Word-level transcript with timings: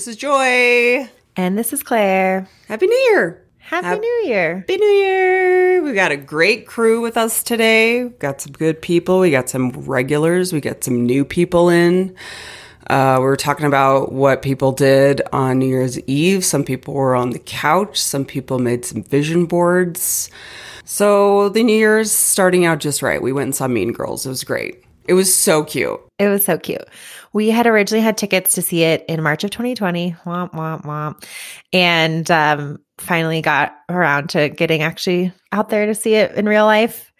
This 0.00 0.08
is 0.08 0.16
Joy. 0.16 1.10
And 1.36 1.58
this 1.58 1.74
is 1.74 1.82
Claire. 1.82 2.48
Happy 2.68 2.86
New 2.86 3.10
Year. 3.10 3.44
Happy 3.58 3.86
Hap- 3.86 4.00
New 4.00 4.22
Year. 4.24 4.60
Happy 4.60 4.78
New 4.78 4.86
Year. 4.86 5.82
We've 5.82 5.94
got 5.94 6.10
a 6.10 6.16
great 6.16 6.66
crew 6.66 7.02
with 7.02 7.18
us 7.18 7.42
today. 7.42 8.04
We've 8.04 8.18
got 8.18 8.40
some 8.40 8.52
good 8.52 8.80
people. 8.80 9.20
We 9.20 9.30
got 9.30 9.50
some 9.50 9.72
regulars. 9.72 10.54
We 10.54 10.62
got 10.62 10.82
some 10.82 11.04
new 11.04 11.22
people 11.26 11.68
in. 11.68 12.16
Uh, 12.88 13.16
we 13.18 13.24
were 13.24 13.36
talking 13.36 13.66
about 13.66 14.10
what 14.10 14.40
people 14.40 14.72
did 14.72 15.20
on 15.34 15.58
New 15.58 15.68
Year's 15.68 16.00
Eve. 16.08 16.46
Some 16.46 16.64
people 16.64 16.94
were 16.94 17.14
on 17.14 17.28
the 17.28 17.38
couch. 17.38 18.00
Some 18.00 18.24
people 18.24 18.58
made 18.58 18.86
some 18.86 19.02
vision 19.02 19.44
boards. 19.44 20.30
So 20.86 21.50
the 21.50 21.62
New 21.62 21.76
Year's 21.76 22.10
starting 22.10 22.64
out 22.64 22.78
just 22.78 23.02
right. 23.02 23.20
We 23.20 23.34
went 23.34 23.48
and 23.48 23.54
saw 23.54 23.68
Mean 23.68 23.92
Girls. 23.92 24.24
It 24.24 24.30
was 24.30 24.44
great. 24.44 24.82
It 25.08 25.14
was 25.14 25.34
so 25.34 25.62
cute. 25.62 26.00
It 26.18 26.28
was 26.28 26.44
so 26.44 26.56
cute. 26.56 26.84
We 27.32 27.50
had 27.50 27.66
originally 27.66 28.02
had 28.02 28.16
tickets 28.16 28.54
to 28.54 28.62
see 28.62 28.82
it 28.82 29.04
in 29.08 29.22
March 29.22 29.44
of 29.44 29.50
2020. 29.50 30.16
Womp, 30.24 30.52
womp, 30.52 30.84
womp. 30.84 31.24
And 31.72 32.28
um, 32.30 32.78
finally 32.98 33.40
got 33.40 33.76
around 33.88 34.30
to 34.30 34.48
getting 34.48 34.82
actually 34.82 35.32
out 35.52 35.68
there 35.68 35.86
to 35.86 35.94
see 35.94 36.14
it 36.14 36.32
in 36.32 36.46
real 36.46 36.64
life. 36.64 37.12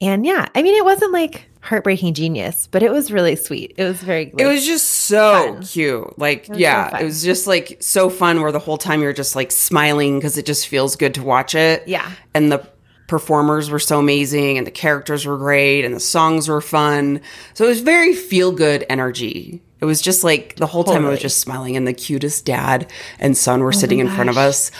And 0.00 0.26
yeah, 0.26 0.46
I 0.54 0.62
mean, 0.62 0.74
it 0.74 0.84
wasn't 0.84 1.12
like 1.12 1.48
heartbreaking 1.60 2.14
genius, 2.14 2.66
but 2.66 2.82
it 2.82 2.90
was 2.90 3.12
really 3.12 3.36
sweet. 3.36 3.74
It 3.78 3.84
was 3.84 4.02
very. 4.02 4.26
Like, 4.26 4.40
it 4.40 4.46
was 4.46 4.66
just 4.66 4.88
so 4.88 5.54
fun. 5.54 5.62
cute. 5.62 6.18
Like, 6.18 6.48
it 6.50 6.58
yeah, 6.58 6.90
so 6.90 6.96
it 6.98 7.04
was 7.04 7.22
just 7.22 7.46
like 7.46 7.78
so 7.80 8.10
fun. 8.10 8.42
Where 8.42 8.52
the 8.52 8.58
whole 8.58 8.78
time 8.78 9.00
you're 9.00 9.12
just 9.12 9.36
like 9.36 9.52
smiling 9.52 10.18
because 10.18 10.36
it 10.36 10.44
just 10.44 10.66
feels 10.66 10.96
good 10.96 11.14
to 11.14 11.22
watch 11.22 11.54
it. 11.54 11.86
Yeah, 11.86 12.10
and 12.34 12.50
the 12.50 12.68
performers 13.12 13.68
were 13.68 13.78
so 13.78 13.98
amazing 13.98 14.56
and 14.56 14.66
the 14.66 14.70
characters 14.70 15.26
were 15.26 15.36
great 15.36 15.84
and 15.84 15.94
the 15.94 16.00
songs 16.00 16.48
were 16.48 16.62
fun. 16.62 17.20
So 17.52 17.66
it 17.66 17.68
was 17.68 17.82
very 17.82 18.14
feel 18.14 18.52
good 18.52 18.86
energy. 18.88 19.60
It 19.82 19.84
was 19.84 20.00
just 20.00 20.24
like 20.24 20.56
the 20.56 20.66
whole 20.66 20.82
time 20.82 21.04
I 21.04 21.10
was 21.10 21.20
just 21.20 21.38
smiling 21.38 21.76
and 21.76 21.86
the 21.86 21.92
cutest 21.92 22.46
dad 22.46 22.90
and 23.18 23.36
son 23.36 23.60
were 23.60 23.68
oh 23.68 23.72
sitting 23.72 23.98
in 23.98 24.08
front 24.08 24.30
of 24.30 24.38
us. 24.38 24.70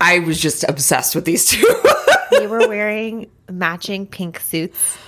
I 0.00 0.18
was 0.18 0.40
just 0.40 0.64
obsessed 0.68 1.14
with 1.14 1.26
these 1.26 1.46
two. 1.46 1.64
they 2.32 2.48
were 2.48 2.66
wearing 2.66 3.30
matching 3.48 4.04
pink 4.04 4.40
suits. 4.40 4.98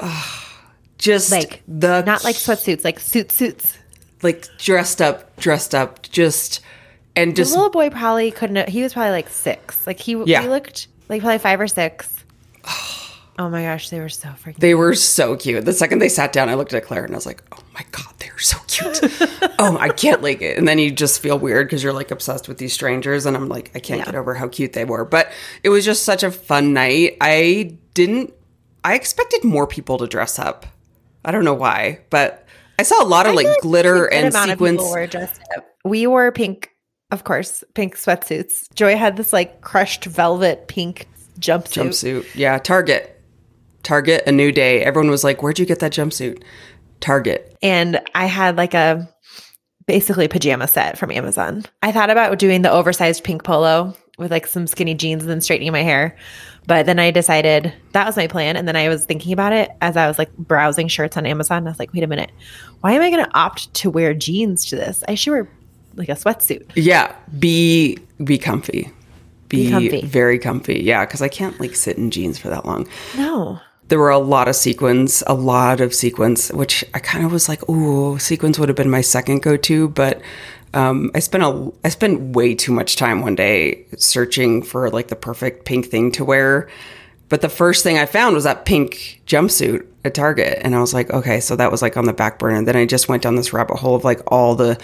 just 0.98 1.30
like 1.30 1.62
the 1.68 2.02
not 2.02 2.24
like 2.24 2.34
sweatsuits, 2.34 2.82
like 2.82 2.98
suit 2.98 3.30
suits. 3.30 3.78
Like 4.20 4.48
dressed 4.58 5.00
up, 5.00 5.36
dressed 5.36 5.76
up, 5.76 6.02
just 6.02 6.60
and 7.14 7.36
just 7.36 7.52
the 7.52 7.58
little 7.58 7.70
boy 7.70 7.88
probably 7.90 8.32
couldn't. 8.32 8.68
He 8.68 8.82
was 8.82 8.94
probably 8.94 9.12
like 9.12 9.28
six. 9.28 9.86
Like 9.86 10.00
he, 10.00 10.20
yeah. 10.24 10.42
he 10.42 10.48
looked 10.48 10.88
like 11.08 11.20
probably 11.20 11.38
five 11.38 11.60
or 11.60 11.68
six. 11.68 12.15
Oh 13.38 13.50
my 13.50 13.62
gosh, 13.62 13.90
they 13.90 14.00
were 14.00 14.08
so 14.08 14.28
freaking. 14.28 14.56
They 14.56 14.74
were 14.74 14.94
so 14.94 15.36
cute. 15.36 15.64
The 15.64 15.72
second 15.72 15.98
they 15.98 16.08
sat 16.08 16.32
down, 16.32 16.48
I 16.48 16.54
looked 16.54 16.72
at 16.72 16.84
Claire 16.84 17.04
and 17.04 17.12
I 17.12 17.16
was 17.16 17.26
like, 17.26 17.42
"Oh 17.52 17.62
my 17.74 17.84
god, 17.90 18.14
they're 18.18 18.38
so 18.38 18.56
cute." 18.66 18.98
oh, 19.58 19.76
I 19.78 19.90
can't 19.90 20.22
like 20.22 20.40
it. 20.40 20.56
And 20.56 20.66
then 20.66 20.78
you 20.78 20.90
just 20.90 21.20
feel 21.20 21.38
weird 21.38 21.66
because 21.66 21.82
you're 21.82 21.92
like 21.92 22.10
obsessed 22.10 22.48
with 22.48 22.56
these 22.56 22.72
strangers, 22.72 23.26
and 23.26 23.36
I'm 23.36 23.48
like, 23.48 23.70
I 23.74 23.80
can't 23.80 23.98
yeah. 23.98 24.06
get 24.06 24.14
over 24.14 24.34
how 24.34 24.48
cute 24.48 24.72
they 24.72 24.86
were. 24.86 25.04
But 25.04 25.32
it 25.62 25.68
was 25.68 25.84
just 25.84 26.04
such 26.04 26.22
a 26.22 26.30
fun 26.30 26.72
night. 26.72 27.18
I 27.20 27.76
didn't. 27.92 28.32
I 28.84 28.94
expected 28.94 29.44
more 29.44 29.66
people 29.66 29.98
to 29.98 30.06
dress 30.06 30.38
up. 30.38 30.64
I 31.24 31.30
don't 31.30 31.44
know 31.44 31.54
why, 31.54 32.00
but 32.08 32.46
I 32.78 32.84
saw 32.84 33.02
a 33.02 33.04
lot 33.04 33.26
of 33.26 33.34
like, 33.34 33.46
like 33.46 33.60
glitter 33.60 34.06
and 34.06 34.32
sequins. 34.32 34.80
Were 34.80 35.06
dressed 35.06 35.42
up. 35.56 35.66
We 35.84 36.06
wore 36.06 36.32
pink, 36.32 36.70
of 37.10 37.24
course, 37.24 37.64
pink 37.74 37.96
sweatsuits. 37.96 38.72
Joy 38.74 38.96
had 38.96 39.16
this 39.16 39.32
like 39.32 39.60
crushed 39.60 40.04
velvet 40.06 40.68
pink 40.68 41.06
jumpsuit. 41.38 41.88
Jumpsuit, 41.88 42.34
yeah. 42.34 42.58
Target. 42.58 43.15
Target, 43.86 44.24
a 44.26 44.32
new 44.32 44.50
day. 44.50 44.82
Everyone 44.82 45.10
was 45.10 45.22
like, 45.22 45.42
Where'd 45.42 45.60
you 45.60 45.64
get 45.64 45.78
that 45.78 45.92
jumpsuit? 45.92 46.42
Target. 46.98 47.56
And 47.62 48.00
I 48.16 48.26
had 48.26 48.56
like 48.56 48.74
a 48.74 49.08
basically 49.86 50.26
pajama 50.26 50.66
set 50.66 50.98
from 50.98 51.12
Amazon. 51.12 51.64
I 51.82 51.92
thought 51.92 52.10
about 52.10 52.36
doing 52.40 52.62
the 52.62 52.70
oversized 52.70 53.22
pink 53.22 53.44
polo 53.44 53.94
with 54.18 54.32
like 54.32 54.48
some 54.48 54.66
skinny 54.66 54.94
jeans 54.94 55.22
and 55.22 55.30
then 55.30 55.40
straightening 55.40 55.70
my 55.70 55.82
hair. 55.82 56.16
But 56.66 56.86
then 56.86 56.98
I 56.98 57.12
decided 57.12 57.72
that 57.92 58.06
was 58.06 58.16
my 58.16 58.26
plan. 58.26 58.56
And 58.56 58.66
then 58.66 58.74
I 58.74 58.88
was 58.88 59.04
thinking 59.04 59.32
about 59.32 59.52
it 59.52 59.70
as 59.80 59.96
I 59.96 60.08
was 60.08 60.18
like 60.18 60.36
browsing 60.36 60.88
shirts 60.88 61.16
on 61.16 61.24
Amazon. 61.24 61.64
I 61.64 61.70
was 61.70 61.78
like, 61.78 61.92
wait 61.92 62.02
a 62.02 62.08
minute, 62.08 62.32
why 62.80 62.92
am 62.92 63.02
I 63.02 63.10
going 63.10 63.24
to 63.24 63.38
opt 63.38 63.72
to 63.74 63.90
wear 63.90 64.14
jeans 64.14 64.64
to 64.66 64.76
this? 64.76 65.04
I 65.06 65.14
should 65.14 65.30
wear 65.30 65.48
like 65.94 66.08
a 66.08 66.12
sweatsuit. 66.12 66.72
Yeah. 66.74 67.14
Be, 67.38 67.98
be 68.24 68.36
comfy. 68.36 68.90
Be, 69.48 69.66
be 69.66 69.70
comfy. 69.70 70.02
very 70.02 70.40
comfy. 70.40 70.80
Yeah. 70.82 71.06
Cause 71.06 71.22
I 71.22 71.28
can't 71.28 71.60
like 71.60 71.76
sit 71.76 71.96
in 71.96 72.10
jeans 72.10 72.36
for 72.36 72.48
that 72.48 72.66
long. 72.66 72.88
No 73.16 73.60
there 73.88 73.98
were 73.98 74.10
a 74.10 74.18
lot 74.18 74.48
of 74.48 74.56
sequins, 74.56 75.22
a 75.26 75.34
lot 75.34 75.80
of 75.80 75.94
sequins, 75.94 76.48
which 76.48 76.84
I 76.94 76.98
kind 76.98 77.24
of 77.24 77.32
was 77.32 77.48
like, 77.48 77.68
"Ooh, 77.68 78.18
sequins 78.18 78.58
would 78.58 78.68
have 78.68 78.76
been 78.76 78.90
my 78.90 79.00
second 79.00 79.42
go-to," 79.42 79.88
but 79.88 80.20
um, 80.74 81.10
I 81.14 81.20
spent 81.20 81.44
a 81.44 81.72
I 81.84 81.88
spent 81.88 82.36
way 82.36 82.54
too 82.54 82.72
much 82.72 82.96
time 82.96 83.22
one 83.22 83.34
day 83.34 83.84
searching 83.96 84.62
for 84.62 84.90
like 84.90 85.08
the 85.08 85.16
perfect 85.16 85.64
pink 85.64 85.86
thing 85.86 86.12
to 86.12 86.24
wear. 86.24 86.68
But 87.28 87.40
the 87.40 87.48
first 87.48 87.82
thing 87.82 87.98
I 87.98 88.06
found 88.06 88.34
was 88.34 88.44
that 88.44 88.64
pink 88.66 89.20
jumpsuit 89.26 89.84
at 90.04 90.14
Target, 90.14 90.58
and 90.62 90.74
I 90.74 90.80
was 90.80 90.94
like, 90.94 91.10
okay, 91.10 91.40
so 91.40 91.56
that 91.56 91.72
was 91.72 91.82
like 91.82 91.96
on 91.96 92.04
the 92.04 92.12
back 92.12 92.38
burner. 92.38 92.64
Then 92.64 92.76
I 92.76 92.86
just 92.86 93.08
went 93.08 93.22
down 93.22 93.34
this 93.34 93.52
rabbit 93.52 93.78
hole 93.78 93.96
of 93.96 94.04
like 94.04 94.20
all 94.28 94.54
the 94.54 94.78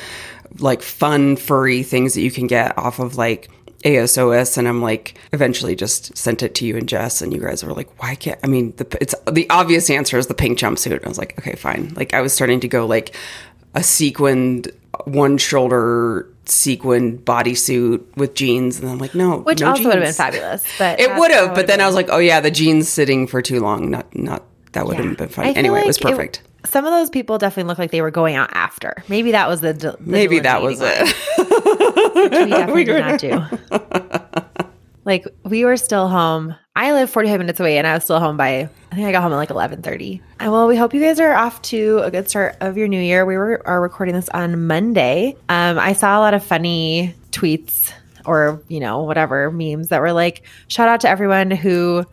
like 0.59 0.83
fun 0.83 1.37
furry 1.37 1.83
things 1.83 2.15
that 2.15 2.23
you 2.23 2.31
can 2.31 2.47
get 2.47 2.77
off 2.77 2.99
of 2.99 3.17
like 3.17 3.49
ASOS, 3.83 4.59
and 4.59 4.69
I'm 4.69 4.83
like, 4.83 5.19
eventually 5.33 5.75
just 5.75 6.17
sent 6.17 6.43
it 6.43 6.55
to 6.57 6.65
you 6.65 6.77
and 6.77 6.89
Jess, 6.89 7.23
and 7.23 7.33
you 7.33 7.41
guys 7.41 7.65
were 7.65 7.73
like, 7.73 8.03
why 8.03 8.15
can't? 8.15 8.39
I 8.43 8.47
mean, 8.47 8.73
the, 8.77 8.87
it's 9.01 9.15
the 9.31 9.49
obvious 9.51 9.91
answer 9.91 10.19
is 10.19 10.27
the 10.27 10.35
pink 10.35 10.59
jumpsuit. 10.59 11.05
I 11.05 11.09
was 11.09 11.19
like, 11.19 11.39
okay, 11.39 11.55
fine. 11.55 11.93
Like 11.95 12.15
I 12.15 12.21
was 12.21 12.33
starting 12.33 12.61
to 12.61 12.69
go 12.69 12.87
like 12.87 13.17
a 13.75 13.83
sequined 13.83 14.71
one 15.05 15.39
shoulder 15.39 16.29
sequined 16.45 17.25
bodysuit 17.25 18.05
with 18.17 18.35
jeans, 18.35 18.81
and 18.81 18.91
I'm 18.91 18.99
like, 18.99 19.15
no, 19.15 19.39
which 19.39 19.61
no 19.61 19.71
also 19.71 19.85
would 19.85 19.95
have 19.95 20.05
been 20.05 20.13
fabulous. 20.13 20.65
But 20.79 21.01
it 21.01 21.15
would 21.17 21.31
have. 21.31 21.55
But 21.55 21.67
then 21.67 21.79
been. 21.79 21.81
I 21.81 21.87
was 21.87 21.95
like, 21.95 22.09
oh 22.11 22.19
yeah, 22.19 22.41
the 22.41 22.51
jeans 22.51 22.89
sitting 22.89 23.27
for 23.27 23.43
too 23.43 23.61
long. 23.61 23.91
Not 23.91 24.15
not 24.15 24.45
that 24.73 24.87
would 24.87 24.99
yeah. 24.99 25.05
have 25.05 25.17
been 25.17 25.29
fun. 25.29 25.47
Anyway, 25.47 25.77
like 25.77 25.85
it 25.85 25.89
was 25.89 25.99
perfect. 25.99 26.39
It, 26.39 26.69
some 26.69 26.85
of 26.85 26.93
those 26.93 27.11
people 27.11 27.39
definitely 27.39 27.69
looked 27.69 27.81
like 27.81 27.91
they 27.91 28.03
were 28.03 28.11
going 28.11 28.37
out 28.37 28.51
after. 28.53 29.03
Maybe 29.09 29.33
that 29.33 29.49
was 29.49 29.61
the, 29.61 29.73
the 29.73 29.97
maybe 30.01 30.39
that 30.41 30.63
was 30.63 30.81
it. 30.81 31.15
Which 32.15 32.33
we 32.33 32.47
definitely 32.51 32.75
we 32.75 32.85
did 32.85 33.01
not 33.01 33.21
do. 33.21 34.65
like 35.05 35.27
we 35.45 35.65
were 35.65 35.77
still 35.77 36.09
home. 36.09 36.55
I 36.75 36.93
live 36.93 37.11
45 37.11 37.41
minutes 37.41 37.61
away 37.61 37.79
and 37.79 37.87
I 37.87 37.95
was 37.95 38.05
still 38.05 38.21
home 38.21 38.37
by 38.37 38.69
I 38.91 38.95
think 38.95 39.07
I 39.07 39.13
got 39.13 39.23
home 39.23 39.33
at 39.33 39.37
like 39.37 39.49
11:30. 39.51 40.21
And 40.41 40.53
well, 40.53 40.67
we 40.67 40.77
hope 40.77 40.95
you 40.95 41.01
guys 41.01 41.21
are 41.21 41.35
off 41.35 41.61
to 41.63 42.01
a 42.05 42.11
good 42.11 42.29
start 42.29 42.57
of 42.61 42.77
your 42.77 42.89
new 42.89 43.01
year. 43.01 43.25
We 43.25 43.37
were 43.37 43.63
are 43.67 43.81
recording 43.81 44.15
this 44.15 44.29
on 44.31 44.67
Monday. 44.67 45.37
Um, 45.49 45.79
I 45.79 45.93
saw 45.93 46.19
a 46.19 46.21
lot 46.21 46.35
of 46.35 46.45
funny 46.45 47.15
tweets 47.31 47.93
or, 48.25 48.63
you 48.69 48.81
know, 48.81 49.03
whatever 49.03 49.51
memes 49.51 49.89
that 49.89 50.01
were 50.01 50.13
like 50.13 50.43
shout 50.69 50.89
out 50.89 51.01
to 51.01 51.09
everyone 51.09 51.51
who 51.51 52.05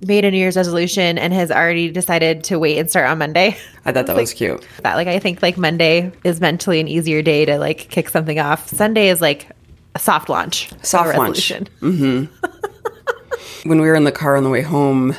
made 0.00 0.24
a 0.24 0.30
New 0.30 0.38
Year's 0.38 0.56
resolution 0.56 1.18
and 1.18 1.32
has 1.32 1.50
already 1.50 1.90
decided 1.90 2.44
to 2.44 2.58
wait 2.58 2.78
and 2.78 2.90
start 2.90 3.08
on 3.08 3.18
Monday. 3.18 3.56
I 3.84 3.92
thought 3.92 4.06
that 4.06 4.08
like, 4.08 4.22
was 4.22 4.34
cute. 4.34 4.66
That 4.82 4.94
like 4.96 5.08
I 5.08 5.18
think 5.18 5.42
like 5.42 5.56
Monday 5.56 6.12
is 6.24 6.40
mentally 6.40 6.80
an 6.80 6.88
easier 6.88 7.22
day 7.22 7.44
to 7.44 7.58
like 7.58 7.78
kick 7.90 8.08
something 8.08 8.38
off. 8.38 8.68
Sunday 8.68 9.08
is 9.08 9.20
like 9.20 9.48
a 9.94 9.98
soft 9.98 10.28
launch. 10.28 10.70
Soft 10.82 11.16
launch. 11.16 11.52
Mm-hmm. 11.80 13.68
when 13.68 13.80
we 13.80 13.86
were 13.86 13.94
in 13.94 14.04
the 14.04 14.12
car 14.12 14.36
on 14.36 14.44
the 14.44 14.50
way 14.50 14.62
home, 14.62 15.14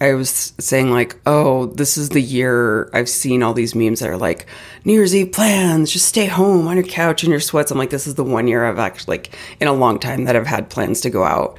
I 0.00 0.14
was 0.14 0.52
saying 0.58 0.90
like, 0.90 1.16
"Oh, 1.26 1.66
this 1.66 1.96
is 1.96 2.10
the 2.10 2.20
year 2.20 2.90
I've 2.92 3.08
seen 3.08 3.42
all 3.42 3.54
these 3.54 3.74
memes 3.74 4.00
that 4.00 4.10
are 4.10 4.16
like 4.16 4.46
New 4.84 4.92
Year's 4.92 5.14
Eve 5.14 5.32
plans, 5.32 5.92
just 5.92 6.06
stay 6.06 6.26
home 6.26 6.68
on 6.68 6.76
your 6.76 6.86
couch 6.86 7.24
in 7.24 7.30
your 7.30 7.40
sweats." 7.40 7.70
I'm 7.70 7.78
like, 7.78 7.90
"This 7.90 8.06
is 8.06 8.14
the 8.14 8.24
one 8.24 8.46
year 8.46 8.64
I've 8.64 8.78
actually 8.78 9.18
like 9.18 9.36
in 9.60 9.68
a 9.68 9.72
long 9.72 9.98
time 9.98 10.24
that 10.24 10.36
I've 10.36 10.46
had 10.46 10.70
plans 10.70 11.00
to 11.02 11.10
go 11.10 11.24
out." 11.24 11.58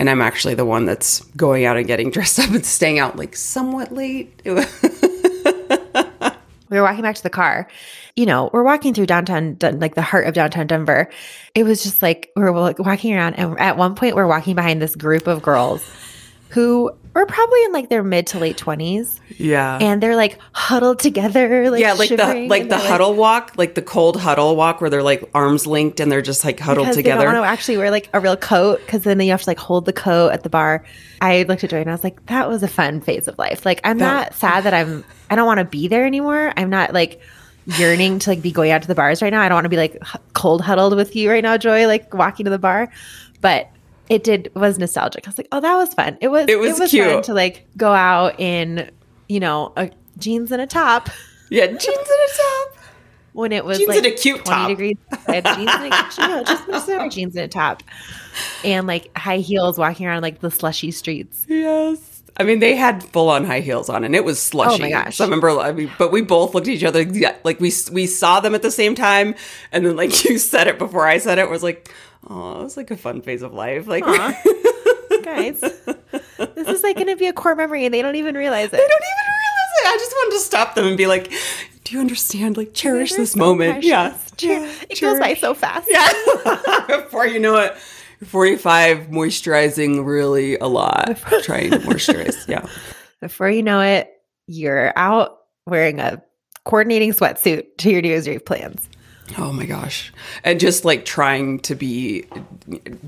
And 0.00 0.08
I'm 0.08 0.22
actually 0.22 0.54
the 0.54 0.64
one 0.64 0.86
that's 0.86 1.20
going 1.36 1.66
out 1.66 1.76
and 1.76 1.86
getting 1.86 2.10
dressed 2.16 2.40
up 2.40 2.50
and 2.50 2.66
staying 2.66 2.98
out 2.98 3.16
like 3.16 3.36
somewhat 3.36 3.92
late. 3.92 4.40
we 4.44 4.52
were 6.70 6.82
walking 6.82 7.02
back 7.02 7.16
to 7.16 7.22
the 7.22 7.30
car. 7.30 7.68
You 8.16 8.26
know, 8.26 8.50
we're 8.52 8.64
walking 8.64 8.94
through 8.94 9.06
downtown, 9.06 9.58
like 9.60 9.94
the 9.94 10.02
heart 10.02 10.26
of 10.26 10.34
downtown 10.34 10.66
Denver. 10.66 11.10
It 11.54 11.62
was 11.64 11.82
just 11.82 12.02
like 12.02 12.32
we 12.34 12.42
we're 12.42 12.72
walking 12.78 13.14
around, 13.14 13.34
and 13.34 13.58
at 13.60 13.76
one 13.76 13.94
point, 13.94 14.16
we're 14.16 14.26
walking 14.26 14.56
behind 14.56 14.82
this 14.82 14.96
group 14.96 15.26
of 15.28 15.42
girls 15.42 15.88
who 16.50 16.92
were 17.14 17.26
probably 17.26 17.64
in 17.64 17.72
like 17.72 17.88
their 17.88 18.02
mid 18.02 18.26
to 18.28 18.38
late 18.38 18.56
twenties. 18.56 19.20
Yeah, 19.38 19.78
and 19.80 20.02
they're 20.02 20.16
like 20.16 20.38
huddled 20.52 20.98
together, 20.98 21.70
like 21.70 21.80
yeah, 21.80 21.92
like 21.94 22.10
the 22.10 22.46
like 22.48 22.68
the 22.68 22.78
huddle 22.78 23.10
like, 23.10 23.18
walk, 23.18 23.52
like 23.56 23.74
the 23.74 23.82
cold 23.82 24.20
huddle 24.20 24.56
walk, 24.56 24.80
where 24.80 24.90
they're 24.90 25.02
like 25.02 25.28
arms 25.34 25.66
linked 25.66 26.00
and 26.00 26.10
they're 26.10 26.22
just 26.22 26.44
like 26.44 26.60
huddled 26.60 26.92
together. 26.92 27.18
They 27.18 27.24
don't 27.24 27.34
want 27.34 27.44
to 27.44 27.48
actually 27.48 27.78
wear 27.78 27.90
like 27.90 28.08
a 28.12 28.20
real 28.20 28.36
coat 28.36 28.80
because 28.84 29.02
then 29.02 29.20
you 29.20 29.30
have 29.30 29.42
to 29.42 29.50
like 29.50 29.58
hold 29.58 29.86
the 29.86 29.92
coat 29.92 30.32
at 30.32 30.42
the 30.42 30.50
bar. 30.50 30.84
I 31.20 31.44
looked 31.44 31.64
at 31.64 31.70
Joy 31.70 31.80
and 31.80 31.90
I 31.90 31.92
was 31.92 32.04
like, 32.04 32.24
that 32.26 32.48
was 32.48 32.62
a 32.62 32.68
fun 32.68 33.00
phase 33.00 33.28
of 33.28 33.38
life. 33.38 33.64
Like 33.64 33.80
I'm 33.84 33.98
that, 33.98 34.30
not 34.30 34.34
sad 34.38 34.64
that 34.64 34.74
I'm 34.74 35.04
I 35.30 35.36
don't 35.36 35.46
want 35.46 35.58
to 35.58 35.64
be 35.64 35.88
there 35.88 36.04
anymore. 36.04 36.52
I'm 36.56 36.70
not 36.70 36.92
like 36.92 37.20
yearning 37.66 38.18
to 38.20 38.30
like 38.30 38.42
be 38.42 38.50
going 38.50 38.70
out 38.70 38.82
to 38.82 38.88
the 38.88 38.94
bars 38.94 39.22
right 39.22 39.30
now. 39.30 39.40
I 39.40 39.48
don't 39.48 39.56
want 39.56 39.66
to 39.66 39.70
be 39.70 39.76
like 39.76 40.02
cold 40.34 40.62
huddled 40.62 40.96
with 40.96 41.14
you 41.14 41.30
right 41.30 41.42
now, 41.42 41.56
Joy, 41.56 41.86
like 41.86 42.12
walking 42.14 42.44
to 42.44 42.50
the 42.50 42.58
bar. 42.58 42.90
But 43.40 43.70
it 44.10 44.24
did 44.24 44.50
was 44.54 44.76
nostalgic. 44.78 45.26
I 45.26 45.30
was 45.30 45.38
like, 45.38 45.48
oh, 45.52 45.60
that 45.60 45.74
was 45.76 45.94
fun. 45.94 46.18
It 46.20 46.28
was 46.28 46.46
it 46.48 46.58
was, 46.58 46.78
it 46.78 46.80
was 46.80 46.92
fun 46.92 47.22
to 47.22 47.32
like 47.32 47.66
go 47.76 47.92
out 47.92 48.38
in 48.38 48.90
you 49.28 49.40
know 49.40 49.72
a 49.76 49.90
jeans 50.18 50.52
and 50.52 50.60
a 50.60 50.66
top. 50.66 51.08
Yeah, 51.48 51.66
jeans 51.66 51.86
and 51.86 51.88
a 51.88 52.36
top. 52.36 52.76
When 53.32 53.52
it 53.52 53.64
was 53.64 53.78
jeans 53.78 53.88
like 53.88 53.98
and 53.98 54.06
a 54.06 54.10
cute 54.10 54.44
20 54.44 54.50
top. 54.50 54.68
degrees 54.68 54.96
I 55.28 55.34
had 55.36 55.44
jeans 55.44 55.70
and 55.72 55.92
a, 55.92 56.10
you 56.22 56.28
know, 56.28 56.42
just, 56.42 56.66
just 56.88 57.14
jeans 57.14 57.36
and 57.36 57.44
a 57.44 57.48
top, 57.48 57.84
and 58.64 58.88
like 58.88 59.16
high 59.16 59.38
heels, 59.38 59.78
walking 59.78 60.06
around 60.06 60.22
like 60.22 60.40
the 60.40 60.50
slushy 60.50 60.90
streets. 60.90 61.46
Yes. 61.48 62.08
I 62.36 62.42
mean, 62.42 62.58
they 62.58 62.74
had 62.74 63.02
full 63.02 63.28
on 63.28 63.44
high 63.44 63.60
heels 63.60 63.88
on, 63.88 64.02
and 64.02 64.16
it 64.16 64.24
was 64.24 64.40
slushy. 64.40 64.76
Oh 64.76 64.78
my 64.78 64.90
gosh! 64.90 65.16
So 65.16 65.24
I 65.24 65.26
remember, 65.26 65.50
I 65.50 65.72
mean, 65.72 65.90
but 65.98 66.10
we 66.10 66.22
both 66.22 66.54
looked 66.54 66.68
at 66.68 66.74
each 66.74 66.84
other, 66.84 67.02
yeah, 67.02 67.36
like 67.44 67.60
we 67.60 67.72
we 67.92 68.06
saw 68.06 68.40
them 68.40 68.54
at 68.54 68.62
the 68.62 68.70
same 68.70 68.94
time, 68.94 69.34
and 69.70 69.86
then 69.86 69.94
like 69.94 70.24
you 70.28 70.38
said 70.38 70.66
it 70.66 70.78
before 70.78 71.06
I 71.06 71.18
said 71.18 71.38
it, 71.38 71.48
was 71.48 71.62
like, 71.62 71.92
oh, 72.28 72.60
it 72.60 72.64
was 72.64 72.76
like 72.76 72.90
a 72.90 72.96
fun 72.96 73.22
phase 73.22 73.42
of 73.42 73.52
life, 73.54 73.86
like. 73.86 74.04
Guys, 75.22 75.60
this 75.60 76.68
is 76.68 76.82
like 76.82 76.96
going 76.96 77.08
to 77.08 77.16
be 77.16 77.26
a 77.26 77.32
core 77.32 77.54
memory, 77.54 77.84
and 77.84 77.92
they 77.92 78.00
don't 78.00 78.16
even 78.16 78.34
realize 78.34 78.66
it. 78.68 78.72
They 78.72 78.78
don't 78.78 78.86
even 78.86 79.26
realize 79.28 79.82
it. 79.82 79.86
I 79.86 79.96
just 79.98 80.12
wanted 80.12 80.34
to 80.36 80.40
stop 80.40 80.74
them 80.74 80.86
and 80.86 80.96
be 80.96 81.06
like, 81.06 81.30
"Do 81.84 81.94
you 81.94 82.00
understand? 82.00 82.56
Like, 82.56 82.72
cherish 82.74 83.12
this 83.12 83.32
so 83.32 83.38
moment. 83.38 83.72
precious. 83.72 83.88
Yeah, 83.90 84.14
Cher- 84.38 84.68
it 84.88 85.00
goes 85.00 85.18
by 85.20 85.34
so 85.34 85.52
fast. 85.52 85.88
Yeah. 85.90 86.86
Before 87.02 87.26
you 87.26 87.38
know 87.38 87.56
it, 87.56 87.76
45, 88.24 89.08
moisturizing 89.08 90.06
really 90.06 90.56
a 90.58 90.66
lot. 90.66 91.18
Trying 91.42 91.72
to 91.72 91.78
moisturize. 91.78 92.36
Yeah. 92.48 92.66
Before 93.20 93.50
you 93.50 93.62
know 93.62 93.80
it, 93.80 94.10
you're 94.46 94.92
out 94.96 95.38
wearing 95.66 96.00
a 96.00 96.22
coordinating 96.64 97.12
sweatsuit 97.12 97.66
to 97.78 97.90
your 97.90 98.00
New 98.00 98.08
Year's 98.08 98.26
Eve 98.26 98.44
plans. 98.44 98.88
Oh 99.38 99.52
my 99.52 99.66
gosh. 99.66 100.12
And 100.44 100.58
just 100.58 100.84
like 100.84 101.04
trying 101.04 101.60
to 101.60 101.74
be, 101.74 102.26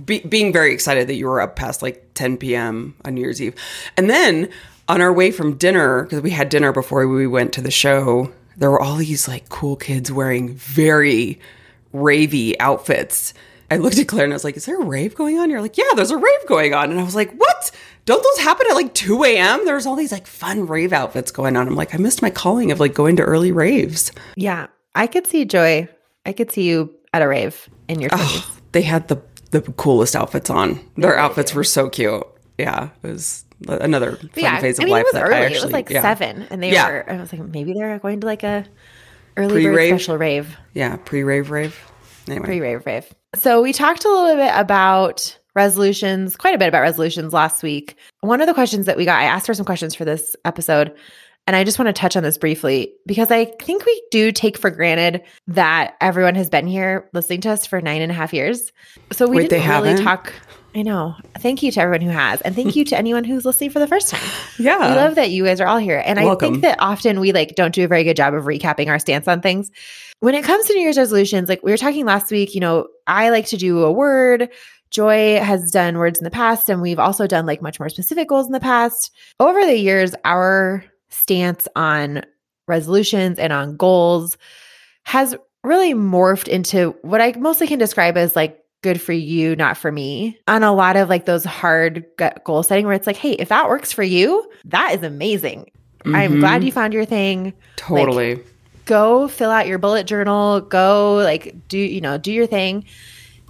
be 0.04 0.20
being 0.20 0.52
very 0.52 0.72
excited 0.72 1.08
that 1.08 1.14
you 1.14 1.26
were 1.26 1.40
up 1.40 1.56
past 1.56 1.82
like 1.82 2.14
10 2.14 2.36
p.m. 2.36 2.94
on 3.04 3.14
New 3.14 3.20
Year's 3.20 3.42
Eve. 3.42 3.54
And 3.96 4.08
then 4.08 4.48
on 4.88 5.00
our 5.00 5.12
way 5.12 5.30
from 5.30 5.56
dinner, 5.56 6.04
because 6.04 6.20
we 6.20 6.30
had 6.30 6.48
dinner 6.48 6.72
before 6.72 7.06
we 7.08 7.26
went 7.26 7.52
to 7.54 7.60
the 7.60 7.70
show, 7.70 8.32
there 8.56 8.70
were 8.70 8.80
all 8.80 8.96
these 8.96 9.26
like 9.26 9.48
cool 9.48 9.76
kids 9.76 10.12
wearing 10.12 10.54
very 10.54 11.40
ravey 11.92 12.54
outfits. 12.60 13.34
I 13.70 13.78
looked 13.78 13.98
at 13.98 14.06
Claire 14.06 14.24
and 14.24 14.32
I 14.32 14.36
was 14.36 14.44
like, 14.44 14.56
Is 14.56 14.66
there 14.66 14.80
a 14.80 14.84
rave 14.84 15.14
going 15.14 15.38
on? 15.38 15.50
You're 15.50 15.62
like, 15.62 15.78
Yeah, 15.78 15.84
there's 15.96 16.10
a 16.10 16.16
rave 16.16 16.46
going 16.46 16.74
on. 16.74 16.90
And 16.90 17.00
I 17.00 17.04
was 17.04 17.14
like, 17.14 17.32
What? 17.32 17.70
Don't 18.04 18.22
those 18.22 18.44
happen 18.44 18.66
at 18.68 18.74
like 18.74 18.94
2 18.94 19.24
a.m.? 19.24 19.64
There's 19.64 19.86
all 19.86 19.96
these 19.96 20.12
like 20.12 20.26
fun 20.26 20.66
rave 20.66 20.92
outfits 20.92 21.30
going 21.30 21.56
on. 21.56 21.68
I'm 21.68 21.76
like, 21.76 21.94
I 21.94 21.98
missed 21.98 22.20
my 22.20 22.30
calling 22.30 22.70
of 22.72 22.80
like 22.80 22.94
going 22.94 23.16
to 23.16 23.22
early 23.22 23.52
raves. 23.52 24.12
Yeah, 24.36 24.66
I 24.94 25.06
could 25.06 25.26
see 25.26 25.44
Joy. 25.44 25.88
I 26.24 26.32
could 26.32 26.50
see 26.52 26.62
you 26.62 26.94
at 27.12 27.22
a 27.22 27.28
rave 27.28 27.68
in 27.88 28.00
your 28.00 28.10
20s. 28.10 28.60
They 28.72 28.82
had 28.82 29.08
the 29.08 29.22
the 29.50 29.60
coolest 29.60 30.16
outfits 30.16 30.48
on. 30.48 30.80
Their 30.96 31.18
outfits 31.18 31.54
were 31.54 31.64
so 31.64 31.90
cute. 31.90 32.26
Yeah, 32.58 32.88
it 33.02 33.06
was 33.06 33.44
another 33.68 34.16
fun 34.16 34.30
yeah, 34.36 34.60
phase 34.60 34.78
of 34.78 34.82
I 34.82 34.84
mean, 34.86 34.92
life 34.92 35.04
it 35.08 35.14
was 35.14 35.22
early. 35.22 35.34
I 35.34 35.46
it 35.46 35.62
was 35.62 35.72
like 35.72 35.90
yeah. 35.90 36.02
seven, 36.02 36.46
and 36.50 36.62
they 36.62 36.72
were. 36.72 37.10
I 37.10 37.20
was 37.20 37.32
like, 37.32 37.42
maybe 37.42 37.74
they're 37.74 37.98
going 37.98 38.20
to 38.20 38.26
like 38.26 38.42
a 38.42 38.66
early 39.36 39.64
Pre-rave? 39.64 39.90
special 39.90 40.16
rave, 40.16 40.56
Yeah, 40.74 40.96
pre 40.96 41.22
rave 41.22 41.50
rave. 41.50 41.78
Anyway, 42.28 42.46
pre 42.46 42.60
rave 42.60 42.86
rave. 42.86 43.12
So 43.34 43.62
we 43.62 43.72
talked 43.72 44.04
a 44.04 44.08
little 44.08 44.36
bit 44.36 44.52
about 44.54 45.38
resolutions, 45.54 46.36
quite 46.36 46.54
a 46.54 46.58
bit 46.58 46.68
about 46.68 46.80
resolutions 46.82 47.32
last 47.32 47.62
week. 47.62 47.96
One 48.20 48.40
of 48.40 48.46
the 48.46 48.54
questions 48.54 48.86
that 48.86 48.96
we 48.96 49.04
got, 49.04 49.20
I 49.20 49.24
asked 49.24 49.46
her 49.48 49.54
some 49.54 49.66
questions 49.66 49.94
for 49.94 50.04
this 50.04 50.34
episode, 50.44 50.94
and 51.46 51.56
I 51.56 51.64
just 51.64 51.78
want 51.78 51.88
to 51.88 51.92
touch 51.92 52.16
on 52.16 52.22
this 52.22 52.38
briefly 52.38 52.94
because 53.06 53.30
I 53.30 53.46
think 53.46 53.84
we 53.84 54.02
do 54.10 54.30
take 54.30 54.56
for 54.56 54.70
granted 54.70 55.22
that 55.48 55.96
everyone 56.00 56.34
has 56.36 56.48
been 56.48 56.66
here 56.66 57.08
listening 57.12 57.40
to 57.42 57.50
us 57.50 57.66
for 57.66 57.80
nine 57.80 58.00
and 58.00 58.12
a 58.12 58.14
half 58.14 58.32
years. 58.32 58.72
So 59.12 59.26
we 59.26 59.38
Wait, 59.38 59.50
didn't 59.50 59.68
really 59.68 59.88
haven't? 59.88 60.04
talk. 60.04 60.32
I 60.74 60.82
know. 60.82 61.14
Thank 61.38 61.62
you 61.62 61.70
to 61.72 61.80
everyone 61.80 62.00
who 62.00 62.10
has, 62.10 62.40
and 62.40 62.54
thank 62.54 62.76
you 62.76 62.84
to 62.86 62.96
anyone 62.96 63.24
who's 63.24 63.44
listening 63.44 63.70
for 63.70 63.78
the 63.78 63.86
first 63.86 64.08
time. 64.08 64.22
yeah, 64.58 64.78
We 64.78 64.96
love 64.96 65.16
that 65.16 65.30
you 65.30 65.44
guys 65.44 65.60
are 65.60 65.66
all 65.66 65.78
here. 65.78 66.02
And 66.04 66.18
I 66.18 66.34
think 66.36 66.62
that 66.62 66.78
often 66.80 67.20
we 67.20 67.32
like 67.32 67.54
don't 67.56 67.74
do 67.74 67.84
a 67.84 67.88
very 67.88 68.04
good 68.04 68.16
job 68.16 68.32
of 68.32 68.44
recapping 68.44 68.88
our 68.88 68.98
stance 68.98 69.28
on 69.28 69.42
things. 69.42 69.70
When 70.20 70.34
it 70.34 70.44
comes 70.44 70.66
to 70.66 70.74
New 70.74 70.80
Year's 70.80 70.96
resolutions, 70.96 71.48
like 71.48 71.62
we 71.62 71.72
were 71.72 71.76
talking 71.76 72.06
last 72.06 72.30
week, 72.30 72.54
you 72.54 72.60
know, 72.60 72.86
I 73.06 73.30
like 73.30 73.46
to 73.46 73.56
do 73.56 73.82
a 73.82 73.92
word. 73.92 74.48
Joy 74.90 75.40
has 75.40 75.70
done 75.70 75.98
words 75.98 76.18
in 76.20 76.24
the 76.24 76.30
past, 76.30 76.68
and 76.70 76.80
we've 76.80 76.98
also 76.98 77.26
done 77.26 77.44
like 77.44 77.60
much 77.60 77.80
more 77.80 77.88
specific 77.88 78.28
goals 78.28 78.46
in 78.46 78.52
the 78.52 78.60
past. 78.60 79.10
Over 79.40 79.66
the 79.66 79.76
years, 79.76 80.14
our 80.24 80.84
stance 81.12 81.68
on 81.76 82.22
resolutions 82.66 83.38
and 83.38 83.52
on 83.52 83.76
goals 83.76 84.36
has 85.04 85.34
really 85.64 85.94
morphed 85.94 86.48
into 86.48 86.96
what 87.02 87.20
I 87.20 87.32
mostly 87.38 87.66
can 87.66 87.78
describe 87.78 88.16
as 88.16 88.34
like 88.34 88.58
good 88.82 89.00
for 89.00 89.12
you, 89.12 89.54
not 89.54 89.76
for 89.76 89.92
me. 89.92 90.36
On 90.48 90.62
a 90.62 90.74
lot 90.74 90.96
of 90.96 91.08
like 91.08 91.24
those 91.24 91.44
hard 91.44 92.04
gut 92.18 92.42
goal 92.44 92.62
setting 92.64 92.84
where 92.86 92.94
it's 92.94 93.06
like, 93.06 93.16
hey, 93.16 93.32
if 93.32 93.48
that 93.50 93.68
works 93.68 93.92
for 93.92 94.02
you, 94.02 94.48
that 94.64 94.92
is 94.94 95.02
amazing. 95.04 95.70
I'm 96.04 96.34
Mhm. 96.34 96.40
glad 96.40 96.64
you 96.64 96.72
found 96.72 96.92
your 96.92 97.04
thing. 97.04 97.52
totally. 97.76 98.40
Go 98.86 99.28
fill 99.28 99.50
out 99.52 99.68
your 99.68 99.78
bullet 99.78 100.06
journal. 100.08 100.60
Go 100.62 101.14
like 101.22 101.54
do, 101.68 101.78
you 101.78 102.00
know, 102.00 102.18
do 102.18 102.32
your 102.32 102.46
thing. 102.46 102.84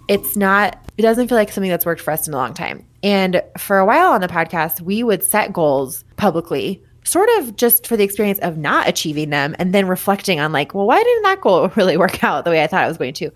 It's 0.08 0.36
not, 0.36 0.76
it 0.98 1.02
doesn't 1.02 1.28
feel 1.28 1.38
like 1.38 1.50
something 1.50 1.70
that's 1.70 1.86
worked 1.86 2.02
for 2.02 2.10
us 2.10 2.28
in 2.28 2.34
a 2.34 2.36
long 2.36 2.52
time. 2.52 2.84
And 3.02 3.42
for 3.56 3.78
a 3.78 3.86
while 3.86 4.12
on 4.12 4.20
the 4.20 4.28
podcast, 4.28 4.80
we 4.82 5.02
would 5.02 5.24
set 5.24 5.52
goals 5.52 6.04
publicly, 6.16 6.82
sort 7.04 7.28
of 7.38 7.56
just 7.56 7.86
for 7.86 7.96
the 7.96 8.04
experience 8.04 8.38
of 8.40 8.56
not 8.56 8.88
achieving 8.88 9.30
them 9.30 9.56
and 9.58 9.74
then 9.74 9.86
reflecting 9.86 10.40
on 10.40 10.52
like, 10.52 10.74
well, 10.74 10.86
why 10.86 11.02
didn't 11.02 11.22
that 11.24 11.40
goal 11.40 11.68
really 11.76 11.96
work 11.96 12.22
out 12.22 12.44
the 12.44 12.50
way 12.50 12.62
I 12.62 12.66
thought 12.66 12.84
it 12.84 12.88
was 12.88 12.98
going 12.98 13.14
to? 13.14 13.30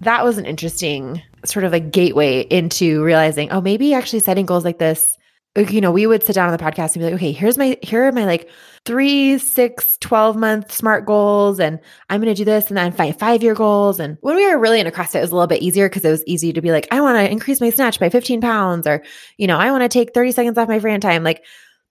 That 0.00 0.24
was 0.24 0.38
an 0.38 0.46
interesting 0.46 1.22
sort 1.44 1.64
of 1.64 1.72
a 1.72 1.80
gateway 1.80 2.42
into 2.42 3.02
realizing, 3.02 3.50
oh, 3.50 3.60
maybe 3.60 3.94
actually 3.94 4.20
setting 4.20 4.46
goals 4.46 4.64
like 4.64 4.78
this 4.78 5.18
you 5.56 5.80
know, 5.80 5.90
we 5.90 6.06
would 6.06 6.22
sit 6.22 6.34
down 6.34 6.48
on 6.48 6.56
the 6.56 6.62
podcast 6.62 6.94
and 6.94 7.00
be 7.00 7.04
like, 7.04 7.14
okay, 7.14 7.32
here's 7.32 7.58
my, 7.58 7.76
here 7.82 8.06
are 8.06 8.12
my 8.12 8.24
like 8.24 8.48
three, 8.84 9.38
six, 9.38 9.96
12 9.98 10.36
month 10.36 10.72
smart 10.72 11.04
goals. 11.04 11.58
And 11.58 11.80
I'm 12.08 12.20
going 12.20 12.32
to 12.32 12.38
do 12.38 12.44
this 12.44 12.68
and 12.68 12.76
then 12.76 12.92
find 12.92 13.18
five 13.18 13.42
year 13.42 13.54
goals. 13.54 13.98
And 13.98 14.18
when 14.20 14.36
we 14.36 14.46
were 14.46 14.58
really 14.58 14.78
into 14.78 14.92
CrossFit, 14.92 15.16
it 15.16 15.22
was 15.22 15.30
a 15.30 15.34
little 15.34 15.48
bit 15.48 15.62
easier 15.62 15.88
because 15.88 16.04
it 16.04 16.10
was 16.10 16.24
easy 16.26 16.52
to 16.52 16.60
be 16.60 16.70
like, 16.70 16.86
I 16.90 17.00
want 17.00 17.18
to 17.18 17.30
increase 17.30 17.60
my 17.60 17.70
snatch 17.70 17.98
by 17.98 18.08
15 18.08 18.40
pounds 18.40 18.86
or, 18.86 19.02
you 19.36 19.46
know, 19.46 19.58
I 19.58 19.70
want 19.70 19.82
to 19.82 19.88
take 19.88 20.14
30 20.14 20.32
seconds 20.32 20.58
off 20.58 20.68
my 20.68 20.78
Fran 20.78 21.00
time. 21.00 21.24
Like 21.24 21.44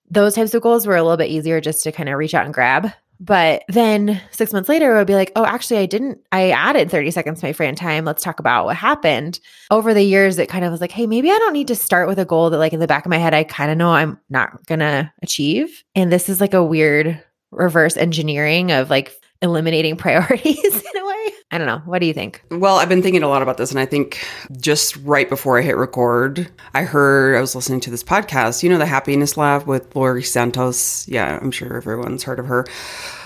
those 0.09 0.35
types 0.35 0.53
of 0.53 0.61
goals 0.61 0.85
were 0.85 0.95
a 0.95 1.03
little 1.03 1.17
bit 1.17 1.29
easier 1.29 1.61
just 1.61 1.83
to 1.83 1.91
kind 1.91 2.09
of 2.09 2.17
reach 2.17 2.33
out 2.33 2.45
and 2.45 2.53
grab. 2.53 2.91
But 3.19 3.63
then 3.67 4.21
six 4.29 4.53
months 4.53 4.69
later, 4.69 4.93
it 4.93 4.97
would 4.99 5.07
be 5.07 5.15
like, 5.15 5.31
oh, 5.35 5.43
actually, 5.43 5.79
I 5.79 5.87
didn't, 5.87 6.19
I 6.31 6.51
added 6.51 6.91
30 6.91 7.09
seconds 7.09 7.39
to 7.39 7.47
my 7.47 7.53
Fran 7.53 7.73
time. 7.73 8.05
Let's 8.05 8.23
talk 8.23 8.39
about 8.39 8.65
what 8.65 8.75
happened. 8.75 9.39
Over 9.71 9.95
the 9.95 10.03
years, 10.03 10.37
it 10.37 10.49
kind 10.49 10.63
of 10.63 10.71
was 10.71 10.81
like, 10.81 10.91
hey, 10.91 11.07
maybe 11.07 11.31
I 11.31 11.37
don't 11.39 11.53
need 11.53 11.67
to 11.69 11.75
start 11.75 12.07
with 12.07 12.19
a 12.19 12.25
goal 12.25 12.51
that, 12.51 12.59
like, 12.59 12.73
in 12.73 12.79
the 12.79 12.85
back 12.85 13.05
of 13.05 13.09
my 13.09 13.17
head, 13.17 13.33
I 13.33 13.43
kind 13.43 13.71
of 13.71 13.77
know 13.77 13.89
I'm 13.89 14.19
not 14.29 14.63
going 14.67 14.79
to 14.79 15.11
achieve. 15.23 15.83
And 15.95 16.11
this 16.11 16.29
is 16.29 16.39
like 16.39 16.53
a 16.53 16.63
weird 16.63 17.23
reverse 17.51 17.97
engineering 17.97 18.71
of 18.71 18.89
like 18.89 19.13
eliminating 19.41 19.95
priorities 19.97 20.63
in 20.63 21.01
a 21.01 21.05
way. 21.05 21.33
I 21.51 21.57
don't 21.57 21.67
know. 21.67 21.81
What 21.85 21.99
do 21.99 22.05
you 22.07 22.13
think? 22.13 22.41
Well, 22.51 22.75
I've 22.77 22.89
been 22.89 23.01
thinking 23.01 23.23
a 23.23 23.27
lot 23.29 23.41
about 23.41 23.57
this, 23.57 23.71
and 23.71 23.79
I 23.79 23.85
think 23.85 24.25
just 24.59 24.97
right 24.97 25.29
before 25.29 25.57
I 25.57 25.61
hit 25.61 25.77
record, 25.77 26.49
I 26.73 26.83
heard 26.83 27.37
I 27.37 27.41
was 27.41 27.55
listening 27.55 27.79
to 27.81 27.89
this 27.89 28.03
podcast. 28.03 28.63
You 28.63 28.69
know, 28.69 28.77
the 28.77 28.85
Happiness 28.85 29.37
Lab 29.37 29.65
with 29.65 29.95
Laurie 29.95 30.23
Santos. 30.23 31.07
Yeah, 31.07 31.39
I'm 31.41 31.51
sure 31.51 31.77
everyone's 31.77 32.23
heard 32.23 32.39
of 32.39 32.47
her. 32.47 32.65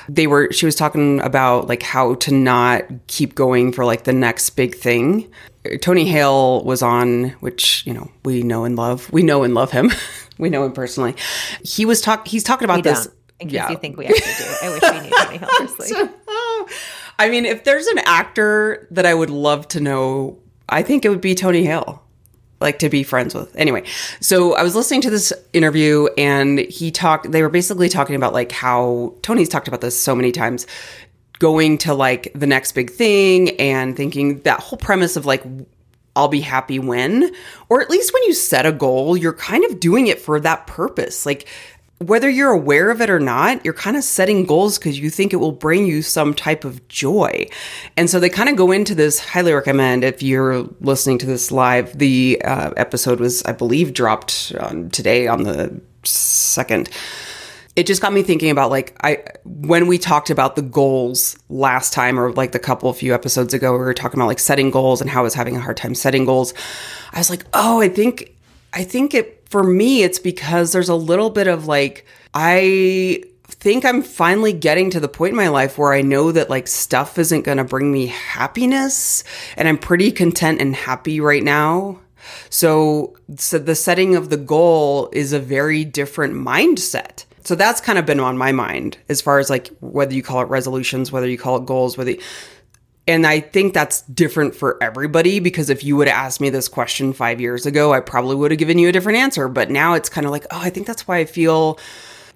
They 0.08 0.28
were. 0.28 0.52
She 0.52 0.66
was 0.66 0.76
talking 0.76 1.20
about 1.22 1.68
like 1.68 1.82
how 1.84 2.16
to 2.16 2.34
not 2.34 2.84
keep 3.08 3.34
going 3.34 3.72
for 3.72 3.86
like 3.86 4.04
the 4.04 4.14
next 4.14 4.52
big 4.52 4.76
thing. 4.76 5.32
Tony 5.82 6.06
Hale 6.06 6.64
was 6.64 6.82
on, 6.82 7.30
which 7.40 7.86
you 7.88 7.94
know 7.94 8.12
we 8.26 8.44
know 8.44 8.66
and 8.66 8.76
love. 8.76 9.12
We 9.12 9.24
know 9.24 9.44
and 9.44 9.54
love 9.54 9.72
him. 9.72 9.92
we 10.38 10.50
know 10.50 10.64
him 10.66 10.74
personally. 10.74 11.16
He 11.64 11.86
was 11.86 12.02
talk. 12.02 12.28
He's 12.28 12.44
talking 12.44 12.66
about 12.66 12.78
We 12.78 12.82
this. 12.84 13.06
don't. 13.08 13.16
In 13.42 13.50
case 13.50 13.70
you 13.70 13.78
think 13.78 13.98
we 13.98 14.06
actually 14.06 14.34
do. 14.38 14.54
I 14.62 14.70
wish 14.70 14.82
we 14.82 15.10
knew 15.10 15.16
Tony 15.18 15.38
Hale 15.38 15.50
personally. 15.58 16.10
I 17.20 17.30
mean, 17.30 17.46
if 17.46 17.64
there's 17.64 17.88
an 17.88 18.00
actor 18.00 18.88
that 18.92 19.06
I 19.06 19.14
would 19.14 19.30
love 19.30 19.68
to 19.70 19.80
know, 19.80 20.40
I 20.70 20.84
think 20.84 21.06
it 21.06 21.10
would 21.10 21.22
be 21.22 21.36
Tony 21.36 21.64
Hale, 21.64 22.02
like 22.60 22.80
to 22.80 22.90
be 22.90 23.04
friends 23.04 23.36
with. 23.36 23.56
Anyway, 23.56 23.84
so 24.20 24.56
I 24.56 24.64
was 24.64 24.76
listening 24.76 25.02
to 25.02 25.10
this 25.10 25.34
interview 25.54 26.08
and 26.18 26.60
he 26.60 26.92
talked, 26.92 27.32
they 27.32 27.42
were 27.42 27.50
basically 27.50 27.90
talking 27.90 28.16
about 28.16 28.34
like 28.34 28.52
how 28.52 29.16
Tony's 29.22 29.50
talked 29.50 29.68
about 29.68 29.82
this 29.82 30.00
so 30.00 30.16
many 30.16 30.32
times 30.32 30.66
going 31.40 31.78
to 31.80 31.94
like 31.94 32.32
the 32.36 32.48
next 32.48 32.72
big 32.74 32.92
thing 32.92 33.60
and 33.60 33.98
thinking 33.98 34.40
that 34.42 34.60
whole 34.60 34.78
premise 34.78 35.16
of 35.16 35.26
like, 35.26 35.44
I'll 36.16 36.28
be 36.28 36.42
happy 36.42 36.78
when, 36.78 37.34
or 37.70 37.82
at 37.82 37.90
least 37.90 38.14
when 38.14 38.24
you 38.24 38.34
set 38.34 38.66
a 38.66 38.72
goal, 38.72 39.16
you're 39.16 39.34
kind 39.34 39.64
of 39.66 39.80
doing 39.80 40.08
it 40.08 40.20
for 40.20 40.40
that 40.40 40.68
purpose. 40.68 41.26
Like, 41.26 41.48
whether 42.02 42.30
you're 42.30 42.52
aware 42.52 42.90
of 42.90 43.00
it 43.00 43.10
or 43.10 43.20
not, 43.20 43.64
you're 43.64 43.76
kind 43.76 43.96
of 43.96 44.04
setting 44.04 44.46
goals 44.46 44.80
because 44.80 45.00
you 45.00 45.10
think 45.10 45.34
it 45.34 45.38
will 45.38 45.52
bring 45.52 45.86
you 45.86 46.02
some 46.02 46.34
type 46.34 46.66
of 46.66 46.88
joy. 46.88 47.48
And 47.96 48.10
so 48.10 48.20
they 48.20 48.30
kind 48.30 48.50
of 48.50 48.56
go 48.56 48.72
into 48.72 48.96
this. 48.96 49.20
Highly 49.20 49.54
recommend 49.54 50.04
if 50.04 50.24
you're 50.24 50.64
listening 50.80 51.20
to 51.20 51.28
this 51.28 51.52
live. 51.52 51.96
The 51.98 52.42
uh, 52.44 52.72
episode 52.76 53.20
was, 53.20 53.44
I 53.44 53.52
believe, 53.52 53.94
dropped 53.94 54.52
on 54.60 54.90
today 54.90 55.28
on 55.28 55.44
the 55.44 55.80
second. 56.04 56.90
It 57.76 57.86
just 57.86 58.02
got 58.02 58.14
me 58.14 58.24
thinking 58.24 58.50
about 58.50 58.72
like 58.72 58.98
I 59.02 59.24
when 59.46 59.88
we 59.88 59.98
talked 59.98 60.30
about 60.30 60.56
the 60.56 60.62
goals 60.62 61.38
last 61.48 61.94
time 61.94 62.20
or 62.20 62.34
like 62.34 62.52
the 62.52 62.60
couple 62.60 62.92
few 62.92 63.14
episodes 63.14 63.54
ago 63.54 63.72
we 63.72 63.78
were 63.78 63.94
talking 63.94 64.20
about 64.20 64.28
like 64.28 64.40
setting 64.40 64.72
goals 64.72 65.00
and 65.00 65.10
how 65.10 65.22
I 65.22 65.24
was 65.24 65.36
having 65.36 65.56
a 65.56 65.62
hard 65.62 65.78
time 65.78 65.96
setting 65.96 66.26
goals. 66.26 66.54
I 67.14 67.20
was 67.20 67.30
like, 67.30 67.46
"Oh, 67.54 67.80
I 67.80 67.88
think 67.88 68.36
I 68.74 68.84
think 68.84 69.14
it 69.14 69.44
for 69.50 69.64
me 69.64 70.04
it's 70.04 70.20
because 70.20 70.72
there's 70.72 70.90
a 70.90 70.96
little 70.96 71.30
bit 71.30 71.48
of 71.48 71.68
like 71.68 72.06
I 72.34 73.24
think 73.62 73.86
I'm 73.86 74.02
finally 74.02 74.54
getting 74.54 74.90
to 74.92 75.00
the 75.00 75.08
point 75.08 75.32
in 75.32 75.38
my 75.38 75.50
life 75.50 75.78
where 75.78 75.94
I 75.94 76.02
know 76.02 76.32
that 76.32 76.50
like 76.50 76.68
stuff 76.68 77.20
isn't 77.20 77.44
going 77.44 77.58
to 77.58 77.64
bring 77.64 77.92
me 77.92 78.08
happiness 78.08 79.24
and 79.58 79.68
I'm 79.68 79.78
pretty 79.78 80.12
content 80.12 80.62
and 80.62 80.76
happy 80.76 81.20
right 81.20 81.44
now. 81.44 82.00
So, 82.50 83.18
so 83.36 83.60
the 83.60 83.76
setting 83.76 84.16
of 84.16 84.30
the 84.30 84.38
goal 84.38 85.10
is 85.12 85.34
a 85.34 85.40
very 85.40 85.84
different 85.84 86.34
mindset. 86.34 87.26
So 87.44 87.56
that's 87.56 87.82
kind 87.82 88.00
of 88.00 88.06
been 88.06 88.20
on 88.20 88.38
my 88.38 88.52
mind 88.52 88.98
as 89.10 89.22
far 89.22 89.40
as 89.40 89.50
like 89.50 89.70
whether 89.80 90.14
you 90.14 90.24
call 90.24 90.42
it 90.42 90.50
resolutions, 90.50 91.12
whether 91.12 91.28
you 91.28 91.38
call 91.38 91.58
it 91.58 91.66
goals, 91.66 91.98
whether 91.98 92.12
you, 92.12 92.22
and 93.08 93.26
I 93.26 93.40
think 93.40 93.74
that's 93.74 94.02
different 94.04 94.56
for 94.56 94.82
everybody 94.82 95.40
because 95.40 95.70
if 95.70 95.84
you 95.84 95.98
would 95.98 96.08
have 96.08 96.18
asked 96.18 96.40
me 96.40 96.50
this 96.50 96.68
question 96.68 97.14
five 97.14 97.42
years 97.42 97.66
ago, 97.66 97.94
I 97.94 98.00
probably 98.00 98.36
would 98.36 98.52
have 98.52 98.60
given 98.60 98.78
you 98.78 98.90
a 98.90 98.92
different 98.92 99.18
answer. 99.18 99.48
But 99.48 99.72
now 99.72 99.96
it's 99.96 100.10
kind 100.10 100.26
of 100.26 100.32
like, 100.32 100.46
oh, 100.52 100.60
I 100.60 100.70
think 100.70 100.86
that's 100.88 101.08
why 101.08 101.18
I 101.18 101.26
feel 101.26 101.80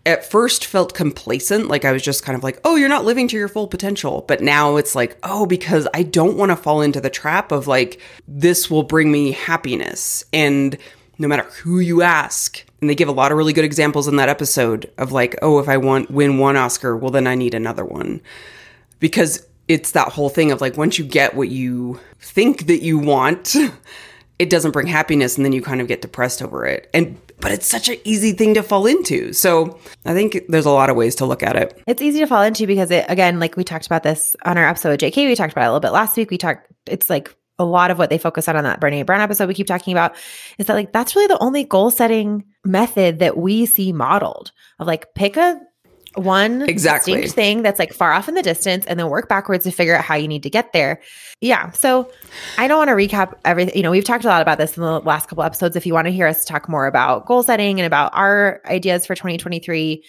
at 0.08 0.30
first 0.30 0.66
felt 0.66 0.94
complacent. 0.94 1.68
Like 1.68 1.86
I 1.86 1.92
was 1.92 2.02
just 2.02 2.24
kind 2.24 2.36
of 2.36 2.44
like, 2.44 2.60
oh, 2.66 2.76
you're 2.76 2.90
not 2.90 3.06
living 3.06 3.28
to 3.28 3.38
your 3.38 3.48
full 3.48 3.68
potential. 3.68 4.26
But 4.28 4.42
now 4.42 4.78
it's 4.78 4.96
like, 4.96 5.18
oh, 5.24 5.46
because 5.46 5.88
I 5.94 6.04
don't 6.04 6.38
want 6.38 6.52
to 6.52 6.56
fall 6.56 6.82
into 6.82 7.02
the 7.02 7.10
trap 7.10 7.52
of 7.52 7.68
like, 7.68 8.02
this 8.28 8.70
will 8.70 8.84
bring 8.84 9.12
me 9.12 9.32
happiness. 9.32 10.24
And 10.34 10.78
no 11.20 11.28
matter 11.28 11.44
who 11.44 11.80
you 11.80 12.02
ask, 12.02 12.64
and 12.82 12.90
they 12.90 12.96
give 12.96 13.08
a 13.08 13.14
lot 13.14 13.32
of 13.32 13.38
really 13.38 13.54
good 13.54 13.66
examples 13.66 14.08
in 14.08 14.18
that 14.18 14.30
episode 14.30 14.92
of 14.98 15.12
like, 15.12 15.36
oh, 15.42 15.60
if 15.60 15.70
I 15.70 15.78
want 15.78 16.12
win 16.12 16.38
one 16.38 16.58
Oscar, 16.58 16.98
well 16.98 17.12
then 17.12 17.28
I 17.28 17.36
need 17.36 17.54
another 17.54 17.86
one. 17.86 18.22
Because 19.00 19.46
it's 19.68 19.92
that 19.92 20.10
whole 20.10 20.30
thing 20.30 20.52
of 20.52 20.62
like 20.62 20.78
once 20.78 21.00
you 21.00 21.06
get 21.06 21.36
what 21.36 21.50
you 21.50 22.00
think 22.20 22.68
that 22.68 22.82
you 22.82 22.98
want, 22.98 23.56
it 24.40 24.50
doesn't 24.50 24.72
bring 24.72 24.88
happiness 24.88 25.38
and 25.38 25.46
then 25.46 25.54
you 25.54 25.62
kind 25.62 25.82
of 25.82 25.88
get 25.88 26.02
depressed 26.02 26.42
over 26.42 26.66
it. 26.66 26.90
And 26.94 27.18
but 27.42 27.52
it's 27.52 27.68
such 27.68 27.90
an 27.90 27.98
easy 28.06 28.32
thing 28.32 28.54
to 28.54 28.64
fall 28.64 28.86
into. 28.86 29.34
So 29.34 29.78
I 30.06 30.14
think 30.14 30.46
there's 30.48 30.66
a 30.66 30.72
lot 30.72 30.90
of 30.90 30.96
ways 30.96 31.16
to 31.16 31.26
look 31.26 31.44
at 31.44 31.56
it. 31.56 31.82
It's 31.86 32.02
easy 32.02 32.20
to 32.20 32.28
fall 32.28 32.44
into 32.44 32.66
because 32.66 32.92
it 32.92 33.06
again, 33.10 33.40
like 33.40 33.58
we 33.58 33.64
talked 33.64 33.86
about 33.86 34.04
this 34.04 34.36
on 34.46 34.58
our 34.58 34.68
episode 34.68 34.92
with 34.92 35.02
JK, 35.02 35.28
we 35.28 35.36
talked 35.36 35.52
about 35.52 35.64
it 35.64 35.68
a 35.68 35.70
little 35.70 35.80
bit 35.80 35.92
last 35.92 36.16
week. 36.18 36.32
We 36.32 36.38
talked 36.38 36.72
it's 36.88 37.10
like 37.10 37.36
a 37.58 37.66
lot 37.66 37.92
of 37.92 37.98
what 37.98 38.10
they 38.10 38.18
focus 38.18 38.48
on 38.48 38.58
on 38.58 38.64
that 38.66 38.82
Brene 38.82 39.06
Brown 39.06 39.22
episode 39.22 39.48
we 39.48 39.54
keep 39.54 39.68
talking 39.68 39.94
about 39.94 40.16
is 40.58 40.66
that 40.66 40.74
like 40.74 40.92
that's 40.92 41.16
really 41.16 41.28
the 41.28 41.42
only 41.42 41.64
goal 41.64 41.90
setting 41.90 42.44
method 42.66 43.20
that 43.20 43.38
we 43.38 43.66
see 43.66 43.94
modeled 43.94 44.52
of 44.80 44.88
like 44.88 45.14
pick 45.14 45.38
a 45.38 45.60
one 46.16 46.64
exactly 46.64 47.14
distinct 47.14 47.36
thing 47.36 47.62
that's 47.62 47.80
like 47.80 47.94
far 47.94 48.12
off 48.12 48.28
in 48.28 48.36
the 48.36 48.42
distance 48.42 48.86
and 48.86 49.00
then 49.00 49.10
work 49.10 49.30
backwards 49.30 49.64
to 49.66 49.72
figure 49.72 49.96
out 49.96 50.04
how 50.04 50.16
you 50.16 50.28
need 50.28 50.44
to 50.44 50.50
get 50.50 50.74
there. 50.74 51.02
Yeah. 51.42 51.72
So 51.72 52.10
I 52.58 52.68
don't 52.68 52.78
want 52.78 52.90
to 52.90 52.96
recap 52.96 53.34
everything. 53.46 53.76
You 53.76 53.84
know, 53.84 53.92
we've 53.92 54.04
talked 54.04 54.26
a 54.26 54.28
lot 54.28 54.42
about 54.42 54.58
this 54.58 54.78
in 54.78 54.84
the 54.84 55.00
last 55.02 55.28
couple 55.28 55.44
episodes. 55.44 55.76
If 55.76 55.86
you 55.86 55.94
want 55.94 56.06
to 56.06 56.12
hear 56.12 56.28
us 56.28 56.46
talk 56.46 56.70
more 56.70 56.88
about 56.88 57.26
goal 57.26 57.44
setting 57.44 57.80
and 57.80 57.86
about 57.86 58.12
our 58.16 58.62
ideas 58.66 59.06
for 59.06 59.16
2023, 59.16 60.04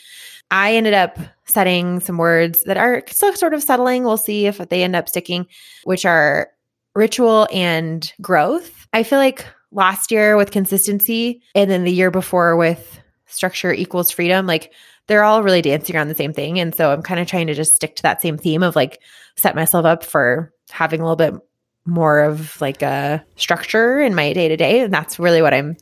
I 0.51 0.75
ended 0.75 0.95
up 0.95 1.19
setting 1.47 2.01
some 2.01 2.19
words 2.19 2.63
that 2.65 2.77
are 2.77 3.03
still 3.09 3.35
sort 3.35 3.55
of 3.55 3.63
settling. 3.63 4.05
We'll 4.05 4.17
see 4.17 4.47
if 4.47 4.59
they 4.59 4.83
end 4.83 4.95
up 4.95 5.09
sticking, 5.09 5.47
which 5.85 6.05
are 6.05 6.51
ritual 6.95 7.49
and 7.53 8.13
growth. 8.23 8.87
I 8.93 9.03
feel 9.03 9.19
like 9.19 9.45
last 9.73 10.11
year 10.11 10.37
with 10.37 10.53
consistency 10.53 11.43
and 11.55 11.71
then 11.71 11.85
the 11.85 11.93
year 11.93 12.11
before 12.11 12.57
with 12.57 13.01
structure 13.27 13.73
equals 13.73 14.11
freedom, 14.11 14.47
like 14.47 14.73
they're 15.07 15.25
all 15.25 15.43
really 15.43 15.63
dancing 15.63 15.97
around 15.97 16.09
the 16.09 16.15
same 16.15 16.33
thing. 16.33 16.59
And 16.59 16.75
so 16.75 16.93
I'm 16.93 17.03
kind 17.03 17.21
of 17.21 17.27
trying 17.27 17.47
to 17.47 17.55
just 17.55 17.77
stick 17.77 17.97
to 17.97 18.03
that 18.03 18.21
same 18.21 18.39
theme 18.39 18.63
of 18.63 18.77
like 18.77 19.01
set 19.37 19.55
myself 19.55 19.85
up 19.85 20.05
for 20.05 20.53
having 20.71 21.01
a 21.01 21.05
little 21.05 21.17
bit 21.17 21.35
more 21.87 22.21
of 22.21 22.61
like 22.61 22.83
a 22.83 23.25
structure 23.37 24.01
in 24.01 24.15
my 24.15 24.33
day 24.33 24.49
to 24.49 24.57
day. 24.57 24.81
And 24.81 24.93
that's 24.93 25.19
really 25.19 25.43
what 25.43 25.55
I'm 25.55 25.77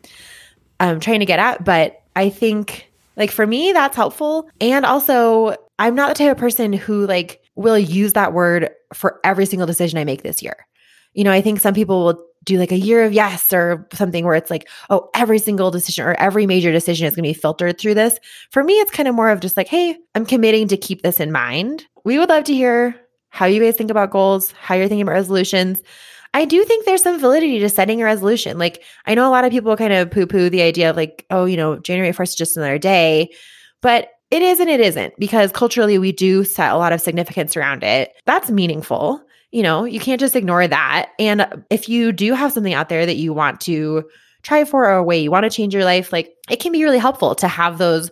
um, 0.81 1.01
trying 1.01 1.21
to 1.21 1.27
get 1.27 1.39
at. 1.39 1.65
But 1.65 2.03
I 2.15 2.29
think 2.29 2.91
like 3.17 3.31
for 3.31 3.47
me, 3.47 3.73
that's 3.73 3.97
helpful. 3.97 4.49
And 4.61 4.85
also, 4.85 5.57
I'm 5.79 5.95
not 5.95 6.09
the 6.09 6.15
type 6.15 6.33
of 6.33 6.39
person 6.39 6.73
who 6.73 7.07
like 7.07 7.41
will 7.55 7.79
use 7.79 8.13
that 8.13 8.33
word 8.33 8.71
for 8.93 9.21
every 9.25 9.47
single 9.47 9.67
decision 9.67 9.99
I 9.99 10.05
make 10.05 10.23
this 10.23 10.43
year. 10.43 10.67
You 11.15 11.25
know, 11.25 11.33
I 11.33 11.41
think 11.41 11.61
some 11.61 11.75
people 11.75 12.05
will 12.05 12.27
do 12.45 12.59
like 12.59 12.73
a 12.73 12.79
year 12.79 13.05
of 13.05 13.13
yes 13.13 13.53
or 13.53 13.87
something 13.93 14.25
where 14.25 14.35
it's 14.35 14.51
like, 14.51 14.69
oh, 14.91 15.09
every 15.15 15.39
single 15.39 15.71
decision 15.71 16.05
or 16.05 16.15
every 16.15 16.47
major 16.47 16.73
decision 16.73 17.07
is 17.07 17.17
going 17.17 17.25
to 17.25 17.29
be 17.29 17.41
filtered 17.41 17.79
through 17.79 17.95
this. 17.95 18.19
For 18.51 18.63
me, 18.63 18.75
it's 18.75 18.91
kind 18.91 19.09
of 19.09 19.15
more 19.15 19.31
of 19.31 19.41
just 19.41 19.57
like, 19.57 19.69
hey, 19.69 19.97
I'm 20.15 20.27
committing 20.27 20.69
to 20.69 20.77
keep 20.77 21.03
this 21.03 21.21
in 21.21 21.33
mind. 21.33 21.87
We 22.05 22.19
would 22.19 22.29
love 22.29 22.45
to 22.45 22.55
hear 22.55 22.95
how 23.31 23.47
you 23.47 23.61
guys 23.61 23.77
think 23.77 23.91
about 23.91 24.11
goals, 24.11 24.53
how 24.53 24.75
you're 24.75 24.89
thinking 24.89 25.03
about 25.03 25.13
resolutions. 25.13 25.83
I 26.35 26.45
do 26.45 26.65
think 26.65 26.85
there's 26.85 27.03
some 27.03 27.19
validity 27.19 27.61
to 27.61 27.69
setting 27.69 28.03
a 28.03 28.05
resolution. 28.05 28.59
Like, 28.59 28.83
I 29.07 29.15
know 29.15 29.29
a 29.29 29.31
lot 29.31 29.45
of 29.45 29.53
people 29.53 29.77
kind 29.77 29.93
of 29.93 30.11
poo 30.11 30.27
poo 30.27 30.51
the 30.51 30.63
idea 30.63 30.91
of 30.91 30.97
like, 30.97 31.25
oh, 31.31 31.45
you 31.45 31.57
know, 31.57 31.79
January 31.79 32.13
1st 32.13 32.29
is 32.29 32.35
just 32.35 32.57
another 32.57 32.79
day. 32.79 33.31
But 33.81 34.11
it 34.31 34.43
is 34.43 34.59
and 34.59 34.69
it 34.69 34.81
isn't 34.81 35.15
because 35.19 35.53
culturally 35.53 35.97
we 35.97 36.11
do 36.11 36.43
set 36.43 36.73
a 36.73 36.77
lot 36.77 36.93
of 36.93 37.01
significance 37.01 37.57
around 37.57 37.85
it. 37.85 38.13
That's 38.27 38.51
meaningful 38.51 39.24
you 39.55 39.63
know, 39.63 39.85
you 39.85 40.01
can't 40.01 40.19
just 40.19 40.35
ignore 40.35 40.67
that. 40.67 41.11
And 41.17 41.65
if 41.71 41.89
you 41.89 42.11
do 42.11 42.35
have 42.35 42.53
something 42.53 42.75
out 42.75 42.89
there 42.89 43.07
that 43.07 43.15
you 43.15 43.33
want 43.33 43.61
to 43.63 44.03
try 44.43 44.65
for 44.65 44.85
or 44.85 44.97
a 44.97 45.05
way 45.05 45.21
you 45.21 45.31
want 45.31 45.45
to 45.45 45.51
change 45.51 45.73
your 45.73 45.85
life, 45.85 46.13
like 46.13 46.35
it 46.51 46.57
can 46.57 46.73
be 46.73 46.83
really 46.83 46.99
helpful 46.99 47.37
to 47.37 47.47
have 47.47 47.79
those 47.79 48.11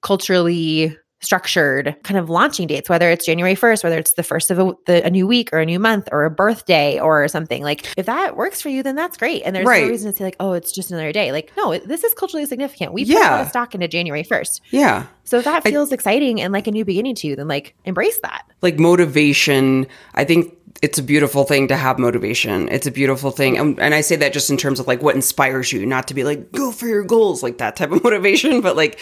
culturally 0.00 0.96
structured 1.20 1.94
kind 2.02 2.18
of 2.18 2.30
launching 2.30 2.66
dates, 2.66 2.88
whether 2.88 3.10
it's 3.10 3.26
January 3.26 3.54
1st, 3.54 3.84
whether 3.84 3.98
it's 3.98 4.14
the 4.14 4.22
first 4.22 4.50
of 4.50 4.58
a, 4.58 4.72
the, 4.86 5.04
a, 5.04 5.10
new 5.10 5.26
week 5.26 5.50
or 5.52 5.58
a 5.58 5.66
new 5.66 5.78
month 5.78 6.08
or 6.12 6.24
a 6.24 6.30
birthday 6.30 6.98
or 6.98 7.28
something. 7.28 7.62
Like 7.62 7.86
if 7.96 8.06
that 8.06 8.36
works 8.36 8.62
for 8.62 8.70
you, 8.70 8.82
then 8.82 8.94
that's 8.94 9.16
great. 9.18 9.42
And 9.42 9.54
there's 9.54 9.66
right. 9.66 9.84
no 9.84 9.90
reason 9.90 10.10
to 10.10 10.16
say 10.16 10.24
like, 10.24 10.36
oh, 10.40 10.54
it's 10.54 10.72
just 10.72 10.90
another 10.90 11.12
day. 11.12 11.30
Like, 11.30 11.52
no, 11.56 11.76
this 11.78 12.04
is 12.04 12.14
culturally 12.14 12.46
significant. 12.46 12.94
We 12.94 13.04
put 13.04 13.14
yeah. 13.14 13.30
a 13.30 13.36
lot 13.36 13.40
of 13.42 13.48
stock 13.48 13.74
into 13.74 13.86
January 13.86 14.24
1st. 14.24 14.62
Yeah. 14.70 15.06
So 15.24 15.38
if 15.38 15.44
that 15.44 15.62
feels 15.62 15.92
I, 15.92 15.94
exciting 15.94 16.40
and 16.40 16.52
like 16.52 16.66
a 16.66 16.72
new 16.72 16.84
beginning 16.84 17.14
to 17.16 17.26
you, 17.26 17.36
then 17.36 17.48
like 17.48 17.74
embrace 17.84 18.18
that. 18.22 18.44
Like 18.62 18.78
motivation, 18.78 19.86
I 20.14 20.24
think 20.24 20.56
it's 20.82 20.98
a 20.98 21.02
beautiful 21.02 21.44
thing 21.44 21.68
to 21.68 21.76
have 21.76 21.98
motivation. 21.98 22.68
It's 22.68 22.86
a 22.86 22.90
beautiful 22.90 23.30
thing. 23.30 23.58
And, 23.58 23.78
and, 23.78 23.94
I 23.94 24.00
say 24.00 24.16
that 24.16 24.32
just 24.32 24.50
in 24.50 24.56
terms 24.56 24.80
of 24.80 24.86
like 24.86 25.02
what 25.02 25.14
inspires 25.14 25.72
you, 25.72 25.84
not 25.84 26.08
to 26.08 26.14
be 26.14 26.24
like, 26.24 26.52
go 26.52 26.72
for 26.72 26.86
your 26.86 27.04
goals, 27.04 27.42
like 27.42 27.58
that 27.58 27.76
type 27.76 27.92
of 27.92 28.02
motivation, 28.04 28.60
but 28.60 28.76
like 28.76 28.98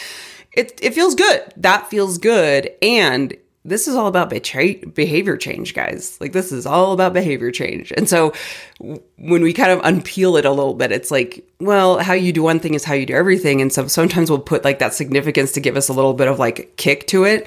it, 0.53 0.79
it 0.83 0.95
feels 0.95 1.15
good. 1.15 1.53
That 1.57 1.89
feels 1.89 2.19
good. 2.19 2.71
And 2.83 3.37
this 3.65 3.87
is 3.87 3.95
all 3.95 4.07
about 4.07 4.31
behavior 4.31 5.37
change, 5.37 5.75
guys. 5.75 6.19
Like 6.21 6.33
this 6.33 6.53
is 6.53 6.65
all 6.65 6.93
about 6.93 7.13
behavior 7.13 7.51
change. 7.51 7.93
And 7.97 8.09
so 8.09 8.33
when 8.79 9.43
we 9.43 9.53
kind 9.53 9.71
of 9.71 9.81
unpeel 9.81 10.39
it 10.39 10.45
a 10.45 10.51
little 10.51 10.75
bit, 10.75 10.91
it's 10.91 11.11
like, 11.11 11.47
well, 11.61 11.99
how 11.99 12.15
you 12.15 12.33
do 12.33 12.43
one 12.43 12.61
thing 12.61 12.75
is 12.75 12.85
how 12.85 12.95
you 12.95 13.05
do 13.05 13.15
everything. 13.15 13.61
And 13.61 13.73
so 13.73 13.87
sometimes 13.87 14.31
we'll 14.31 14.39
put 14.39 14.65
like 14.65 14.79
that 14.79 14.95
significance 14.95 15.53
to 15.53 15.61
give 15.61 15.77
us 15.77 15.89
a 15.89 15.93
little 15.93 16.15
bit 16.15 16.29
of 16.29 16.39
like 16.39 16.77
kick 16.77 17.07
to 17.09 17.25
it. 17.25 17.47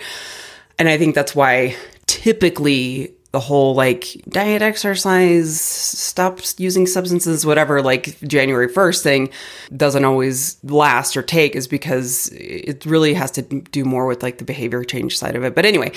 And 0.78 0.88
I 0.88 0.98
think 0.98 1.16
that's 1.16 1.36
why 1.36 1.76
typically 2.06 3.16
the 3.32 3.40
whole 3.40 3.74
like 3.76 4.22
diet, 4.28 4.62
exercise, 4.62 5.60
stop 5.60 6.40
using 6.58 6.86
substances, 6.86 7.46
whatever, 7.46 7.82
like 7.82 8.20
January 8.22 8.68
1st 8.68 9.04
thing 9.04 9.30
doesn't 9.76 10.04
always 10.04 10.62
last 10.64 11.16
or 11.16 11.22
take 11.22 11.56
is 11.56 11.68
because 11.68 12.28
it 12.34 12.86
really 12.86 13.14
has 13.14 13.32
to 13.32 13.42
do 13.42 13.86
more 13.86 14.06
with 14.06 14.22
like 14.22 14.38
the 14.38 14.44
behavior 14.44 14.84
change 14.84 15.18
side 15.18 15.36
of 15.36 15.44
it. 15.44 15.56
But 15.56 15.66
anyway, 15.66 15.94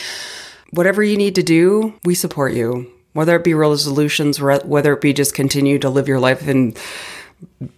whatever 0.71 1.03
you 1.03 1.17
need 1.17 1.35
to 1.35 1.43
do, 1.43 1.93
we 2.05 2.15
support 2.15 2.55
you. 2.55 2.91
Whether 3.15 3.37
it 3.37 3.45
be 3.45 3.55
resolutions, 3.55 4.41
whether 4.41 4.93
it 4.93 5.01
be 5.01 5.13
just 5.13 5.35
continue 5.35 5.79
to 5.81 5.91
live 5.91 6.09
your 6.09 6.19
life 6.19 6.49
and 6.49 6.77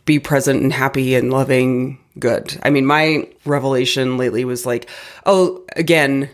be 0.04 0.18
present 0.18 0.62
and 0.62 0.72
happy 0.72 1.14
and 1.14 1.30
loving, 1.30 1.98
good. 2.18 2.58
I 2.62 2.70
mean, 2.70 2.86
my 2.86 3.28
revelation 3.44 4.16
lately 4.16 4.44
was 4.46 4.64
like, 4.64 4.88
oh, 5.26 5.62
again, 5.76 6.30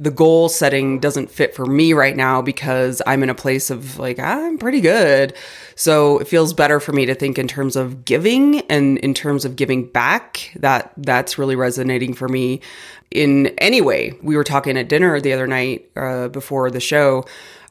the 0.00 0.10
goal 0.10 0.48
setting 0.48 0.98
doesn't 0.98 1.30
fit 1.30 1.54
for 1.54 1.66
me 1.66 1.92
right 1.92 2.16
now 2.16 2.40
because 2.40 3.02
I'm 3.06 3.22
in 3.22 3.28
a 3.28 3.34
place 3.34 3.68
of 3.68 3.98
like, 3.98 4.18
I'm 4.18 4.56
pretty 4.56 4.80
good. 4.80 5.34
So 5.76 6.18
it 6.18 6.26
feels 6.26 6.54
better 6.54 6.80
for 6.80 6.92
me 6.92 7.04
to 7.04 7.14
think 7.14 7.38
in 7.38 7.46
terms 7.46 7.76
of 7.76 8.06
giving 8.06 8.60
and 8.62 8.96
in 8.98 9.12
terms 9.12 9.44
of 9.44 9.56
giving 9.56 9.84
back. 9.84 10.52
That 10.56 10.92
that's 10.96 11.36
really 11.36 11.54
resonating 11.54 12.14
for 12.14 12.28
me 12.28 12.62
in 13.10 13.48
any 13.58 13.82
way. 13.82 14.14
We 14.22 14.36
were 14.36 14.44
talking 14.44 14.78
at 14.78 14.88
dinner 14.88 15.20
the 15.20 15.34
other 15.34 15.46
night 15.46 15.90
uh, 15.96 16.28
before 16.28 16.70
the 16.70 16.80
show 16.80 17.26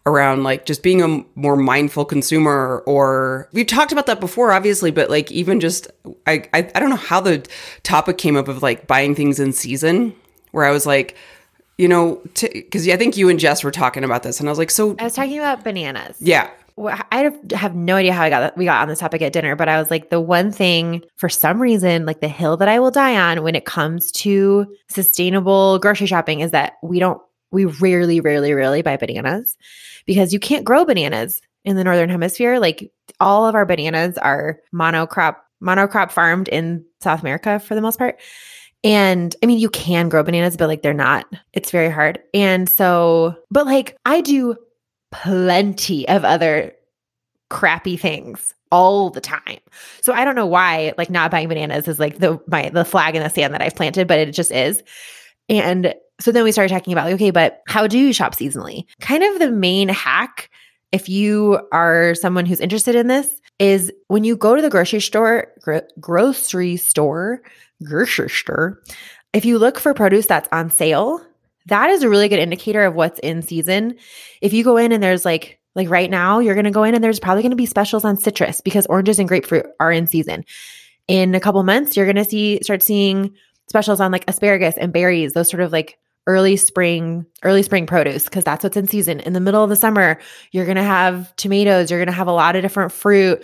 around 0.05 0.43
like 0.43 0.65
just 0.65 0.83
being 0.83 1.01
a 1.01 1.23
more 1.33 1.55
mindful 1.55 2.05
consumer 2.05 2.83
or 2.85 3.49
we've 3.53 3.67
talked 3.67 3.91
about 3.91 4.05
that 4.05 4.19
before 4.19 4.51
obviously 4.51 4.91
but 4.91 5.09
like 5.09 5.29
even 5.29 5.59
just 5.59 5.87
I, 6.25 6.47
I 6.53 6.71
i 6.73 6.79
don't 6.79 6.89
know 6.89 6.95
how 6.95 7.19
the 7.19 7.45
topic 7.83 8.17
came 8.17 8.37
up 8.37 8.47
of 8.47 8.63
like 8.63 8.87
buying 8.87 9.13
things 9.13 9.41
in 9.41 9.51
season 9.51 10.15
where 10.51 10.63
i 10.63 10.71
was 10.71 10.85
like 10.85 11.17
you 11.79 11.87
know, 11.87 12.21
because 12.33 12.89
I 12.89 12.97
think 12.97 13.15
you 13.15 13.29
and 13.29 13.39
Jess 13.39 13.63
were 13.63 13.71
talking 13.71 14.03
about 14.03 14.23
this, 14.23 14.41
and 14.41 14.49
I 14.49 14.51
was 14.51 14.59
like, 14.59 14.69
so 14.69 14.97
I 14.99 15.05
was 15.05 15.15
talking 15.15 15.39
about 15.39 15.63
bananas. 15.63 16.17
Yeah. 16.19 16.49
I 16.77 17.31
have 17.53 17.73
no 17.73 17.95
idea 17.95 18.13
how 18.13 18.23
I 18.23 18.29
got 18.29 18.57
we 18.57 18.65
got 18.65 18.81
on 18.81 18.89
this 18.89 18.99
topic 18.99 19.21
at 19.21 19.31
dinner, 19.31 19.55
but 19.55 19.69
I 19.69 19.79
was 19.79 19.89
like, 19.89 20.09
the 20.09 20.19
one 20.19 20.51
thing 20.51 21.03
for 21.15 21.29
some 21.29 21.61
reason, 21.61 22.05
like 22.05 22.19
the 22.19 22.27
hill 22.27 22.57
that 22.57 22.67
I 22.67 22.79
will 22.79 22.91
die 22.91 23.17
on 23.17 23.43
when 23.43 23.55
it 23.55 23.63
comes 23.63 24.11
to 24.13 24.67
sustainable 24.89 25.79
grocery 25.79 26.07
shopping 26.07 26.41
is 26.41 26.51
that 26.51 26.73
we 26.83 26.99
don't, 26.99 27.21
we 27.51 27.63
rarely, 27.63 28.19
rarely, 28.19 28.53
rarely 28.53 28.81
buy 28.81 28.97
bananas 28.97 29.57
because 30.05 30.33
you 30.33 30.39
can't 30.39 30.65
grow 30.65 30.83
bananas 30.83 31.41
in 31.63 31.77
the 31.77 31.83
northern 31.83 32.09
hemisphere. 32.09 32.59
Like 32.59 32.91
all 33.21 33.45
of 33.45 33.55
our 33.55 33.65
bananas 33.65 34.17
are 34.17 34.59
monocrop, 34.73 35.37
monocrop 35.63 36.11
farmed 36.11 36.49
in 36.49 36.85
South 37.01 37.21
America 37.21 37.59
for 37.59 37.75
the 37.75 37.81
most 37.81 37.97
part. 37.97 38.19
And 38.83 39.35
I 39.43 39.45
mean, 39.45 39.59
you 39.59 39.69
can 39.69 40.09
grow 40.09 40.23
bananas, 40.23 40.55
but 40.55 40.67
like 40.67 40.81
they're 40.81 40.93
not, 40.93 41.25
it's 41.53 41.71
very 41.71 41.89
hard. 41.89 42.19
And 42.33 42.69
so, 42.69 43.35
but 43.51 43.65
like 43.65 43.97
I 44.05 44.21
do 44.21 44.55
plenty 45.11 46.07
of 46.07 46.23
other 46.23 46.73
crappy 47.49 47.97
things 47.97 48.53
all 48.71 49.09
the 49.09 49.21
time. 49.21 49.59
So 50.01 50.13
I 50.13 50.23
don't 50.23 50.35
know 50.35 50.45
why 50.45 50.93
like 50.97 51.09
not 51.09 51.31
buying 51.31 51.49
bananas 51.49 51.87
is 51.87 51.99
like 51.99 52.19
the 52.19 52.39
my 52.47 52.69
the 52.69 52.85
flag 52.85 53.15
in 53.15 53.23
the 53.23 53.29
sand 53.29 53.53
that 53.53 53.61
I've 53.61 53.75
planted, 53.75 54.07
but 54.07 54.19
it 54.19 54.31
just 54.31 54.51
is. 54.51 54.83
And 55.49 55.93
so 56.21 56.31
then 56.31 56.43
we 56.43 56.51
started 56.51 56.73
talking 56.73 56.93
about, 56.93 57.05
like, 57.05 57.15
okay, 57.15 57.31
but 57.31 57.61
how 57.67 57.87
do 57.87 57.97
you 57.97 58.13
shop 58.13 58.35
seasonally? 58.35 58.85
Kind 59.01 59.23
of 59.23 59.39
the 59.39 59.51
main 59.51 59.89
hack, 59.89 60.49
if 60.91 61.09
you 61.09 61.59
are 61.71 62.13
someone 62.15 62.45
who's 62.45 62.59
interested 62.59 62.95
in 62.95 63.07
this, 63.07 63.41
is 63.57 63.91
when 64.07 64.23
you 64.23 64.35
go 64.35 64.55
to 64.55 64.61
the 64.61 64.69
grocery 64.69 64.99
store, 64.99 65.47
gro- 65.61 65.81
grocery 65.99 66.77
store, 66.77 67.41
grocery 67.83 68.29
store, 68.29 68.81
if 69.33 69.45
you 69.45 69.57
look 69.57 69.79
for 69.79 69.93
produce 69.93 70.25
that's 70.25 70.49
on 70.51 70.69
sale, 70.69 71.25
that 71.67 71.89
is 71.89 72.03
a 72.03 72.09
really 72.09 72.29
good 72.29 72.39
indicator 72.39 72.83
of 72.83 72.95
what's 72.95 73.19
in 73.19 73.41
season. 73.41 73.95
If 74.41 74.53
you 74.53 74.63
go 74.63 74.77
in 74.77 74.91
and 74.91 75.03
there's 75.03 75.25
like, 75.25 75.59
like 75.75 75.89
right 75.89 76.09
now, 76.09 76.39
you're 76.39 76.55
going 76.55 76.65
to 76.65 76.71
go 76.71 76.83
in 76.83 76.95
and 76.95 77.03
there's 77.03 77.19
probably 77.19 77.43
going 77.43 77.51
to 77.51 77.55
be 77.55 77.65
specials 77.65 78.03
on 78.03 78.17
citrus 78.17 78.61
because 78.61 78.87
oranges 78.87 79.19
and 79.19 79.27
grapefruit 79.27 79.67
are 79.79 79.91
in 79.91 80.07
season. 80.07 80.45
In 81.07 81.35
a 81.35 81.39
couple 81.39 81.61
months, 81.63 81.95
you're 81.95 82.05
going 82.05 82.15
to 82.15 82.25
see 82.25 82.59
start 82.63 82.81
seeing 82.81 83.35
specials 83.67 83.99
on 83.99 84.11
like 84.11 84.25
asparagus 84.27 84.75
and 84.77 84.91
berries, 84.91 85.33
those 85.33 85.49
sort 85.49 85.61
of 85.61 85.71
like 85.71 85.97
early 86.27 86.57
spring 86.57 87.25
early 87.43 87.63
spring 87.63 87.87
produce 87.87 88.25
because 88.25 88.43
that's 88.43 88.63
what's 88.63 88.77
in 88.77 88.85
season 88.85 89.19
in 89.21 89.33
the 89.33 89.39
middle 89.39 89.63
of 89.63 89.69
the 89.69 89.75
summer 89.75 90.19
you're 90.51 90.65
going 90.65 90.77
to 90.77 90.83
have 90.83 91.35
tomatoes 91.37 91.89
you're 91.89 91.99
going 91.99 92.05
to 92.07 92.13
have 92.13 92.27
a 92.27 92.31
lot 92.31 92.55
of 92.55 92.61
different 92.61 92.91
fruit 92.91 93.43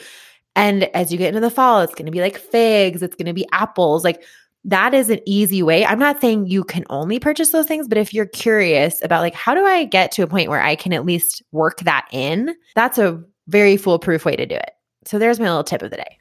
and 0.56 0.84
as 0.96 1.12
you 1.12 1.18
get 1.18 1.30
into 1.30 1.42
the 1.42 1.50
fall 1.50 1.82
it's 1.82 1.96
going 1.96 2.06
to 2.06 2.12
be 2.12 2.22
like 2.22 2.38
figs 2.38 3.02
it's 3.02 3.16
going 3.16 3.26
to 3.26 3.34
be 3.34 3.48
apples 3.52 4.04
like 4.04 4.24
that 4.68 4.96
is 4.96 5.12
an 5.12 5.20
easy 5.28 5.62
way. 5.62 5.86
I'm 5.86 6.00
not 6.00 6.20
saying 6.20 6.48
you 6.48 6.64
can 6.64 6.86
only 6.90 7.20
purchase 7.20 7.52
those 7.52 7.68
things 7.68 7.88
but 7.88 8.00
if 8.00 8.14
you're 8.14 8.26
curious 8.26 9.02
about 9.04 9.22
like 9.22 9.36
how 9.36 9.54
do 9.54 9.64
i 9.64 9.86
get 9.86 10.12
to 10.14 10.24
a 10.24 10.28
point 10.28 10.50
where 10.50 10.62
i 10.62 10.76
can 10.76 10.92
at 10.92 11.06
least 11.06 11.44
work 11.52 11.82
that 11.82 12.08
in? 12.12 12.56
That's 12.74 12.98
a 12.98 13.24
very 13.48 13.78
foolproof 13.78 14.26
way 14.26 14.36
to 14.36 14.46
do 14.46 14.56
it. 14.56 14.72
So 15.06 15.20
there's 15.20 15.40
my 15.40 15.46
little 15.46 15.64
tip 15.64 15.84
of 15.84 15.92
the 15.92 15.98
day. 15.98 16.18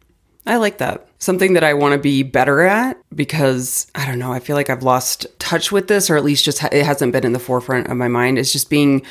I 0.47 0.57
like 0.57 0.79
that. 0.79 1.09
Something 1.19 1.55
that 1.55 1.65
I 1.65 1.73
want 1.73 1.95
to 1.95 1.99
be 1.99 2.23
better 2.23 2.61
at 2.61 2.99
because 3.15 3.91
I 3.95 4.05
don't 4.05 4.19
know, 4.19 4.33
I 4.33 4.41
feel 4.41 4.57
like 4.57 4.69
I've 4.69 4.83
lost 4.83 5.27
touch 5.39 5.73
with 5.73 5.89
this, 5.89 6.11
or 6.11 6.17
at 6.17 6.25
least 6.25 6.45
just 6.45 6.59
ha- 6.59 6.69
it 6.71 6.85
hasn't 6.85 7.13
been 7.13 7.25
in 7.25 7.33
the 7.33 7.39
forefront 7.39 7.89
of 7.89 7.97
my 7.97 8.09
mind, 8.09 8.39
is 8.39 8.53
just 8.53 8.69
being 8.69 9.03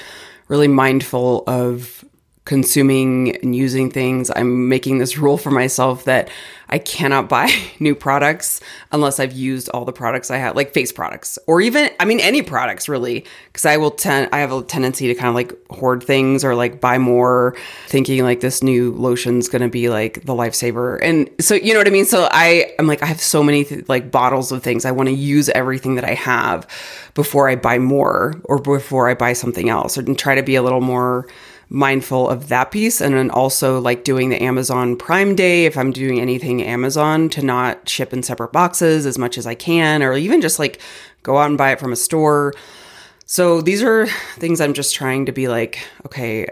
really 0.48 0.68
mindful 0.68 1.44
of 1.48 2.06
consuming 2.46 3.38
and 3.38 3.56
using 3.56 3.90
things. 3.90 4.30
I'm 4.36 4.68
making 4.68 4.98
this 4.98 5.18
rule 5.18 5.38
for 5.38 5.50
myself 5.50 6.04
that 6.04 6.30
I 6.68 6.78
cannot 6.78 7.30
buy 7.30 7.50
new 7.80 7.96
products 7.96 8.60
unless 8.92 9.20
I've 9.20 9.32
used 9.32 9.70
all 9.70 9.86
the 9.86 9.94
products 9.94 10.30
I 10.30 10.38
have, 10.38 10.56
like 10.56 10.74
face 10.74 10.92
products 10.92 11.40
or 11.48 11.62
even, 11.62 11.90
I 12.00 12.06
mean, 12.06 12.20
any 12.20 12.42
products 12.42 12.90
really. 12.90 13.26
Cause 13.54 13.66
I 13.66 13.78
will 13.78 13.92
tend, 13.92 14.30
I 14.34 14.40
have 14.40 14.52
a 14.52 14.62
tendency 14.62 15.08
to 15.08 15.16
kind 15.16 15.30
of 15.30 15.36
like 15.36 15.54
hoard 15.70 16.04
things 16.04 16.44
or 16.44 16.56
like 16.56 16.82
buy 16.82 16.98
more 16.98 17.56
thinking 17.88 18.24
like 18.24 18.42
this 18.42 18.62
new 18.62 18.92
lotion's 18.92 19.48
going 19.48 19.62
to 19.62 19.70
be 19.70 19.90
like 19.90 20.26
the 20.26 20.34
lifesaver. 20.34 21.00
And 21.02 21.30
so, 21.40 21.56
you 21.56 21.74
know 21.74 21.80
what 21.80 21.88
I 21.88 21.92
mean? 21.92 22.06
So 22.06 22.28
I, 22.32 22.74
I'm 22.78 22.88
like, 22.88 23.04
I 23.04 23.06
have 23.06 23.22
so 23.22 23.42
many 23.42 23.64
th- 23.64 23.88
like 23.88 24.12
bottles 24.12 24.52
of 24.52 24.64
things. 24.64 24.84
I 24.84 24.92
want 24.92 25.08
to 25.08 25.16
use 25.16 25.48
everything 25.50 25.96
that 25.96 26.04
I 26.04 26.16
have 26.16 26.68
before 27.14 27.48
I 27.48 27.56
buy 27.56 27.80
more 27.80 28.34
or 28.46 28.58
before 28.58 29.08
I 29.08 29.14
buy 29.14 29.34
something 29.34 29.70
else 29.70 29.96
and 29.96 30.18
try 30.18 30.36
to 30.36 30.44
be 30.44 30.56
a 30.56 30.64
little 30.64 30.82
more 30.82 31.28
mindful 31.74 32.30
of 32.30 32.50
that 32.50 32.70
piece 32.70 33.02
and 33.02 33.16
then 33.16 33.32
also 33.32 33.82
like 33.82 34.04
doing 34.04 34.30
the 34.30 34.42
Amazon 34.42 34.96
Prime 34.96 35.36
Day 35.36 35.66
if 35.66 35.76
I'm 35.76 35.92
doing 35.92 36.22
anything 36.22 36.62
Amazon 36.62 37.30
to 37.30 37.42
not 37.42 37.90
ship 37.90 38.14
in 38.14 38.22
separate 38.22 38.54
boxes 38.54 39.08
as 39.08 39.18
much 39.18 39.40
as 39.40 39.48
I 39.48 39.56
can 39.56 40.04
or 40.04 40.14
even 40.14 40.40
just 40.40 40.60
like 40.60 40.80
go 41.24 41.40
out 41.40 41.50
and 41.50 41.58
buy 41.58 41.72
it 41.72 41.80
from 41.80 41.92
a 41.92 41.96
store. 41.96 42.54
So 43.26 43.60
these 43.60 43.82
are 43.82 44.06
things 44.36 44.62
I'm 44.62 44.74
just 44.74 44.94
trying 44.94 45.26
to 45.26 45.32
be 45.32 45.48
like, 45.48 45.80
okay, 46.06 46.48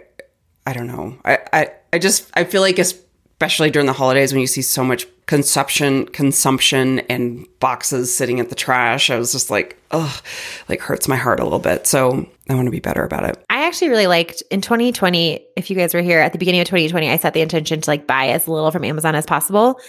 I 0.66 0.74
don't 0.74 0.88
know. 0.88 1.16
I 1.24 1.38
I, 1.54 1.72
I 1.94 2.00
just 2.00 2.30
I 2.34 2.44
feel 2.44 2.62
like 2.62 2.80
especially 2.80 3.70
during 3.70 3.86
the 3.86 3.94
holidays 3.94 4.34
when 4.34 4.42
you 4.42 4.48
see 4.48 4.64
so 4.64 4.84
much 4.84 5.06
consumption 5.28 6.08
consumption 6.08 7.00
and 7.02 7.48
boxes 7.60 8.16
sitting 8.16 8.40
at 8.40 8.50
the 8.50 8.56
trash, 8.56 9.12
I 9.12 9.20
was 9.20 9.32
just 9.32 9.52
like, 9.52 9.78
ugh, 9.92 10.24
like 10.68 10.82
hurts 10.82 11.08
my 11.08 11.16
heart 11.16 11.40
a 11.40 11.44
little 11.44 11.60
bit. 11.60 11.86
So 11.86 12.28
I 12.50 12.56
want 12.56 12.66
to 12.66 12.72
be 12.72 12.80
better 12.80 13.04
about 13.04 13.26
it. 13.26 13.46
I 13.50 13.61
actually 13.72 13.88
really 13.88 14.08
liked 14.08 14.44
in 14.52 14.60
2020, 14.60 15.48
if 15.56 15.70
you 15.70 15.78
guys 15.78 15.94
were 15.94 16.02
here 16.02 16.20
at 16.20 16.34
the 16.34 16.38
beginning 16.38 16.60
of 16.60 16.68
2020, 16.68 17.10
I 17.10 17.16
set 17.16 17.34
the 17.34 17.40
intention 17.40 17.80
to 17.80 17.90
like 17.90 18.06
buy 18.06 18.28
as 18.28 18.46
little 18.46 18.70
from 18.70 18.84
Amazon 18.84 19.16
as 19.16 19.26
possible. 19.26 19.80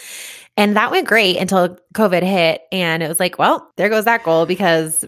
And 0.56 0.76
that 0.76 0.92
went 0.92 1.08
great 1.08 1.36
until 1.36 1.76
COVID 1.92 2.22
hit. 2.22 2.62
And 2.70 3.02
it 3.02 3.08
was 3.08 3.18
like, 3.18 3.40
well, 3.40 3.68
there 3.76 3.88
goes 3.88 4.04
that 4.04 4.22
goal 4.22 4.46
because 4.46 5.04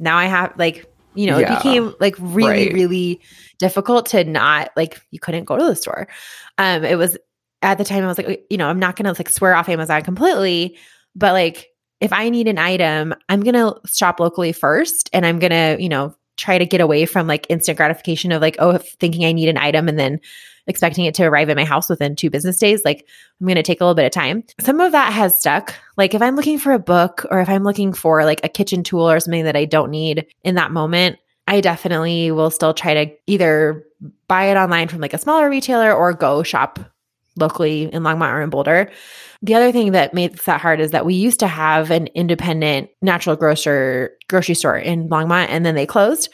now 0.00 0.16
I 0.16 0.24
have 0.24 0.54
like, 0.56 0.90
you 1.14 1.26
know, 1.26 1.36
yeah, 1.36 1.52
it 1.52 1.56
became 1.56 1.94
like 2.00 2.16
really, 2.18 2.68
right. 2.68 2.72
really 2.72 3.20
difficult 3.58 4.06
to 4.06 4.24
not 4.24 4.70
like 4.74 5.02
you 5.10 5.20
couldn't 5.20 5.44
go 5.44 5.58
to 5.58 5.64
the 5.64 5.76
store. 5.76 6.08
Um, 6.56 6.82
it 6.82 6.96
was 6.96 7.18
at 7.60 7.76
the 7.76 7.84
time 7.84 8.04
I 8.04 8.06
was 8.06 8.16
like, 8.16 8.46
you 8.48 8.56
know, 8.56 8.70
I'm 8.70 8.78
not 8.78 8.96
gonna 8.96 9.12
like 9.12 9.28
swear 9.28 9.54
off 9.54 9.68
Amazon 9.68 10.00
completely, 10.00 10.78
but 11.14 11.34
like 11.34 11.68
if 12.00 12.10
I 12.10 12.30
need 12.30 12.48
an 12.48 12.56
item, 12.56 13.14
I'm 13.28 13.42
gonna 13.42 13.74
shop 13.84 14.18
locally 14.18 14.52
first 14.52 15.10
and 15.12 15.26
I'm 15.26 15.38
gonna, 15.38 15.76
you 15.78 15.90
know, 15.90 16.16
try 16.36 16.58
to 16.58 16.66
get 16.66 16.80
away 16.80 17.06
from 17.06 17.26
like 17.26 17.46
instant 17.48 17.76
gratification 17.76 18.32
of 18.32 18.42
like, 18.42 18.56
oh, 18.58 18.78
thinking 18.78 19.24
I 19.24 19.32
need 19.32 19.48
an 19.48 19.58
item 19.58 19.88
and 19.88 19.98
then 19.98 20.20
expecting 20.66 21.04
it 21.04 21.14
to 21.14 21.24
arrive 21.24 21.50
at 21.50 21.56
my 21.56 21.64
house 21.64 21.88
within 21.88 22.16
two 22.16 22.30
business 22.30 22.56
days. 22.58 22.82
Like, 22.84 23.06
I'm 23.40 23.46
going 23.46 23.56
to 23.56 23.62
take 23.62 23.80
a 23.80 23.84
little 23.84 23.94
bit 23.94 24.06
of 24.06 24.12
time. 24.12 24.44
Some 24.60 24.80
of 24.80 24.92
that 24.92 25.12
has 25.12 25.38
stuck. 25.38 25.74
Like, 25.96 26.14
if 26.14 26.22
I'm 26.22 26.36
looking 26.36 26.58
for 26.58 26.72
a 26.72 26.78
book 26.78 27.26
or 27.30 27.40
if 27.40 27.48
I'm 27.48 27.64
looking 27.64 27.92
for 27.92 28.24
like 28.24 28.40
a 28.42 28.48
kitchen 28.48 28.82
tool 28.82 29.08
or 29.10 29.20
something 29.20 29.44
that 29.44 29.56
I 29.56 29.66
don't 29.66 29.90
need 29.90 30.26
in 30.42 30.54
that 30.54 30.72
moment, 30.72 31.18
I 31.46 31.60
definitely 31.60 32.30
will 32.30 32.50
still 32.50 32.72
try 32.72 33.04
to 33.04 33.14
either 33.26 33.84
buy 34.28 34.44
it 34.44 34.56
online 34.56 34.88
from 34.88 35.00
like 35.00 35.12
a 35.12 35.18
smaller 35.18 35.50
retailer 35.50 35.92
or 35.92 36.12
go 36.14 36.42
shop 36.42 36.78
locally 37.36 37.84
in 37.84 38.02
Longmont 38.02 38.32
or 38.32 38.42
in 38.42 38.50
Boulder. 38.50 38.90
The 39.42 39.54
other 39.54 39.72
thing 39.72 39.92
that 39.92 40.14
makes 40.14 40.44
that 40.44 40.60
hard 40.60 40.80
is 40.80 40.92
that 40.92 41.04
we 41.04 41.14
used 41.14 41.40
to 41.40 41.46
have 41.46 41.90
an 41.90 42.06
independent 42.08 42.90
natural 43.02 43.36
grocer 43.36 44.16
grocery 44.28 44.54
store 44.54 44.78
in 44.78 45.08
Longmont 45.08 45.48
and 45.48 45.66
then 45.66 45.74
they 45.74 45.86
closed. 45.86 46.30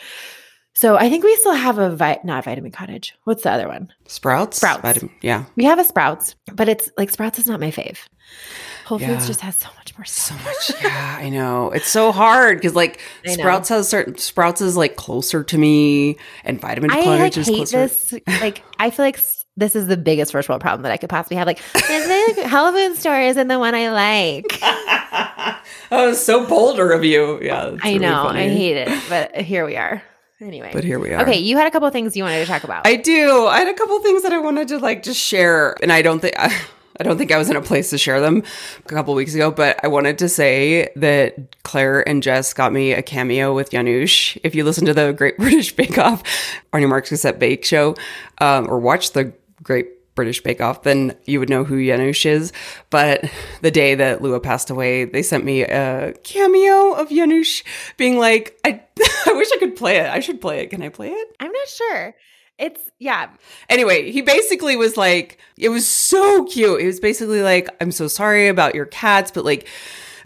So 0.74 0.96
I 0.96 1.10
think 1.10 1.24
we 1.24 1.34
still 1.36 1.54
have 1.54 1.78
a 1.78 1.90
vi- 1.90 2.20
not 2.24 2.44
Vitamin 2.44 2.70
Cottage. 2.70 3.14
What's 3.24 3.42
the 3.42 3.50
other 3.50 3.68
one? 3.68 3.92
Sprouts. 4.06 4.58
Sprouts. 4.58 4.82
Vitamin, 4.82 5.12
yeah. 5.20 5.44
We 5.56 5.64
have 5.64 5.78
a 5.78 5.84
Sprouts, 5.84 6.36
but 6.54 6.68
it's 6.68 6.90
like 6.96 7.10
Sprouts 7.10 7.38
is 7.38 7.46
not 7.46 7.60
my 7.60 7.70
fave. 7.70 7.98
Whole 8.86 9.00
yeah. 9.00 9.08
Foods 9.08 9.26
just 9.26 9.40
has 9.40 9.56
so 9.56 9.68
much 9.76 9.96
more 9.98 10.04
stuff. 10.04 10.42
So 10.42 10.74
much. 10.74 10.82
Yeah, 10.82 11.18
I 11.20 11.28
know. 11.28 11.70
It's 11.70 11.88
so 11.88 12.12
hard 12.12 12.58
because 12.58 12.74
like 12.74 13.00
Sprouts 13.26 13.68
has 13.68 13.88
certain 13.88 14.16
Sprouts 14.16 14.60
is 14.60 14.76
like 14.76 14.96
closer 14.96 15.44
to 15.44 15.58
me 15.58 16.16
and 16.44 16.60
Vitamin 16.60 16.90
I 16.90 17.04
Cottage 17.04 17.36
like, 17.36 17.36
is 17.36 17.46
hate 17.48 17.56
closer. 17.56 17.78
This 17.86 18.14
like 18.40 18.62
I 18.78 18.90
feel 18.90 19.04
like 19.04 19.18
this 19.56 19.76
is 19.76 19.86
the 19.86 19.96
biggest 19.96 20.32
first 20.32 20.48
world 20.48 20.60
problem 20.60 20.82
that 20.82 20.92
I 20.92 20.96
could 20.96 21.10
possibly 21.10 21.36
have. 21.36 21.46
Like, 21.46 21.60
the 21.72 22.46
health 22.46 22.74
food 22.74 22.96
store 22.96 23.20
isn't 23.20 23.48
the 23.48 23.58
one 23.58 23.74
I 23.74 23.90
like. 23.90 24.58
oh, 25.90 26.12
so 26.14 26.46
Boulder 26.46 26.92
of 26.92 27.04
you. 27.04 27.40
Yeah. 27.42 27.76
I 27.82 27.98
know. 27.98 28.28
I 28.28 28.48
hate 28.48 28.76
it. 28.76 29.02
But 29.08 29.36
here 29.36 29.66
we 29.66 29.76
are. 29.76 30.02
Anyway. 30.40 30.70
But 30.72 30.84
here 30.84 30.98
we 30.98 31.12
are. 31.12 31.22
Okay, 31.22 31.38
you 31.38 31.56
had 31.58 31.66
a 31.66 31.70
couple 31.70 31.90
things 31.90 32.16
you 32.16 32.22
wanted 32.22 32.40
to 32.40 32.46
talk 32.46 32.64
about. 32.64 32.86
I 32.86 32.96
do. 32.96 33.46
I 33.46 33.58
had 33.58 33.68
a 33.68 33.74
couple 33.74 33.98
things 34.00 34.22
that 34.22 34.32
I 34.32 34.38
wanted 34.38 34.68
to 34.68 34.78
like 34.78 35.02
just 35.02 35.20
share. 35.20 35.76
And 35.82 35.92
I 35.92 36.00
don't 36.00 36.20
think 36.20 36.34
I, 36.38 36.58
I 37.00 37.02
don't 37.02 37.18
think 37.18 37.32
I 37.32 37.38
was 37.38 37.48
in 37.50 37.56
a 37.56 37.62
place 37.62 37.90
to 37.90 37.98
share 37.98 38.20
them 38.20 38.42
a 38.78 38.88
couple 38.88 39.14
weeks 39.14 39.34
ago, 39.34 39.50
but 39.50 39.82
I 39.82 39.88
wanted 39.88 40.18
to 40.18 40.28
say 40.28 40.90
that 40.96 41.62
Claire 41.62 42.06
and 42.06 42.22
Jess 42.22 42.52
got 42.52 42.72
me 42.72 42.92
a 42.92 43.02
cameo 43.02 43.54
with 43.54 43.70
Janusz. 43.70 44.36
If 44.44 44.54
you 44.54 44.64
listen 44.64 44.84
to 44.86 44.94
the 44.94 45.12
Great 45.12 45.36
British 45.38 45.74
Bake 45.74 45.96
Off, 45.98 46.22
Arnie 46.72 46.88
Marks 46.88 47.08
Cassette 47.08 47.38
Bake 47.38 47.64
Show, 47.64 47.96
um, 48.38 48.66
or 48.68 48.78
watch 48.78 49.12
the 49.12 49.32
Great 49.62 50.14
British 50.14 50.42
Bake 50.42 50.61
Off, 50.61 50.83
then 50.83 51.16
you 51.25 51.38
would 51.38 51.49
know 51.49 51.64
who 51.64 51.85
Janusz 51.85 52.27
is. 52.27 52.53
But 52.90 53.25
the 53.62 53.70
day 53.70 53.94
that 53.94 54.20
Lua 54.20 54.40
passed 54.40 54.70
away, 54.70 55.05
they 55.05 55.23
sent 55.23 55.44
me 55.44 55.62
a 55.62 56.12
cameo 56.25 56.92
of 56.92 57.09
Janusz 57.09 57.62
being 57.96 58.18
like, 58.18 58.59
I, 58.64 58.83
I 59.27 59.33
wish 59.33 59.49
I 59.55 59.59
could 59.59 59.77
play 59.77 59.96
it. 59.96 60.11
I 60.11 60.20
should 60.20 60.40
play 60.40 60.61
it. 60.61 60.70
Can 60.70 60.83
I 60.83 60.88
play 60.88 61.09
it? 61.09 61.29
I'm 61.40 61.53
not 61.53 61.68
sure. 61.68 62.14
It's, 62.59 62.81
yeah. 62.99 63.31
Anyway, 63.70 64.11
he 64.11 64.20
basically 64.20 64.77
was 64.77 64.99
like, 64.99 65.38
it 65.57 65.70
was 65.70 65.88
so 65.88 66.44
cute. 66.44 66.83
It 66.83 66.87
was 66.87 67.01
basically 67.01 67.40
like, 67.40 67.68
I'm 67.81 67.90
so 67.90 68.07
sorry 68.07 68.49
about 68.49 68.75
your 68.75 68.85
cats, 68.85 69.31
but 69.31 69.46
like, 69.46 69.66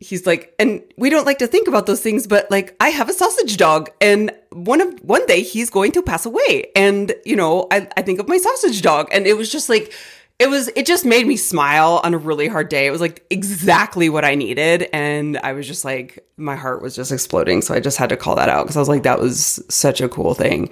he's 0.04 0.26
like, 0.26 0.54
and 0.58 0.82
we 0.96 1.10
don't 1.10 1.26
like 1.26 1.38
to 1.38 1.46
think 1.46 1.68
about 1.68 1.86
those 1.86 2.00
things, 2.00 2.26
but 2.26 2.50
like, 2.50 2.76
I 2.80 2.90
have 2.90 3.08
a 3.08 3.12
sausage 3.12 3.56
dog, 3.56 3.90
and 4.00 4.30
one 4.50 4.80
of 4.80 4.92
one 5.00 5.24
day 5.26 5.42
he's 5.42 5.70
going 5.70 5.92
to 5.92 6.02
pass 6.02 6.26
away, 6.26 6.70
and 6.76 7.12
you 7.24 7.36
know, 7.36 7.66
I, 7.70 7.88
I 7.96 8.02
think 8.02 8.20
of 8.20 8.28
my 8.28 8.38
sausage 8.38 8.82
dog, 8.82 9.08
and 9.12 9.26
it 9.26 9.36
was 9.36 9.50
just 9.50 9.68
like, 9.68 9.92
it 10.38 10.48
was, 10.48 10.68
it 10.76 10.86
just 10.86 11.04
made 11.04 11.26
me 11.26 11.36
smile 11.36 12.00
on 12.04 12.12
a 12.12 12.18
really 12.18 12.48
hard 12.48 12.68
day. 12.68 12.86
It 12.86 12.90
was 12.90 13.00
like 13.00 13.24
exactly 13.30 14.08
what 14.08 14.24
I 14.24 14.34
needed, 14.34 14.88
and 14.92 15.38
I 15.38 15.52
was 15.52 15.66
just 15.66 15.84
like, 15.84 16.24
my 16.36 16.56
heart 16.56 16.82
was 16.82 16.94
just 16.94 17.12
exploding. 17.12 17.62
So 17.62 17.74
I 17.74 17.80
just 17.80 17.96
had 17.96 18.10
to 18.10 18.16
call 18.16 18.36
that 18.36 18.48
out 18.48 18.64
because 18.64 18.76
I 18.76 18.80
was 18.80 18.88
like, 18.88 19.04
that 19.04 19.20
was 19.20 19.64
such 19.68 20.00
a 20.00 20.08
cool 20.08 20.34
thing 20.34 20.70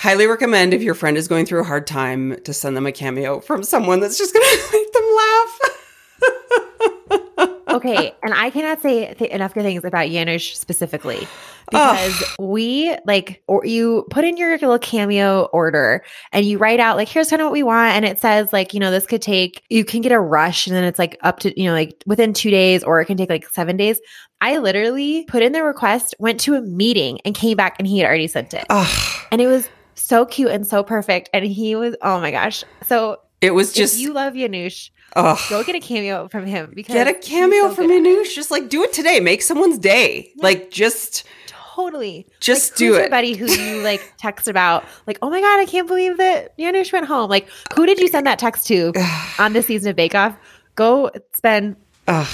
highly 0.00 0.26
recommend 0.26 0.72
if 0.72 0.82
your 0.82 0.94
friend 0.94 1.18
is 1.18 1.28
going 1.28 1.44
through 1.44 1.60
a 1.60 1.64
hard 1.64 1.86
time 1.86 2.34
to 2.42 2.54
send 2.54 2.74
them 2.74 2.86
a 2.86 2.92
cameo 2.92 3.38
from 3.38 3.62
someone 3.62 4.00
that's 4.00 4.16
just 4.16 4.32
to 4.32 4.40
make 4.72 4.92
them 4.94 5.04
laugh. 5.14 5.60
Okay, 7.70 8.14
and 8.22 8.34
I 8.34 8.50
cannot 8.50 8.80
say 8.80 9.14
th- 9.14 9.30
enough 9.30 9.54
good 9.54 9.62
things 9.62 9.84
about 9.84 10.08
Janusz 10.08 10.56
specifically 10.56 11.26
because 11.70 12.34
we 12.38 12.94
like 13.06 13.42
or 13.46 13.64
you 13.64 14.06
put 14.10 14.24
in 14.24 14.36
your 14.36 14.52
little 14.52 14.78
cameo 14.78 15.44
order 15.52 16.04
and 16.32 16.44
you 16.44 16.58
write 16.58 16.80
out 16.80 16.96
like 16.96 17.08
here's 17.08 17.30
kind 17.30 17.40
of 17.40 17.46
what 17.46 17.52
we 17.52 17.62
want 17.62 17.94
and 17.94 18.04
it 18.04 18.18
says 18.18 18.52
like 18.52 18.74
you 18.74 18.80
know 18.80 18.90
this 18.90 19.06
could 19.06 19.22
take 19.22 19.62
you 19.70 19.84
can 19.84 20.00
get 20.00 20.12
a 20.12 20.20
rush 20.20 20.66
and 20.66 20.74
then 20.74 20.84
it's 20.84 20.98
like 20.98 21.16
up 21.22 21.40
to 21.40 21.58
you 21.60 21.66
know 21.66 21.72
like 21.72 22.02
within 22.06 22.32
2 22.32 22.50
days 22.50 22.82
or 22.82 23.00
it 23.00 23.06
can 23.06 23.16
take 23.16 23.30
like 23.30 23.48
7 23.48 23.76
days. 23.76 24.00
I 24.42 24.56
literally 24.58 25.24
put 25.24 25.42
in 25.42 25.52
the 25.52 25.62
request, 25.62 26.14
went 26.18 26.40
to 26.40 26.54
a 26.54 26.62
meeting 26.62 27.20
and 27.26 27.34
came 27.34 27.58
back 27.58 27.76
and 27.78 27.86
he 27.86 27.98
had 27.98 28.06
already 28.06 28.26
sent 28.26 28.54
it. 28.54 28.64
And 29.30 29.40
it 29.40 29.46
was 29.46 29.68
so 29.94 30.24
cute 30.24 30.50
and 30.50 30.66
so 30.66 30.82
perfect 30.82 31.28
and 31.32 31.44
he 31.44 31.76
was 31.76 31.94
oh 32.02 32.20
my 32.20 32.30
gosh. 32.30 32.64
So 32.86 33.18
it 33.40 33.54
was 33.54 33.72
just 33.72 33.94
if 33.94 34.00
you 34.00 34.12
love 34.12 34.34
Janusz 34.34 34.90
Ugh. 35.16 35.38
Go 35.48 35.64
get 35.64 35.74
a 35.74 35.80
cameo 35.80 36.28
from 36.28 36.46
him 36.46 36.72
because 36.74 36.94
Get 36.94 37.08
a 37.08 37.14
cameo 37.14 37.68
so 37.68 37.74
from 37.74 37.88
good 37.88 38.00
at 38.00 38.06
it. 38.06 38.14
Janusz. 38.16 38.34
Just 38.34 38.50
like 38.50 38.68
do 38.68 38.82
it 38.82 38.92
today. 38.92 39.20
Make 39.20 39.42
someone's 39.42 39.78
day. 39.78 40.32
Like 40.36 40.70
just 40.70 41.24
Totally. 41.74 42.26
Just 42.40 42.72
like, 42.72 42.78
do 42.78 42.94
it. 42.96 43.10
buddy 43.10 43.34
who 43.34 43.46
you 43.46 43.82
like 43.82 44.14
text 44.18 44.48
about, 44.48 44.84
like, 45.06 45.18
oh 45.22 45.30
my 45.30 45.40
God, 45.40 45.60
I 45.60 45.64
can't 45.66 45.86
believe 45.88 46.16
that 46.18 46.56
Janusz 46.58 46.92
went 46.92 47.06
home. 47.06 47.30
Like, 47.30 47.48
who 47.74 47.86
did 47.86 47.98
you 47.98 48.08
send 48.08 48.26
that 48.26 48.38
text 48.38 48.66
to 48.66 48.92
on 49.38 49.52
this 49.52 49.66
season 49.66 49.90
of 49.90 49.96
Bake 49.96 50.14
Off? 50.14 50.36
Go 50.74 51.10
spend, 51.34 51.76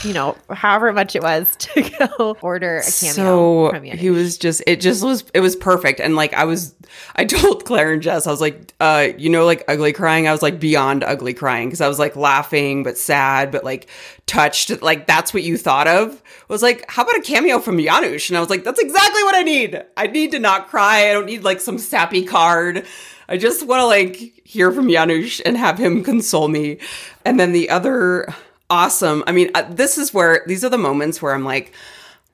you 0.03 0.13
know, 0.13 0.37
however 0.51 0.93
much 0.93 1.15
it 1.15 1.23
was 1.23 1.55
to 1.59 1.91
go 1.99 2.37
order 2.41 2.79
a 2.79 2.83
cameo 2.83 3.71
so 3.71 3.81
he 3.81 4.11
was 4.11 4.39
just 4.39 4.63
it 4.67 4.81
just 4.81 5.05
was 5.05 5.25
it 5.35 5.41
was 5.41 5.57
perfect. 5.57 6.01
And 6.01 6.17
like 6.17 6.33
i 6.35 6.45
was 6.45 6.75
i 7.17 7.25
told 7.37 7.65
claire 7.65 7.93
and 7.93 8.03
jess 8.03 8.27
i 8.27 8.31
was 8.31 8.41
like 8.41 8.73
uh 8.81 9.09
you 9.19 9.29
know 9.29 9.45
like 9.45 9.65
ugly 9.69 9.93
crying? 9.93 10.29
I 10.29 10.33
was 10.33 10.43
like 10.43 10.59
beyond 10.61 11.05
ugly 11.05 11.35
crying 11.35 11.69
because 11.69 11.81
i 11.81 11.89
was 11.89 11.99
like 11.99 12.17
laughing 12.17 12.83
but 12.83 12.97
sad 12.99 13.51
but 13.51 13.65
like 13.65 13.89
touched. 14.27 14.83
Like 14.83 15.07
that's 15.07 15.33
what 15.33 15.45
you 15.45 15.57
thought 15.57 15.87
of? 15.87 16.23
I 16.49 16.53
was 16.53 16.63
like 16.63 16.91
how 16.91 17.03
about 17.03 17.17
a 17.17 17.23
cameo 17.23 17.59
from 17.59 17.79
Janusz? 17.79 18.29
And 18.29 18.37
i 18.37 18.41
was 18.41 18.51
like 18.51 18.65
that's 18.65 18.81
exactly 18.81 19.23
what 19.23 19.35
i 19.35 19.43
need. 19.43 19.83
I 19.97 20.07
need 20.07 20.33
to 20.33 20.39
not 20.39 20.69
cry. 20.69 21.09
I 21.09 21.13
don't 21.13 21.27
need 21.27 21.45
like 21.45 21.61
some 21.61 21.79
sappy 21.79 22.25
card. 22.25 22.85
I 23.29 23.37
just 23.37 23.67
want 23.67 23.81
to 23.81 23.87
like 23.87 24.41
hear 24.45 24.71
from 24.71 24.89
Janusz 24.89 25.41
and 25.41 25.57
have 25.57 25.79
him 25.79 26.05
console 26.05 26.49
me. 26.49 26.79
And 27.25 27.41
then 27.41 27.53
the 27.53 27.71
other 27.71 28.33
awesome 28.71 29.23
i 29.27 29.33
mean 29.33 29.51
uh, 29.55 29.63
this 29.71 29.99
is 29.99 30.13
where 30.13 30.43
these 30.47 30.65
are 30.65 30.69
the 30.69 30.79
moments 30.79 31.21
where 31.21 31.35
i'm 31.35 31.45
like 31.45 31.73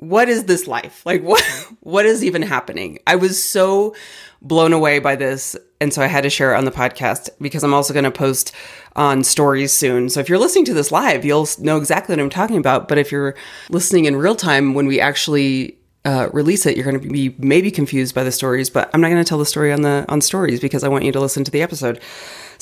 what 0.02 0.28
is 0.28 0.44
this 0.44 0.66
life? 0.66 1.06
Like 1.12 1.22
what 1.22 1.42
what 1.80 2.06
is 2.06 2.24
even 2.24 2.42
happening? 2.42 2.98
I 3.06 3.16
was 3.16 3.42
so 3.42 3.94
blown 4.40 4.72
away 4.72 4.98
by 4.98 5.14
this 5.14 5.56
and 5.80 5.92
so 5.92 6.00
I 6.00 6.06
had 6.06 6.22
to 6.22 6.30
share 6.30 6.54
it 6.54 6.56
on 6.56 6.64
the 6.64 6.70
podcast 6.70 7.28
because 7.40 7.62
I'm 7.62 7.74
also 7.74 7.92
going 7.92 8.04
to 8.04 8.10
post 8.10 8.52
on 8.96 9.24
stories 9.24 9.72
soon. 9.72 10.08
So 10.08 10.20
if 10.20 10.28
you're 10.28 10.38
listening 10.38 10.64
to 10.66 10.74
this 10.74 10.90
live, 10.90 11.24
you'll 11.24 11.48
know 11.58 11.76
exactly 11.76 12.14
what 12.14 12.22
I'm 12.22 12.30
talking 12.30 12.56
about, 12.56 12.88
but 12.88 12.98
if 12.98 13.12
you're 13.12 13.34
listening 13.68 14.06
in 14.06 14.16
real 14.16 14.34
time 14.34 14.74
when 14.74 14.86
we 14.86 15.00
actually 15.00 15.76
uh, 16.04 16.28
release 16.32 16.66
it, 16.66 16.76
you're 16.76 16.84
going 16.84 17.00
to 17.00 17.08
be 17.08 17.34
maybe 17.38 17.70
confused 17.70 18.14
by 18.14 18.24
the 18.24 18.32
stories, 18.32 18.70
but 18.70 18.90
I'm 18.94 19.00
not 19.00 19.08
going 19.08 19.22
to 19.22 19.28
tell 19.28 19.38
the 19.38 19.46
story 19.46 19.72
on 19.72 19.82
the 19.82 20.04
on 20.08 20.20
stories 20.20 20.60
because 20.60 20.82
I 20.82 20.88
want 20.88 21.04
you 21.04 21.12
to 21.12 21.20
listen 21.20 21.44
to 21.44 21.50
the 21.50 21.62
episode. 21.62 22.00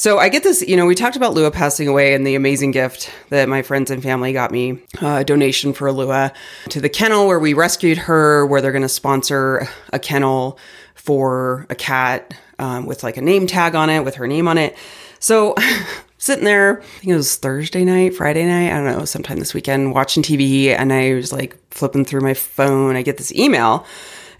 So 0.00 0.18
I 0.18 0.30
get 0.30 0.44
this, 0.44 0.62
you 0.62 0.78
know, 0.78 0.86
we 0.86 0.94
talked 0.94 1.16
about 1.16 1.34
Lua 1.34 1.50
passing 1.50 1.86
away 1.86 2.14
and 2.14 2.26
the 2.26 2.34
amazing 2.34 2.70
gift 2.70 3.10
that 3.28 3.50
my 3.50 3.60
friends 3.60 3.90
and 3.90 4.02
family 4.02 4.32
got 4.32 4.50
me 4.50 4.82
uh, 5.02 5.18
a 5.20 5.24
donation 5.24 5.74
for 5.74 5.92
Lua 5.92 6.32
to 6.70 6.80
the 6.80 6.88
kennel 6.88 7.26
where 7.26 7.38
we 7.38 7.52
rescued 7.52 7.98
her, 7.98 8.46
where 8.46 8.62
they're 8.62 8.72
going 8.72 8.80
to 8.80 8.88
sponsor 8.88 9.68
a 9.92 9.98
kennel 9.98 10.58
for 10.94 11.66
a 11.68 11.74
cat 11.74 12.32
um, 12.58 12.86
with 12.86 13.02
like 13.02 13.18
a 13.18 13.20
name 13.20 13.46
tag 13.46 13.74
on 13.74 13.90
it, 13.90 14.02
with 14.02 14.14
her 14.14 14.26
name 14.26 14.48
on 14.48 14.56
it. 14.56 14.74
So 15.18 15.54
sitting 16.16 16.46
there, 16.46 16.80
I 16.80 16.84
think 17.00 17.12
it 17.12 17.16
was 17.16 17.36
Thursday 17.36 17.84
night, 17.84 18.14
Friday 18.14 18.46
night, 18.46 18.72
I 18.72 18.82
don't 18.82 18.98
know, 18.98 19.04
sometime 19.04 19.38
this 19.38 19.52
weekend, 19.52 19.92
watching 19.92 20.22
TV, 20.22 20.68
and 20.68 20.94
I 20.94 21.12
was 21.12 21.30
like 21.30 21.58
flipping 21.70 22.06
through 22.06 22.22
my 22.22 22.32
phone. 22.32 22.96
I 22.96 23.02
get 23.02 23.18
this 23.18 23.34
email 23.34 23.84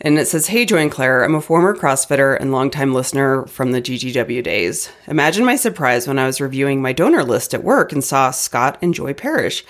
and 0.01 0.19
it 0.19 0.27
says, 0.27 0.47
Hey, 0.47 0.65
Joy 0.65 0.79
and 0.79 0.91
Claire, 0.91 1.25
I'm 1.25 1.35
a 1.35 1.41
former 1.41 1.77
CrossFitter 1.77 2.39
and 2.41 2.53
longtime 2.53 2.95
listener 2.95 3.47
from 3.47 3.73
the 3.73 3.83
GGW 3.83 4.43
days. 4.43 4.91
Imagine 5.07 5.45
my 5.45 5.57
surprise 5.57 6.09
when 6.09 6.19
I 6.19 6.27
was 6.27 6.41
reviewing 6.41 6.81
my 6.81 6.93
donor 6.93 7.23
list 7.23 7.53
at 7.53 7.65
work 7.65 7.93
and 7.93 8.03
saw 8.03 8.31
Scott 8.31 8.79
and 8.81 8.95
Joy 8.95 9.13
Parrish. 9.13 9.65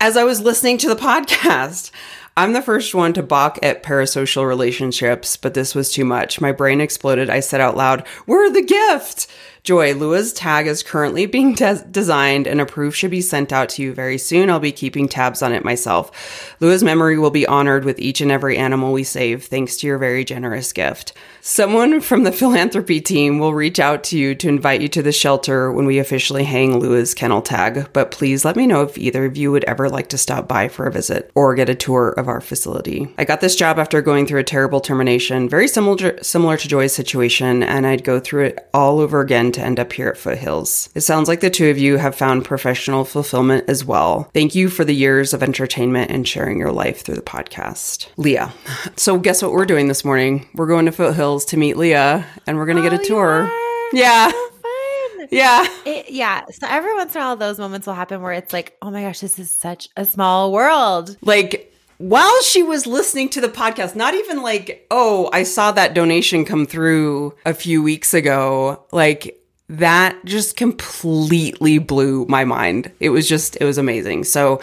As 0.00 0.16
I 0.16 0.24
was 0.24 0.40
listening 0.40 0.78
to 0.78 0.88
the 0.88 0.96
podcast, 1.00 1.90
I'm 2.36 2.52
the 2.52 2.62
first 2.62 2.94
one 2.94 3.12
to 3.12 3.22
balk 3.22 3.58
at 3.62 3.82
parasocial 3.82 4.46
relationships, 4.46 5.36
but 5.36 5.54
this 5.54 5.74
was 5.74 5.92
too 5.92 6.04
much. 6.04 6.40
My 6.40 6.52
brain 6.52 6.80
exploded. 6.80 7.30
I 7.30 7.40
said 7.40 7.60
out 7.60 7.76
loud, 7.76 8.06
We're 8.26 8.50
the 8.50 8.62
gift! 8.62 9.28
Joy, 9.64 9.94
Lua's 9.94 10.34
tag 10.34 10.66
is 10.66 10.82
currently 10.82 11.24
being 11.24 11.54
des- 11.54 11.86
designed 11.90 12.46
and 12.46 12.60
a 12.60 12.66
proof 12.66 12.94
should 12.94 13.10
be 13.10 13.22
sent 13.22 13.50
out 13.50 13.70
to 13.70 13.82
you 13.82 13.94
very 13.94 14.18
soon. 14.18 14.50
I'll 14.50 14.60
be 14.60 14.72
keeping 14.72 15.08
tabs 15.08 15.40
on 15.40 15.54
it 15.54 15.64
myself. 15.64 16.54
Lua's 16.60 16.84
memory 16.84 17.18
will 17.18 17.30
be 17.30 17.46
honored 17.46 17.86
with 17.86 17.98
each 17.98 18.20
and 18.20 18.30
every 18.30 18.58
animal 18.58 18.92
we 18.92 19.04
save, 19.04 19.46
thanks 19.46 19.78
to 19.78 19.86
your 19.86 19.96
very 19.96 20.22
generous 20.22 20.70
gift. 20.74 21.14
Someone 21.46 22.00
from 22.00 22.22
the 22.22 22.32
philanthropy 22.40 23.02
team 23.02 23.38
will 23.38 23.52
reach 23.52 23.78
out 23.78 24.02
to 24.04 24.18
you 24.18 24.34
to 24.34 24.48
invite 24.48 24.80
you 24.80 24.88
to 24.88 25.02
the 25.02 25.12
shelter 25.12 25.70
when 25.70 25.84
we 25.84 25.98
officially 25.98 26.42
hang 26.42 26.78
Lua's 26.78 27.12
kennel 27.12 27.42
tag, 27.42 27.86
but 27.92 28.10
please 28.10 28.46
let 28.46 28.56
me 28.56 28.66
know 28.66 28.80
if 28.80 28.96
either 28.96 29.26
of 29.26 29.36
you 29.36 29.52
would 29.52 29.64
ever 29.64 29.90
like 29.90 30.08
to 30.08 30.16
stop 30.16 30.48
by 30.48 30.68
for 30.68 30.86
a 30.86 30.90
visit 30.90 31.30
or 31.34 31.54
get 31.54 31.68
a 31.68 31.74
tour 31.74 32.14
of 32.16 32.28
our 32.28 32.40
facility. 32.40 33.12
I 33.18 33.26
got 33.26 33.42
this 33.42 33.56
job 33.56 33.78
after 33.78 34.00
going 34.00 34.26
through 34.26 34.40
a 34.40 34.44
terrible 34.44 34.80
termination, 34.80 35.46
very 35.46 35.68
similar 35.68 36.22
similar 36.22 36.56
to 36.56 36.66
Joy's 36.66 36.94
situation, 36.94 37.62
and 37.62 37.86
I'd 37.86 38.04
go 38.04 38.20
through 38.20 38.46
it 38.46 38.70
all 38.72 38.98
over 38.98 39.20
again 39.20 39.52
to 39.52 39.60
end 39.60 39.78
up 39.78 39.92
here 39.92 40.08
at 40.08 40.16
Foothills. 40.16 40.88
It 40.94 41.02
sounds 41.02 41.28
like 41.28 41.40
the 41.40 41.50
two 41.50 41.68
of 41.68 41.76
you 41.76 41.98
have 41.98 42.14
found 42.14 42.46
professional 42.46 43.04
fulfillment 43.04 43.68
as 43.68 43.84
well. 43.84 44.30
Thank 44.32 44.54
you 44.54 44.70
for 44.70 44.86
the 44.86 44.94
years 44.94 45.34
of 45.34 45.42
entertainment 45.42 46.10
and 46.10 46.26
sharing 46.26 46.58
your 46.58 46.72
life 46.72 47.02
through 47.02 47.16
the 47.16 47.20
podcast. 47.20 48.08
Leah. 48.16 48.54
So 48.96 49.18
guess 49.18 49.42
what 49.42 49.52
we're 49.52 49.66
doing 49.66 49.88
this 49.88 50.04
morning? 50.04 50.48
We're 50.54 50.68
going 50.68 50.86
to 50.86 50.92
Foothills 50.92 51.33
to 51.46 51.56
meet 51.56 51.76
Leah 51.76 52.26
and 52.46 52.56
we're 52.56 52.66
going 52.66 52.76
to 52.76 52.82
get 52.82 52.92
a 52.92 53.02
Oh, 53.02 53.04
tour. 53.04 53.50
Yeah. 53.92 54.26
are. 54.30 54.30
So 54.32 54.50
fun. 54.50 55.28
Yeah. 55.30 55.66
It, 55.84 56.10
yeah. 56.10 56.44
So 56.50 56.66
every 56.68 56.94
once 56.94 57.14
in 57.14 57.20
a 57.20 57.24
while, 57.24 57.36
those 57.36 57.58
moments 57.58 57.86
will 57.86 57.94
happen 57.94 58.22
where 58.22 58.32
it's 58.32 58.52
like, 58.52 58.76
oh 58.82 58.90
my 58.90 59.02
gosh, 59.02 59.20
this 59.20 59.38
is 59.38 59.50
such 59.50 59.88
a 59.96 60.04
small 60.04 60.52
world. 60.52 61.16
Like 61.22 61.72
while 61.98 62.42
she 62.42 62.62
was 62.62 62.86
listening 62.86 63.28
to 63.30 63.40
the 63.40 63.48
podcast, 63.48 63.96
not 63.96 64.14
even 64.14 64.42
like, 64.42 64.86
oh, 64.90 65.30
I 65.32 65.42
saw 65.44 65.72
that 65.72 65.94
donation 65.94 66.44
come 66.44 66.66
through 66.66 67.34
a 67.46 67.54
few 67.54 67.82
weeks 67.82 68.14
ago. 68.14 68.84
Like 68.92 69.40
that 69.68 70.16
just 70.24 70.56
completely 70.56 71.78
blew 71.78 72.26
my 72.26 72.44
mind. 72.44 72.92
It 73.00 73.10
was 73.10 73.28
just, 73.28 73.56
it 73.60 73.64
was 73.64 73.78
amazing. 73.78 74.24
So 74.24 74.60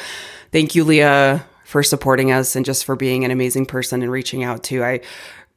thank 0.51 0.75
you, 0.75 0.83
Leah, 0.83 1.45
for 1.65 1.83
supporting 1.83 2.31
us 2.31 2.55
and 2.55 2.65
just 2.65 2.85
for 2.85 2.95
being 2.95 3.23
an 3.25 3.31
amazing 3.31 3.65
person 3.65 4.01
and 4.03 4.11
reaching 4.11 4.43
out 4.43 4.63
to. 4.65 4.83
I 4.83 4.99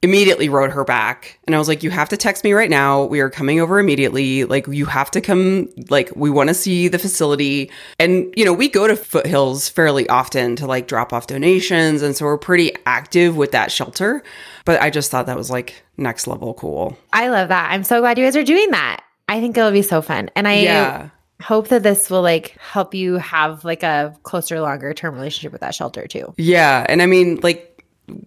immediately 0.05 0.49
wrote 0.49 0.71
her 0.71 0.85
back 0.85 1.39
and 1.47 1.55
I 1.55 1.59
was 1.59 1.67
like, 1.67 1.83
you 1.83 1.91
have 1.91 2.09
to 2.11 2.17
text 2.17 2.45
me 2.45 2.53
right 2.53 2.71
now. 2.71 3.05
We 3.05 3.21
are 3.21 3.31
coming 3.31 3.61
over 3.61 3.79
immediately. 3.79 4.45
Like, 4.45 4.67
you 4.69 4.87
have 4.87 5.11
to 5.13 5.21
come. 5.21 5.69
Like, 5.89 6.13
we 6.15 6.31
want 6.31 6.49
to 6.49 6.55
see 6.55 6.87
the 6.89 6.99
facility. 6.99 7.71
And, 7.99 8.33
you 8.37 8.45
know, 8.45 8.53
we 8.53 8.69
go 8.69 8.87
to 8.87 8.95
Foothills 8.95 9.69
fairly 9.69 10.09
often 10.09 10.55
to 10.57 10.67
like 10.67 10.87
drop 10.87 11.13
off 11.13 11.27
donations. 11.27 12.03
And 12.03 12.15
so 12.17 12.27
we're 12.27 12.39
pretty 12.39 12.73
active 12.87 13.37
with 13.37 13.53
that 13.53 13.73
shelter. 13.73 14.23
But 14.65 14.81
I 14.81 14.91
just 14.91 15.11
thought 15.11 15.27
that 15.27 15.37
was 15.37 15.51
like 15.51 15.83
next 15.97 16.27
level 16.27 16.55
cool. 16.55 16.97
I 17.13 17.29
love 17.29 17.49
that. 17.49 17.73
I'm 17.73 17.83
so 17.85 18.01
glad 18.01 18.19
you 18.19 18.25
guys 18.25 18.37
are 18.37 18.45
doing 18.45 18.71
that. 18.71 19.03
I 19.29 19.41
think 19.41 19.57
it'll 19.57 19.73
be 19.73 19.83
so 19.83 20.03
fun. 20.03 20.31
And 20.37 20.47
I 20.47 20.61
Yeah. 20.61 21.09
hope 21.43 21.69
that 21.69 21.83
this 21.83 22.11
will 22.11 22.23
like 22.23 22.57
help 22.61 22.95
you 22.95 23.15
have 23.15 23.65
like 23.65 23.83
a 23.83 24.15
closer, 24.23 24.61
longer 24.61 24.93
term 24.95 25.15
relationship 25.15 25.53
with 25.53 25.61
that 25.63 25.75
shelter 25.75 26.07
too. 26.07 26.35
Yeah. 26.37 26.85
And 26.89 27.01
I 27.03 27.07
mean, 27.07 27.41
like, 27.43 27.71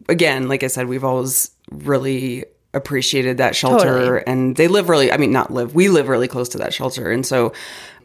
again, 0.10 0.48
like 0.48 0.64
I 0.64 0.68
said, 0.68 0.88
we've 0.88 1.04
always 1.04 1.52
really 1.72 2.46
appreciated 2.74 3.38
that 3.38 3.56
shelter 3.56 3.86
Totally. 3.86 4.24
and 4.28 4.56
they 4.56 4.68
live 4.68 4.90
really, 4.90 5.12
I 5.12 5.18
mean, 5.18 5.32
not 5.32 5.52
live, 5.52 5.74
we 5.74 5.90
live 5.90 6.08
really 6.08 6.28
close 6.28 6.50
to 6.50 6.58
that 6.60 6.74
shelter. 6.74 7.12
And 7.12 7.26
so, 7.26 7.54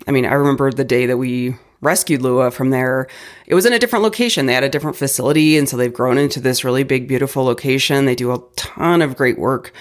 I 0.07 0.11
mean, 0.11 0.25
I 0.25 0.33
remember 0.33 0.71
the 0.71 0.85
day 0.85 1.07
that 1.07 1.19
we 1.19 1.57
rescued 1.81 2.23
Lua 2.23 2.51
from 2.51 2.71
there, 2.71 3.09
it 3.47 3.55
was 3.55 3.67
in 3.67 3.73
a 3.73 3.79
different 3.79 4.03
location. 4.03 4.47
They 4.47 4.55
had 4.55 4.65
a 4.65 4.69
different 4.69 4.97
facility. 4.97 5.59
And 5.59 5.69
so 5.69 5.77
they've 5.77 5.93
grown 5.93 6.17
into 6.17 6.41
this 6.41 6.65
really 6.65 6.85
big, 6.85 7.07
beautiful 7.09 7.45
location. 7.45 8.07
They 8.07 8.15
do 8.15 8.33
a 8.33 8.43
ton 8.57 9.03
of 9.03 9.17
great 9.17 9.39
work 9.39 9.73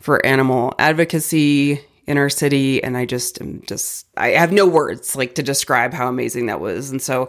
for 0.00 0.24
animal 0.24 0.74
advocacy 0.78 1.84
in 2.06 2.18
our 2.18 2.30
city 2.30 2.82
and 2.82 2.96
i 2.96 3.04
just 3.04 3.40
am 3.40 3.62
just 3.66 4.06
i 4.16 4.30
have 4.30 4.50
no 4.50 4.66
words 4.66 5.14
like 5.14 5.36
to 5.36 5.44
describe 5.44 5.92
how 5.92 6.08
amazing 6.08 6.46
that 6.46 6.58
was 6.58 6.90
and 6.90 7.00
so 7.00 7.28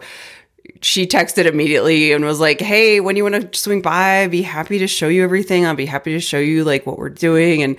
she 0.80 1.06
texted 1.06 1.46
immediately 1.46 2.12
and 2.12 2.24
was 2.24 2.40
like, 2.40 2.60
"Hey, 2.60 3.00
when 3.00 3.16
you 3.16 3.24
want 3.24 3.52
to 3.52 3.58
swing 3.58 3.82
by, 3.82 4.22
I'd 4.22 4.30
be 4.30 4.42
happy 4.42 4.78
to 4.78 4.86
show 4.86 5.08
you 5.08 5.24
everything. 5.24 5.66
I'll 5.66 5.74
be 5.74 5.86
happy 5.86 6.12
to 6.12 6.20
show 6.20 6.38
you 6.38 6.64
like 6.64 6.86
what 6.86 6.98
we're 6.98 7.08
doing." 7.08 7.62
And 7.62 7.76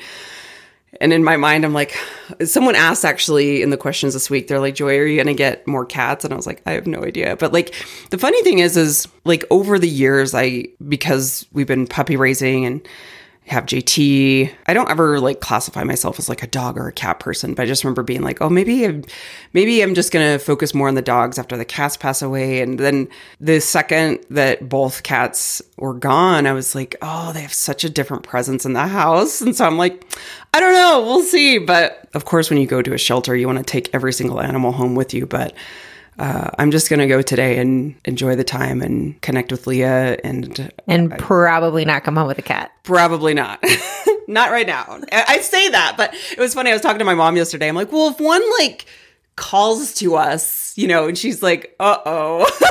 and 1.01 1.11
in 1.11 1.23
my 1.23 1.37
mind, 1.37 1.65
I'm 1.65 1.73
like, 1.73 1.97
someone 2.45 2.75
asked 2.75 3.03
actually 3.03 3.63
in 3.63 3.71
the 3.71 3.77
questions 3.77 4.13
this 4.13 4.29
week, 4.29 4.47
they're 4.47 4.59
like, 4.59 4.75
"Joy, 4.75 4.97
are 4.97 5.05
you 5.05 5.17
gonna 5.17 5.33
get 5.33 5.65
more 5.67 5.85
cats?" 5.85 6.23
And 6.23 6.33
I 6.33 6.37
was 6.37 6.47
like, 6.47 6.61
"I 6.65 6.73
have 6.73 6.87
no 6.87 7.03
idea." 7.03 7.35
But 7.35 7.53
like, 7.53 7.73
the 8.11 8.17
funny 8.17 8.41
thing 8.43 8.59
is, 8.59 8.77
is 8.77 9.07
like 9.25 9.43
over 9.49 9.79
the 9.79 9.89
years, 9.89 10.33
I 10.35 10.65
because 10.87 11.45
we've 11.53 11.67
been 11.67 11.87
puppy 11.87 12.15
raising 12.15 12.65
and 12.65 12.87
have 13.45 13.65
JT. 13.65 14.53
I 14.67 14.73
don't 14.73 14.89
ever 14.89 15.19
like 15.19 15.41
classify 15.41 15.83
myself 15.83 16.17
as 16.17 16.29
like 16.29 16.43
a 16.43 16.47
dog 16.47 16.77
or 16.77 16.87
a 16.87 16.93
cat 16.93 17.19
person, 17.19 17.53
but 17.53 17.63
I 17.63 17.65
just 17.65 17.83
remember 17.83 18.01
being 18.01 18.21
like, 18.21 18.41
oh, 18.41 18.49
maybe 18.49 19.03
maybe 19.51 19.81
I'm 19.81 19.95
just 19.95 20.11
gonna 20.11 20.39
focus 20.39 20.73
more 20.73 20.87
on 20.87 20.95
the 20.95 21.01
dogs 21.01 21.37
after 21.37 21.57
the 21.57 21.65
cats 21.65 21.97
pass 21.97 22.21
away. 22.21 22.61
And 22.61 22.79
then 22.79 23.09
the 23.41 23.59
second 23.59 24.25
that 24.29 24.69
both 24.69 25.03
cats 25.03 25.61
were 25.77 25.93
gone, 25.93 26.47
I 26.47 26.53
was 26.53 26.73
like, 26.73 26.95
oh, 27.01 27.33
they 27.33 27.41
have 27.41 27.53
such 27.53 27.83
a 27.83 27.89
different 27.89 28.23
presence 28.23 28.65
in 28.65 28.73
the 28.73 28.87
house. 28.87 29.41
And 29.41 29.55
so 29.55 29.65
I'm 29.65 29.77
like, 29.77 30.05
I 30.53 30.59
don't 30.59 30.73
know, 30.73 31.01
we'll 31.01 31.23
see. 31.23 31.57
But 31.57 32.07
of 32.13 32.25
course, 32.25 32.49
when 32.49 32.59
you 32.59 32.67
go 32.67 32.81
to 32.81 32.93
a 32.93 32.97
shelter, 32.97 33.35
you 33.35 33.45
want 33.45 33.59
to 33.59 33.63
take 33.63 33.93
every 33.93 34.13
single 34.13 34.39
animal 34.39 34.71
home 34.71 34.95
with 34.95 35.13
you, 35.13 35.25
but 35.25 35.53
uh, 36.19 36.49
I'm 36.59 36.71
just 36.71 36.89
gonna 36.89 37.07
go 37.07 37.21
today 37.21 37.57
and 37.59 37.95
enjoy 38.05 38.35
the 38.35 38.43
time 38.43 38.81
and 38.81 39.19
connect 39.21 39.51
with 39.51 39.67
Leah 39.67 40.17
and 40.23 40.71
and 40.87 41.17
probably 41.17 41.85
not 41.85 42.03
come 42.03 42.15
home 42.15 42.27
with 42.27 42.37
a 42.37 42.43
cat. 42.43 42.71
Probably 42.83 43.33
not. 43.33 43.63
not 44.27 44.51
right 44.51 44.67
now. 44.67 44.99
I, 45.11 45.25
I 45.27 45.37
say 45.39 45.69
that, 45.69 45.95
but 45.97 46.13
it 46.31 46.39
was 46.39 46.53
funny. 46.53 46.69
I 46.69 46.73
was 46.73 46.81
talking 46.81 46.99
to 46.99 47.05
my 47.05 47.15
mom 47.15 47.35
yesterday. 47.35 47.67
I'm 47.67 47.75
like, 47.75 47.91
well, 47.91 48.09
if 48.09 48.19
one 48.19 48.43
like 48.59 48.85
calls 49.35 49.93
to 49.95 50.15
us, 50.15 50.77
you 50.77 50.87
know, 50.87 51.07
and 51.07 51.17
she's 51.17 51.41
like, 51.41 51.75
uh 51.79 51.97
oh. 52.05 52.69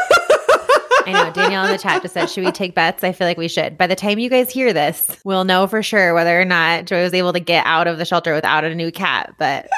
I 1.04 1.12
know. 1.12 1.32
Danielle 1.32 1.64
in 1.64 1.72
the 1.72 1.78
chat 1.78 2.02
just 2.02 2.14
said, 2.14 2.30
should 2.30 2.44
we 2.44 2.52
take 2.52 2.76
bets? 2.76 3.02
I 3.02 3.10
feel 3.10 3.26
like 3.26 3.36
we 3.36 3.48
should. 3.48 3.76
By 3.76 3.88
the 3.88 3.96
time 3.96 4.20
you 4.20 4.30
guys 4.30 4.50
hear 4.50 4.72
this, 4.72 5.18
we'll 5.24 5.42
know 5.42 5.66
for 5.66 5.82
sure 5.82 6.14
whether 6.14 6.40
or 6.40 6.44
not 6.44 6.84
Joy 6.84 7.02
was 7.02 7.12
able 7.12 7.32
to 7.32 7.40
get 7.40 7.66
out 7.66 7.88
of 7.88 7.98
the 7.98 8.04
shelter 8.04 8.32
without 8.34 8.64
a 8.64 8.72
new 8.72 8.92
cat. 8.92 9.34
But 9.36 9.68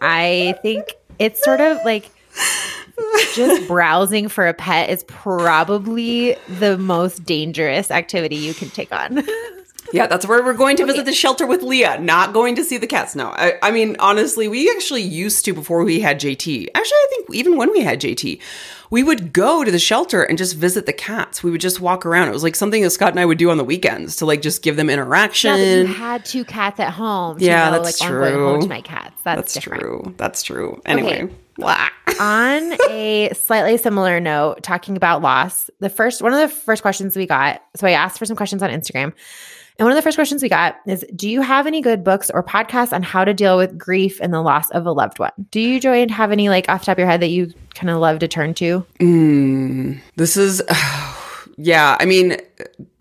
I 0.00 0.56
think 0.62 0.94
it's 1.18 1.42
sort 1.42 1.60
of 1.60 1.78
like 1.84 2.10
just 3.34 3.66
browsing 3.68 4.28
for 4.28 4.46
a 4.46 4.54
pet 4.54 4.90
is 4.90 5.04
probably 5.04 6.36
the 6.48 6.78
most 6.78 7.24
dangerous 7.24 7.90
activity 7.90 8.36
you 8.36 8.54
can 8.54 8.70
take 8.70 8.92
on. 8.92 9.22
Yeah, 9.92 10.06
that's 10.06 10.26
where 10.26 10.42
we're 10.42 10.54
going 10.54 10.76
to 10.78 10.86
visit 10.86 11.04
the 11.04 11.12
shelter 11.12 11.46
with 11.46 11.62
Leah, 11.62 12.00
not 12.00 12.32
going 12.32 12.54
to 12.56 12.64
see 12.64 12.78
the 12.78 12.86
cats. 12.86 13.14
No, 13.14 13.28
I, 13.28 13.54
I, 13.62 13.70
mean, 13.70 13.96
honestly, 13.98 14.48
we 14.48 14.70
actually 14.70 15.02
used 15.02 15.44
to 15.44 15.52
before 15.52 15.84
we 15.84 16.00
had 16.00 16.18
JT. 16.18 16.68
Actually, 16.74 16.96
I 16.96 17.06
think 17.10 17.30
even 17.34 17.56
when 17.56 17.70
we 17.70 17.80
had 17.80 18.00
JT, 18.00 18.40
we 18.90 19.02
would 19.02 19.32
go 19.32 19.64
to 19.64 19.70
the 19.70 19.78
shelter 19.78 20.22
and 20.22 20.36
just 20.36 20.56
visit 20.56 20.86
the 20.86 20.92
cats. 20.92 21.42
We 21.42 21.50
would 21.50 21.60
just 21.60 21.80
walk 21.80 22.04
around. 22.04 22.28
It 22.28 22.32
was 22.32 22.42
like 22.42 22.54
something 22.54 22.82
that 22.82 22.90
Scott 22.90 23.10
and 23.10 23.20
I 23.20 23.24
would 23.24 23.38
do 23.38 23.50
on 23.50 23.56
the 23.56 23.64
weekends 23.64 24.16
to 24.16 24.26
like 24.26 24.42
just 24.42 24.62
give 24.62 24.76
them 24.76 24.90
interaction. 24.90 25.56
Yeah, 25.56 25.74
you 25.76 25.86
had 25.86 26.24
two 26.24 26.44
cats 26.44 26.78
at 26.78 26.92
home. 26.92 27.38
yeah, 27.40 27.70
know, 27.70 27.82
that's 27.82 28.00
like, 28.00 28.10
true. 28.10 28.52
home 28.52 28.60
to 28.60 28.68
my 28.68 28.80
cats. 28.80 29.20
That's, 29.22 29.54
that's 29.54 29.64
true. 29.64 30.14
That's 30.16 30.42
true. 30.42 30.80
Anyway. 30.84 31.24
Okay. 31.24 31.34
on 32.20 32.72
a 32.90 33.30
slightly 33.34 33.76
similar 33.76 34.20
note, 34.20 34.62
talking 34.62 34.96
about 34.96 35.22
loss, 35.22 35.70
the 35.80 35.90
first 35.90 36.22
one 36.22 36.32
of 36.32 36.40
the 36.40 36.48
first 36.48 36.82
questions 36.82 37.16
we 37.16 37.26
got. 37.26 37.62
So 37.76 37.86
I 37.86 37.92
asked 37.92 38.18
for 38.18 38.26
some 38.26 38.36
questions 38.36 38.62
on 38.62 38.70
Instagram. 38.70 39.12
And 39.82 39.86
one 39.86 39.94
of 39.94 39.96
the 39.96 40.02
first 40.02 40.16
questions 40.16 40.44
we 40.44 40.48
got 40.48 40.76
is 40.86 41.04
Do 41.16 41.28
you 41.28 41.40
have 41.40 41.66
any 41.66 41.80
good 41.80 42.04
books 42.04 42.30
or 42.30 42.44
podcasts 42.44 42.92
on 42.92 43.02
how 43.02 43.24
to 43.24 43.34
deal 43.34 43.56
with 43.56 43.76
grief 43.76 44.20
and 44.20 44.32
the 44.32 44.40
loss 44.40 44.70
of 44.70 44.86
a 44.86 44.92
loved 44.92 45.18
one? 45.18 45.32
Do 45.50 45.58
you, 45.58 45.80
Joy, 45.80 46.06
have 46.08 46.30
any 46.30 46.48
like 46.48 46.68
off 46.68 46.84
top 46.84 46.92
of 46.92 46.98
your 47.00 47.08
head 47.08 47.20
that 47.20 47.30
you 47.30 47.52
kind 47.74 47.90
of 47.90 47.98
love 47.98 48.20
to 48.20 48.28
turn 48.28 48.54
to? 48.54 48.86
Mm, 49.00 50.00
this 50.14 50.36
is, 50.36 50.62
yeah, 51.56 51.96
I 51.98 52.04
mean, 52.04 52.36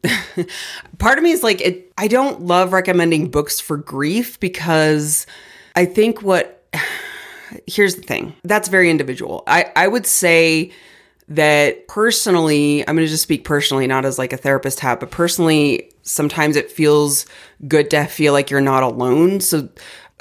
part 0.98 1.20
of 1.20 1.24
me 1.24 1.30
is 1.30 1.44
like, 1.44 1.62
it, 1.62 1.94
I 2.00 2.08
don't 2.08 2.42
love 2.42 2.74
recommending 2.74 3.30
books 3.30 3.60
for 3.60 3.78
grief 3.78 4.40
because 4.40 5.28
I 5.76 5.86
think 5.86 6.24
what, 6.24 6.68
here's 7.68 7.94
the 7.94 8.02
thing 8.02 8.34
that's 8.42 8.70
very 8.70 8.90
individual. 8.90 9.44
I, 9.46 9.72
I 9.76 9.88
would 9.88 10.08
say, 10.08 10.72
that 11.28 11.88
personally, 11.88 12.82
I'm 12.82 12.96
going 12.96 13.08
to 13.08 13.12
just 13.12 13.24
speak 13.24 13.46
personally, 13.46 13.88
not 13.88 14.04
as 14.04 14.20
like 14.20 14.34
a 14.34 14.38
therapist 14.38 14.82
hat, 14.82 15.00
but 15.00 15.12
personally, 15.12 15.91
sometimes 16.04 16.56
it 16.56 16.72
feels 16.72 17.26
good 17.68 17.90
to 17.92 18.06
feel 18.06 18.34
like 18.34 18.50
you're 18.50 18.62
not 18.62 18.84
alone. 18.84 19.40
So 19.40 19.70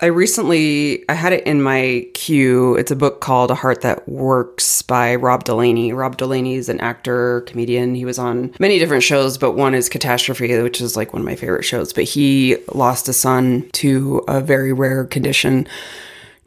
I 0.02 0.06
recently 0.06 1.08
I 1.08 1.14
had 1.14 1.32
it 1.32 1.46
in 1.46 1.62
my 1.62 2.06
queue. 2.14 2.74
It's 2.76 2.90
a 2.90 2.96
book 2.96 3.20
called 3.20 3.50
A 3.50 3.54
Heart 3.54 3.82
That 3.82 4.08
Works 4.08 4.80
by 4.82 5.14
Rob 5.14 5.44
Delaney. 5.44 5.92
Rob 5.92 6.16
Delaney 6.16 6.54
is 6.54 6.70
an 6.70 6.80
actor, 6.80 7.42
comedian. 7.42 7.94
He 7.94 8.06
was 8.06 8.18
on 8.18 8.54
many 8.58 8.78
different 8.78 9.02
shows, 9.02 9.36
but 9.36 9.52
one 9.52 9.74
is 9.74 9.90
Catastrophe, 9.90 10.60
which 10.62 10.80
is 10.80 10.96
like 10.96 11.12
one 11.12 11.20
of 11.20 11.26
my 11.26 11.36
favorite 11.36 11.64
shows. 11.64 11.92
But 11.92 12.04
he 12.04 12.56
lost 12.72 13.08
a 13.08 13.12
son 13.12 13.68
to 13.72 14.24
a 14.26 14.40
very 14.40 14.72
rare 14.72 15.04
condition 15.04 15.66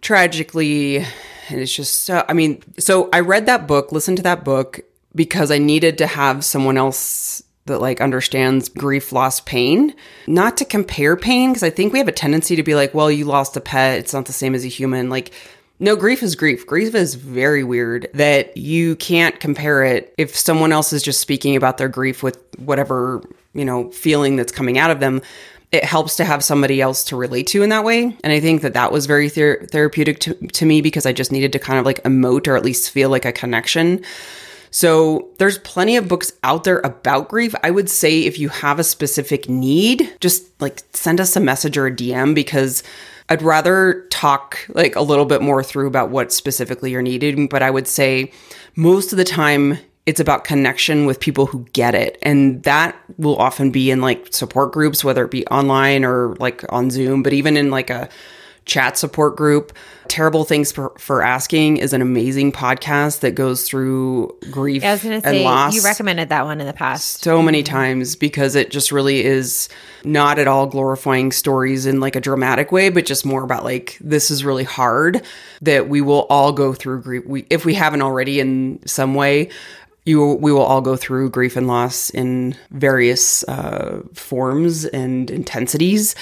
tragically 0.02 0.98
and 0.98 1.62
it's 1.62 1.74
just 1.74 2.04
so 2.04 2.26
i 2.28 2.34
mean 2.34 2.62
so 2.78 3.10
i 3.14 3.20
read 3.22 3.46
that 3.46 3.68
book 3.68 3.92
listened 3.92 4.18
to 4.18 4.24
that 4.24 4.44
book 4.44 4.82
because 5.16 5.50
i 5.50 5.58
needed 5.58 5.98
to 5.98 6.06
have 6.06 6.44
someone 6.44 6.78
else 6.78 7.42
that 7.66 7.80
like 7.80 8.02
understands 8.02 8.70
grief, 8.70 9.12
loss, 9.12 9.40
pain. 9.40 9.94
Not 10.28 10.58
to 10.58 10.66
compare 10.66 11.16
pain, 11.16 11.52
because 11.52 11.64
I 11.64 11.70
think 11.70 11.94
we 11.94 12.00
have 12.00 12.08
a 12.08 12.14
tendency 12.14 12.56
to 12.56 12.64
be 12.64 12.76
like, 12.76 12.94
well, 12.94 13.10
you 13.10 13.26
lost 13.26 13.56
a 13.58 13.62
pet, 13.62 14.00
it's 14.00 14.14
not 14.14 14.26
the 14.26 14.34
same 14.34 14.56
as 14.56 14.66
a 14.66 14.70
human. 14.70 15.10
Like, 15.10 15.32
no, 15.80 15.96
grief 15.96 16.24
is 16.24 16.36
grief. 16.36 16.68
Grief 16.68 16.94
is 16.94 17.16
very 17.16 17.64
weird 17.64 18.08
that 18.14 18.56
you 18.56 18.96
can't 18.98 19.40
compare 19.40 19.84
it 19.84 20.14
if 20.18 20.36
someone 20.36 20.72
else 20.72 20.94
is 20.94 21.04
just 21.04 21.20
speaking 21.20 21.56
about 21.56 21.78
their 21.78 21.90
grief 21.90 22.22
with 22.22 22.38
whatever, 22.58 23.22
you 23.54 23.66
know, 23.66 23.92
feeling 23.92 24.36
that's 24.36 24.52
coming 24.52 24.78
out 24.78 24.92
of 24.92 25.00
them. 25.00 25.22
It 25.72 25.84
helps 25.84 26.18
to 26.18 26.26
have 26.26 26.44
somebody 26.44 26.80
else 26.80 27.04
to 27.06 27.16
relate 27.16 27.48
to 27.48 27.64
in 27.64 27.70
that 27.70 27.84
way. 27.84 28.16
And 28.24 28.32
I 28.32 28.40
think 28.40 28.62
that 28.62 28.76
that 28.76 28.92
was 28.92 29.08
very 29.08 29.28
ther- 29.28 29.66
therapeutic 29.72 30.20
to, 30.20 30.36
to 30.36 30.66
me 30.66 30.82
because 30.82 31.08
I 31.08 31.14
just 31.14 31.32
needed 31.32 31.52
to 31.54 31.60
kind 31.60 31.80
of 31.80 31.86
like 31.86 32.04
emote 32.04 32.48
or 32.48 32.56
at 32.56 32.64
least 32.64 32.92
feel 32.92 33.10
like 33.10 33.26
a 33.26 33.32
connection. 33.32 34.04
So 34.74 35.30
there's 35.38 35.60
plenty 35.60 35.98
of 35.98 36.08
books 36.08 36.34
out 36.44 36.64
there 36.64 36.80
about 36.80 37.30
grief. 37.30 37.54
I 37.62 37.70
would 37.70 37.92
say 37.92 38.24
if 38.24 38.40
you 38.40 38.50
have 38.50 38.80
a 38.80 38.84
specific 38.84 39.48
need, 39.48 40.12
just 40.20 40.60
like 40.60 40.82
send 40.94 41.22
us 41.22 41.36
a 41.36 41.40
message 41.40 41.78
or 41.78 41.86
a 41.86 41.92
DM 41.92 42.34
because 42.34 42.82
I'd 43.30 43.44
rather 43.44 44.08
talk 44.10 44.58
like 44.70 44.96
a 44.96 45.02
little 45.02 45.26
bit 45.26 45.44
more 45.44 45.64
through 45.64 45.86
about 45.86 46.10
what 46.10 46.34
specifically 46.34 46.90
you're 46.90 47.04
needing. 47.04 47.48
But 47.48 47.62
I 47.62 47.70
would 47.70 47.88
say 47.88 48.32
most 48.76 49.14
of 49.14 49.18
the 49.18 49.24
time, 49.24 49.78
it's 50.08 50.20
about 50.20 50.44
connection 50.44 51.06
with 51.06 51.20
people 51.20 51.46
who 51.46 51.66
get 51.74 51.94
it. 51.94 52.18
And 52.24 52.64
that 52.64 53.00
will 53.20 53.38
often 53.38 53.70
be 53.70 53.92
in 53.92 54.02
like 54.02 54.34
support 54.34 54.74
groups, 54.74 55.04
whether 55.04 55.24
it 55.24 55.32
be 55.32 55.46
online 55.48 56.04
or 56.04 56.36
like 56.40 56.66
on 56.70 56.90
Zoom, 56.90 57.22
but 57.22 57.32
even 57.32 57.58
in 57.58 57.70
like 57.70 57.92
a 57.92 58.10
chat 58.66 58.98
support 58.98 59.36
group. 59.36 59.72
Terrible, 60.14 60.44
Thanks 60.44 60.72
for, 60.72 60.94
for 61.00 61.24
Asking 61.24 61.78
is 61.78 61.92
an 61.92 62.04
amazing 62.04 62.52
podcast 62.52 63.22
that 63.22 63.32
goes 63.32 63.68
through 63.68 64.38
grief 64.52 64.84
I 64.86 64.92
was 64.92 65.02
gonna 65.02 65.20
say, 65.22 65.44
loss. 65.44 65.74
You 65.74 65.82
recommended 65.82 66.30
that 66.30 66.46
one 66.46 66.62
in 66.62 66.68
the 66.68 66.74
past. 66.74 67.24
So 67.24 67.42
many 67.42 67.64
times 67.64 68.16
because 68.16 68.54
it 68.54 68.70
just 68.70 68.92
really 68.92 69.26
is 69.26 69.70
not 70.04 70.38
at 70.38 70.48
all 70.48 70.68
glorifying 70.68 71.32
stories 71.32 71.88
in 71.88 72.00
like 72.00 72.16
a 72.16 72.22
dramatic 72.22 72.72
way, 72.72 72.90
but 72.90 73.08
just 73.08 73.26
more 73.26 73.44
about 73.44 73.64
like, 73.64 73.98
this 74.02 74.30
is 74.30 74.46
really 74.46 74.64
hard 74.64 75.26
that 75.64 75.90
we 75.90 76.00
will 76.00 76.28
all 76.30 76.52
go 76.52 76.76
through 76.76 77.02
grief. 77.02 77.26
We, 77.26 77.48
if 77.50 77.66
we 77.66 77.74
haven't 77.74 78.04
already 78.04 78.40
in 78.40 78.86
some 78.86 79.16
way, 79.16 79.50
you 80.06 80.36
we 80.36 80.52
will 80.52 80.62
all 80.62 80.82
go 80.82 80.96
through 80.96 81.32
grief 81.32 81.58
and 81.58 81.66
loss 81.66 82.12
in 82.12 82.56
various 82.70 83.44
uh, 83.46 84.04
forms 84.14 84.86
and 84.86 85.32
intensities. 85.32 86.14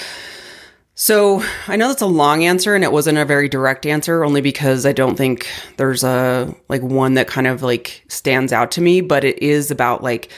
So 1.02 1.44
I 1.68 1.78
know 1.78 1.88
that's 1.88 2.04
a 2.04 2.06
long 2.06 2.44
answer 2.44 2.76
and 2.76 2.84
it 2.84 2.92
wasn't 2.92 3.18
a 3.18 3.26
very 3.26 3.50
direct 3.50 3.88
answer 3.88 4.24
only 4.24 4.40
because 4.40 4.86
I 4.86 4.92
don't 4.92 5.16
think 5.16 5.48
there's 5.78 6.04
a 6.04 6.54
like 6.70 6.84
one 6.84 7.16
that 7.16 7.26
kind 7.26 7.48
of 7.48 7.64
like 7.64 8.04
stands 8.08 8.54
out 8.54 8.70
to 8.74 8.82
me, 8.82 9.02
but 9.02 9.24
it 9.24 9.42
is 9.42 9.72
about 9.72 10.04
like 10.04 10.32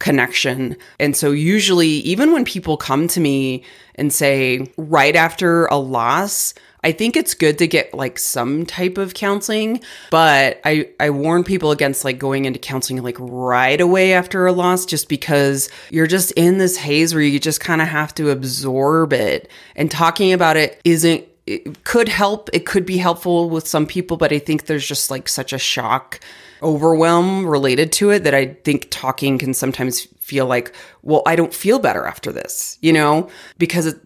connection. 0.00 0.76
And 0.98 1.16
so 1.16 1.30
usually 1.30 1.86
even 1.86 2.32
when 2.32 2.44
people 2.44 2.76
come 2.76 3.06
to 3.06 3.20
me 3.20 3.62
and 3.94 4.12
say 4.12 4.66
right 4.76 5.14
after 5.14 5.66
a 5.66 5.76
loss, 5.76 6.52
I 6.84 6.92
think 6.92 7.16
it's 7.16 7.34
good 7.34 7.58
to 7.58 7.66
get 7.66 7.92
like 7.92 8.18
some 8.18 8.64
type 8.64 8.98
of 8.98 9.14
counseling, 9.14 9.80
but 10.10 10.60
I, 10.64 10.90
I 11.00 11.10
warn 11.10 11.44
people 11.44 11.70
against 11.70 12.04
like 12.04 12.18
going 12.18 12.44
into 12.44 12.58
counseling 12.58 13.02
like 13.02 13.16
right 13.18 13.80
away 13.80 14.12
after 14.12 14.46
a 14.46 14.52
loss 14.52 14.86
just 14.86 15.08
because 15.08 15.68
you're 15.90 16.06
just 16.06 16.30
in 16.32 16.58
this 16.58 16.76
haze 16.76 17.14
where 17.14 17.22
you 17.22 17.40
just 17.40 17.60
kind 17.60 17.82
of 17.82 17.88
have 17.88 18.14
to 18.14 18.30
absorb 18.30 19.12
it. 19.12 19.50
And 19.74 19.90
talking 19.90 20.32
about 20.32 20.56
it 20.56 20.80
isn't 20.84 21.24
it 21.46 21.82
could 21.84 22.08
help. 22.08 22.50
It 22.52 22.66
could 22.66 22.84
be 22.84 22.98
helpful 22.98 23.48
with 23.48 23.66
some 23.66 23.86
people, 23.86 24.18
but 24.18 24.32
I 24.32 24.38
think 24.38 24.66
there's 24.66 24.86
just 24.86 25.10
like 25.10 25.28
such 25.28 25.52
a 25.54 25.58
shock 25.58 26.20
overwhelm 26.62 27.46
related 27.46 27.90
to 27.92 28.10
it 28.10 28.24
that 28.24 28.34
I 28.34 28.46
think 28.46 28.88
talking 28.90 29.38
can 29.38 29.54
sometimes 29.54 30.06
feel 30.18 30.46
like, 30.46 30.74
well, 31.02 31.22
I 31.24 31.36
don't 31.36 31.54
feel 31.54 31.78
better 31.78 32.04
after 32.04 32.32
this, 32.32 32.76
you 32.82 32.92
know, 32.92 33.30
because 33.56 33.86
it, 33.86 33.96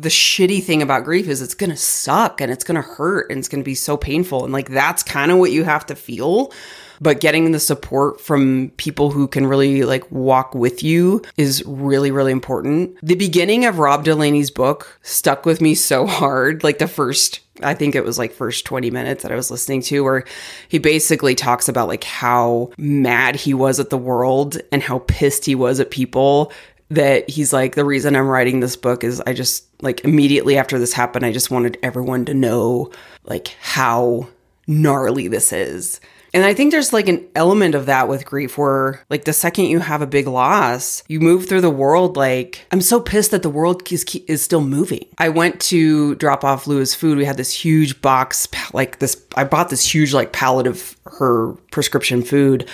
the 0.00 0.08
shitty 0.08 0.62
thing 0.62 0.82
about 0.82 1.04
grief 1.04 1.28
is 1.28 1.40
it's 1.40 1.54
going 1.54 1.70
to 1.70 1.76
suck 1.76 2.40
and 2.40 2.50
it's 2.50 2.64
going 2.64 2.76
to 2.76 2.82
hurt 2.82 3.30
and 3.30 3.38
it's 3.38 3.48
going 3.48 3.62
to 3.62 3.64
be 3.64 3.74
so 3.74 3.96
painful. 3.96 4.44
And 4.44 4.52
like 4.52 4.68
that's 4.68 5.02
kind 5.02 5.30
of 5.30 5.38
what 5.38 5.52
you 5.52 5.64
have 5.64 5.86
to 5.86 5.94
feel. 5.94 6.52
But 7.00 7.20
getting 7.20 7.50
the 7.52 7.60
support 7.60 8.20
from 8.20 8.70
people 8.76 9.10
who 9.10 9.26
can 9.26 9.46
really 9.46 9.82
like 9.82 10.10
walk 10.10 10.54
with 10.54 10.82
you 10.82 11.22
is 11.36 11.62
really, 11.66 12.10
really 12.10 12.32
important. 12.32 12.96
The 13.02 13.16
beginning 13.16 13.64
of 13.64 13.78
Rob 13.78 14.04
Delaney's 14.04 14.50
book 14.50 14.98
stuck 15.02 15.44
with 15.44 15.60
me 15.60 15.74
so 15.74 16.06
hard. 16.06 16.62
Like 16.62 16.78
the 16.78 16.88
first 16.88 17.40
I 17.62 17.74
think 17.74 17.94
it 17.94 18.04
was 18.04 18.18
like 18.18 18.32
first 18.32 18.64
20 18.64 18.90
minutes 18.90 19.22
that 19.22 19.30
I 19.30 19.36
was 19.36 19.50
listening 19.50 19.80
to 19.82 20.02
where 20.02 20.24
he 20.68 20.78
basically 20.78 21.36
talks 21.36 21.68
about 21.68 21.86
like 21.86 22.02
how 22.02 22.72
mad 22.76 23.36
he 23.36 23.54
was 23.54 23.78
at 23.78 23.90
the 23.90 23.98
world 23.98 24.58
and 24.72 24.82
how 24.82 25.00
pissed 25.00 25.44
he 25.44 25.54
was 25.54 25.78
at 25.78 25.92
people 25.92 26.52
that 26.94 27.28
he's 27.28 27.52
like, 27.52 27.74
the 27.74 27.84
reason 27.84 28.16
I'm 28.16 28.28
writing 28.28 28.60
this 28.60 28.76
book 28.76 29.04
is 29.04 29.20
I 29.20 29.32
just 29.32 29.66
like 29.82 30.04
immediately 30.04 30.56
after 30.58 30.78
this 30.78 30.92
happened, 30.92 31.24
I 31.24 31.32
just 31.32 31.50
wanted 31.50 31.78
everyone 31.82 32.24
to 32.26 32.34
know 32.34 32.90
like 33.24 33.56
how 33.60 34.28
gnarly 34.66 35.28
this 35.28 35.52
is. 35.52 36.00
And 36.32 36.44
I 36.44 36.52
think 36.52 36.72
there's 36.72 36.92
like 36.92 37.06
an 37.06 37.24
element 37.36 37.76
of 37.76 37.86
that 37.86 38.08
with 38.08 38.24
grief 38.24 38.58
where, 38.58 39.04
like, 39.08 39.24
the 39.24 39.32
second 39.32 39.66
you 39.66 39.78
have 39.78 40.02
a 40.02 40.06
big 40.06 40.26
loss, 40.26 41.04
you 41.06 41.20
move 41.20 41.48
through 41.48 41.60
the 41.60 41.70
world 41.70 42.16
like, 42.16 42.66
I'm 42.72 42.80
so 42.80 42.98
pissed 43.00 43.30
that 43.30 43.42
the 43.44 43.48
world 43.48 43.92
is, 43.92 44.04
is 44.26 44.42
still 44.42 44.60
moving. 44.60 45.06
I 45.16 45.28
went 45.28 45.60
to 45.60 46.16
drop 46.16 46.42
off 46.42 46.66
Lou's 46.66 46.92
food. 46.92 47.18
We 47.18 47.24
had 47.24 47.36
this 47.36 47.52
huge 47.52 48.02
box, 48.02 48.48
like, 48.72 48.98
this, 48.98 49.24
I 49.36 49.44
bought 49.44 49.68
this 49.68 49.94
huge, 49.94 50.12
like, 50.12 50.32
pallet 50.32 50.66
of 50.66 50.96
her 51.04 51.52
prescription 51.70 52.24
food 52.24 52.68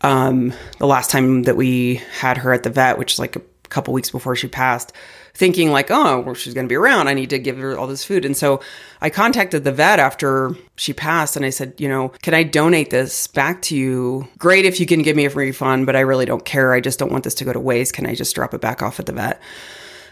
um, 0.00 0.54
the 0.78 0.86
last 0.86 1.10
time 1.10 1.42
that 1.42 1.56
we 1.56 1.96
had 2.18 2.38
her 2.38 2.54
at 2.54 2.62
the 2.62 2.70
vet, 2.70 2.98
which 2.98 3.14
is 3.14 3.18
like 3.18 3.36
a 3.36 3.42
couple 3.74 3.92
weeks 3.92 4.10
before 4.10 4.36
she 4.36 4.48
passed 4.48 4.92
thinking 5.34 5.72
like, 5.72 5.90
oh, 5.90 6.20
well, 6.20 6.34
she's 6.34 6.54
going 6.54 6.66
to 6.66 6.68
be 6.68 6.76
around. 6.76 7.08
I 7.08 7.14
need 7.14 7.30
to 7.30 7.38
give 7.38 7.58
her 7.58 7.76
all 7.76 7.88
this 7.88 8.04
food. 8.04 8.24
And 8.24 8.36
so 8.36 8.60
I 9.00 9.10
contacted 9.10 9.64
the 9.64 9.72
vet 9.72 9.98
after 9.98 10.54
she 10.76 10.92
passed 10.92 11.36
and 11.36 11.44
I 11.44 11.50
said, 11.50 11.74
you 11.78 11.88
know, 11.88 12.10
can 12.22 12.34
I 12.34 12.44
donate 12.44 12.90
this 12.90 13.26
back 13.26 13.60
to 13.62 13.76
you? 13.76 14.28
Great 14.38 14.64
if 14.64 14.78
you 14.78 14.86
can 14.86 15.02
give 15.02 15.16
me 15.16 15.26
a 15.26 15.30
refund, 15.30 15.86
but 15.86 15.96
I 15.96 16.00
really 16.00 16.24
don't 16.24 16.44
care. 16.44 16.72
I 16.72 16.80
just 16.80 17.00
don't 17.00 17.10
want 17.10 17.24
this 17.24 17.34
to 17.34 17.44
go 17.44 17.52
to 17.52 17.60
waste. 17.60 17.94
Can 17.94 18.06
I 18.06 18.14
just 18.14 18.34
drop 18.34 18.54
it 18.54 18.60
back 18.60 18.80
off 18.80 19.00
at 19.00 19.06
the 19.06 19.12
vet? 19.12 19.40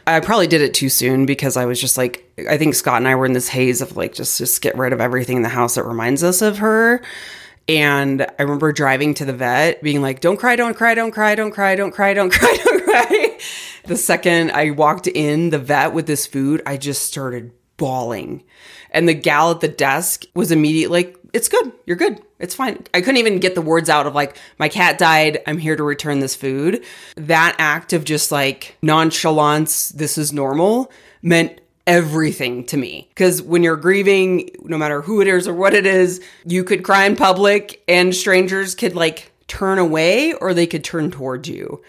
I 0.04 0.18
probably 0.18 0.48
did 0.48 0.60
it 0.60 0.74
too 0.74 0.88
soon 0.88 1.26
because 1.26 1.56
I 1.56 1.64
was 1.66 1.80
just 1.80 1.96
like, 1.96 2.28
I 2.50 2.58
think 2.58 2.74
Scott 2.74 2.96
and 2.96 3.06
I 3.06 3.14
were 3.14 3.26
in 3.26 3.34
this 3.34 3.48
haze 3.48 3.80
of 3.80 3.96
like, 3.96 4.14
just, 4.14 4.36
just 4.38 4.60
get 4.60 4.76
rid 4.76 4.92
of 4.92 5.00
everything 5.00 5.36
in 5.36 5.42
the 5.42 5.48
house 5.48 5.76
that 5.76 5.84
reminds 5.84 6.24
us 6.24 6.42
of 6.42 6.58
her. 6.58 7.00
And 7.68 8.22
I 8.22 8.42
remember 8.42 8.72
driving 8.72 9.14
to 9.14 9.24
the 9.24 9.32
vet 9.32 9.80
being 9.82 10.02
like, 10.02 10.20
don't 10.20 10.36
cry, 10.36 10.56
don't 10.56 10.74
cry, 10.74 10.96
don't 10.96 11.12
cry, 11.12 11.36
don't 11.36 11.52
cry, 11.52 11.76
don't 11.76 11.92
cry, 11.92 12.12
don't 12.12 12.32
cry, 12.32 12.58
don't 12.64 12.84
cry. 12.84 13.31
The 13.84 13.96
second 13.96 14.52
I 14.52 14.70
walked 14.70 15.06
in 15.06 15.50
the 15.50 15.58
vet 15.58 15.92
with 15.92 16.06
this 16.06 16.26
food, 16.26 16.62
I 16.66 16.76
just 16.76 17.02
started 17.02 17.52
bawling. 17.76 18.44
And 18.90 19.08
the 19.08 19.14
gal 19.14 19.50
at 19.50 19.60
the 19.60 19.68
desk 19.68 20.24
was 20.34 20.52
immediately 20.52 21.04
like, 21.04 21.18
it's 21.32 21.48
good. 21.48 21.72
You're 21.86 21.96
good. 21.96 22.20
It's 22.38 22.54
fine. 22.54 22.84
I 22.92 23.00
couldn't 23.00 23.16
even 23.16 23.38
get 23.38 23.54
the 23.54 23.62
words 23.62 23.88
out 23.88 24.06
of 24.06 24.14
like, 24.14 24.36
my 24.58 24.68
cat 24.68 24.98
died. 24.98 25.38
I'm 25.46 25.58
here 25.58 25.76
to 25.76 25.82
return 25.82 26.20
this 26.20 26.36
food. 26.36 26.84
That 27.16 27.56
act 27.58 27.92
of 27.92 28.04
just 28.04 28.30
like 28.30 28.76
nonchalance, 28.82 29.88
this 29.90 30.18
is 30.18 30.32
normal, 30.32 30.92
meant 31.22 31.60
everything 31.86 32.64
to 32.66 32.76
me. 32.76 33.08
Because 33.08 33.40
when 33.42 33.62
you're 33.62 33.76
grieving, 33.76 34.50
no 34.62 34.76
matter 34.76 35.02
who 35.02 35.20
it 35.20 35.26
is 35.26 35.48
or 35.48 35.54
what 35.54 35.74
it 35.74 35.86
is, 35.86 36.22
you 36.44 36.64
could 36.64 36.84
cry 36.84 37.06
in 37.06 37.16
public 37.16 37.82
and 37.88 38.14
strangers 38.14 38.74
could 38.74 38.94
like 38.94 39.32
turn 39.48 39.78
away 39.78 40.32
or 40.34 40.54
they 40.54 40.66
could 40.66 40.84
turn 40.84 41.10
towards 41.10 41.48
you. 41.48 41.82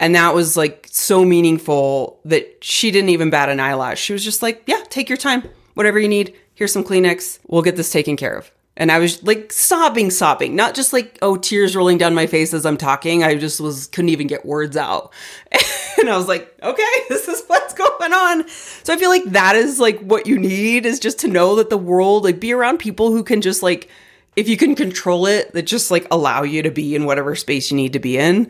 And 0.00 0.14
that 0.14 0.34
was 0.34 0.56
like 0.56 0.86
so 0.90 1.24
meaningful 1.24 2.20
that 2.24 2.62
she 2.62 2.90
didn't 2.90 3.10
even 3.10 3.30
bat 3.30 3.48
an 3.48 3.60
eyelash. 3.60 4.00
She 4.00 4.12
was 4.12 4.24
just 4.24 4.42
like, 4.42 4.62
yeah, 4.66 4.82
take 4.88 5.08
your 5.08 5.18
time, 5.18 5.48
whatever 5.74 5.98
you 5.98 6.08
need. 6.08 6.34
Here's 6.54 6.72
some 6.72 6.84
Kleenex. 6.84 7.40
We'll 7.46 7.62
get 7.62 7.76
this 7.76 7.90
taken 7.90 8.16
care 8.16 8.36
of. 8.36 8.50
And 8.76 8.92
I 8.92 9.00
was 9.00 9.24
like 9.24 9.52
sobbing, 9.52 10.12
sobbing, 10.12 10.54
not 10.54 10.76
just 10.76 10.92
like, 10.92 11.18
oh, 11.20 11.36
tears 11.36 11.74
rolling 11.74 11.98
down 11.98 12.14
my 12.14 12.28
face 12.28 12.54
as 12.54 12.64
I'm 12.64 12.76
talking. 12.76 13.24
I 13.24 13.34
just 13.34 13.60
was, 13.60 13.88
couldn't 13.88 14.10
even 14.10 14.28
get 14.28 14.46
words 14.46 14.76
out. 14.76 15.12
and 15.98 16.08
I 16.08 16.16
was 16.16 16.28
like, 16.28 16.54
okay, 16.62 16.84
this 17.08 17.26
is 17.26 17.42
what's 17.48 17.74
going 17.74 18.12
on. 18.12 18.48
So 18.48 18.94
I 18.94 18.96
feel 18.96 19.10
like 19.10 19.24
that 19.24 19.56
is 19.56 19.80
like 19.80 19.98
what 19.98 20.28
you 20.28 20.38
need 20.38 20.86
is 20.86 21.00
just 21.00 21.18
to 21.20 21.28
know 21.28 21.56
that 21.56 21.70
the 21.70 21.76
world, 21.78 22.22
like 22.22 22.38
be 22.38 22.52
around 22.52 22.78
people 22.78 23.10
who 23.10 23.24
can 23.24 23.40
just 23.40 23.64
like, 23.64 23.90
if 24.36 24.48
you 24.48 24.56
can 24.56 24.76
control 24.76 25.26
it, 25.26 25.52
that 25.54 25.62
just 25.62 25.90
like 25.90 26.06
allow 26.12 26.44
you 26.44 26.62
to 26.62 26.70
be 26.70 26.94
in 26.94 27.04
whatever 27.04 27.34
space 27.34 27.72
you 27.72 27.76
need 27.76 27.94
to 27.94 27.98
be 27.98 28.16
in. 28.16 28.48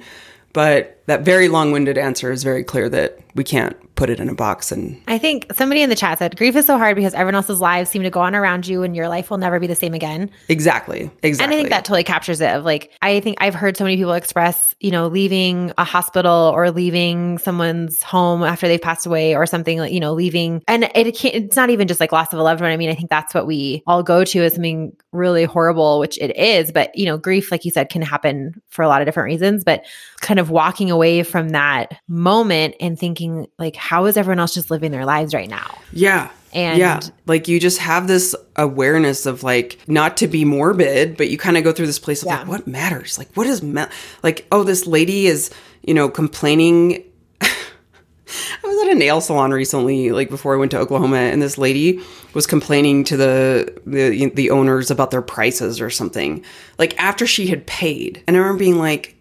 But 0.52 0.97
that 1.08 1.22
very 1.22 1.48
long 1.48 1.72
winded 1.72 1.96
answer 1.96 2.30
is 2.30 2.44
very 2.44 2.62
clear 2.62 2.88
that 2.90 3.18
we 3.34 3.42
can't 3.42 3.76
put 3.94 4.10
it 4.10 4.20
in 4.20 4.28
a 4.28 4.34
box 4.34 4.70
and 4.70 5.00
I 5.08 5.18
think 5.18 5.46
somebody 5.54 5.82
in 5.82 5.90
the 5.90 5.96
chat 5.96 6.18
said 6.18 6.36
grief 6.36 6.54
is 6.54 6.66
so 6.66 6.78
hard 6.78 6.94
because 6.94 7.14
everyone 7.14 7.34
else's 7.34 7.60
lives 7.60 7.90
seem 7.90 8.02
to 8.04 8.10
go 8.10 8.20
on 8.20 8.34
around 8.34 8.66
you 8.66 8.84
and 8.84 8.94
your 8.94 9.08
life 9.08 9.28
will 9.28 9.38
never 9.38 9.58
be 9.58 9.66
the 9.66 9.74
same 9.74 9.92
again. 9.92 10.30
Exactly. 10.48 11.10
Exactly. 11.22 11.44
And 11.44 11.52
I 11.52 11.56
think 11.56 11.70
that 11.70 11.84
totally 11.84 12.04
captures 12.04 12.40
it 12.40 12.50
of 12.50 12.64
like 12.64 12.92
I 13.02 13.18
think 13.20 13.38
I've 13.40 13.54
heard 13.54 13.76
so 13.76 13.82
many 13.84 13.96
people 13.96 14.12
express, 14.12 14.74
you 14.78 14.92
know, 14.92 15.08
leaving 15.08 15.72
a 15.78 15.84
hospital 15.84 16.52
or 16.54 16.70
leaving 16.70 17.38
someone's 17.38 18.02
home 18.02 18.44
after 18.44 18.68
they've 18.68 18.80
passed 18.80 19.06
away 19.06 19.34
or 19.34 19.46
something 19.46 19.78
like, 19.78 19.92
you 19.92 20.00
know, 20.00 20.12
leaving 20.12 20.62
and 20.68 20.84
it 20.94 21.16
can't 21.16 21.34
it's 21.34 21.56
not 21.56 21.70
even 21.70 21.88
just 21.88 21.98
like 21.98 22.12
loss 22.12 22.32
of 22.32 22.38
a 22.38 22.42
loved 22.42 22.60
one. 22.60 22.70
I 22.70 22.76
mean, 22.76 22.90
I 22.90 22.94
think 22.94 23.10
that's 23.10 23.34
what 23.34 23.46
we 23.46 23.82
all 23.86 24.04
go 24.04 24.22
to 24.22 24.44
as 24.44 24.54
something 24.54 24.96
really 25.10 25.44
horrible, 25.44 25.98
which 25.98 26.18
it 26.18 26.36
is, 26.36 26.70
but 26.70 26.96
you 26.96 27.06
know, 27.06 27.16
grief 27.16 27.50
like 27.50 27.64
you 27.64 27.72
said 27.72 27.88
can 27.88 28.02
happen 28.02 28.60
for 28.68 28.82
a 28.82 28.88
lot 28.88 29.00
of 29.00 29.06
different 29.06 29.26
reasons, 29.26 29.64
but 29.64 29.84
kind 30.20 30.38
of 30.38 30.50
walking 30.50 30.90
away 30.90 30.97
from 31.24 31.50
that 31.50 31.92
moment 32.08 32.74
and 32.80 32.98
thinking 32.98 33.46
like 33.58 33.76
how 33.76 34.06
is 34.06 34.16
everyone 34.16 34.38
else 34.40 34.54
just 34.54 34.70
living 34.70 34.90
their 34.90 35.04
lives 35.06 35.34
right 35.34 35.48
now? 35.48 35.78
Yeah. 35.92 36.30
And 36.54 36.78
yeah, 36.78 37.00
like 37.26 37.46
you 37.46 37.60
just 37.60 37.78
have 37.78 38.08
this 38.08 38.34
awareness 38.56 39.26
of 39.26 39.42
like 39.42 39.78
not 39.86 40.16
to 40.18 40.26
be 40.26 40.44
morbid, 40.46 41.16
but 41.16 41.28
you 41.28 41.36
kind 41.36 41.56
of 41.58 41.64
go 41.64 41.72
through 41.72 41.86
this 41.86 41.98
place 41.98 42.22
of 42.22 42.28
Yeah. 42.28 42.38
like 42.38 42.48
what 42.48 42.66
matters? 42.66 43.18
Like 43.18 43.28
what 43.34 43.46
is 43.46 43.62
ma- 43.62 43.88
like 44.22 44.46
oh 44.50 44.62
this 44.64 44.86
lady 44.86 45.26
is, 45.26 45.50
you 45.82 45.92
know, 45.94 46.08
complaining 46.08 47.04
I 47.42 48.66
was 48.66 48.86
at 48.86 48.92
a 48.92 48.94
nail 48.94 49.20
salon 49.20 49.52
recently, 49.52 50.10
like 50.10 50.28
before 50.28 50.54
I 50.54 50.58
went 50.58 50.70
to 50.72 50.78
Oklahoma, 50.78 51.16
and 51.16 51.40
this 51.40 51.56
lady 51.58 52.00
was 52.34 52.46
complaining 52.46 53.04
to 53.04 53.16
the 53.16 53.80
the, 53.86 54.30
the 54.34 54.50
owners 54.50 54.90
about 54.90 55.10
their 55.10 55.22
prices 55.22 55.80
or 55.80 55.88
something. 55.90 56.44
Like 56.78 56.98
after 57.00 57.26
she 57.26 57.46
had 57.46 57.66
paid, 57.66 58.22
and 58.26 58.36
I 58.36 58.40
remember 58.40 58.58
being 58.58 58.78
like, 58.78 59.16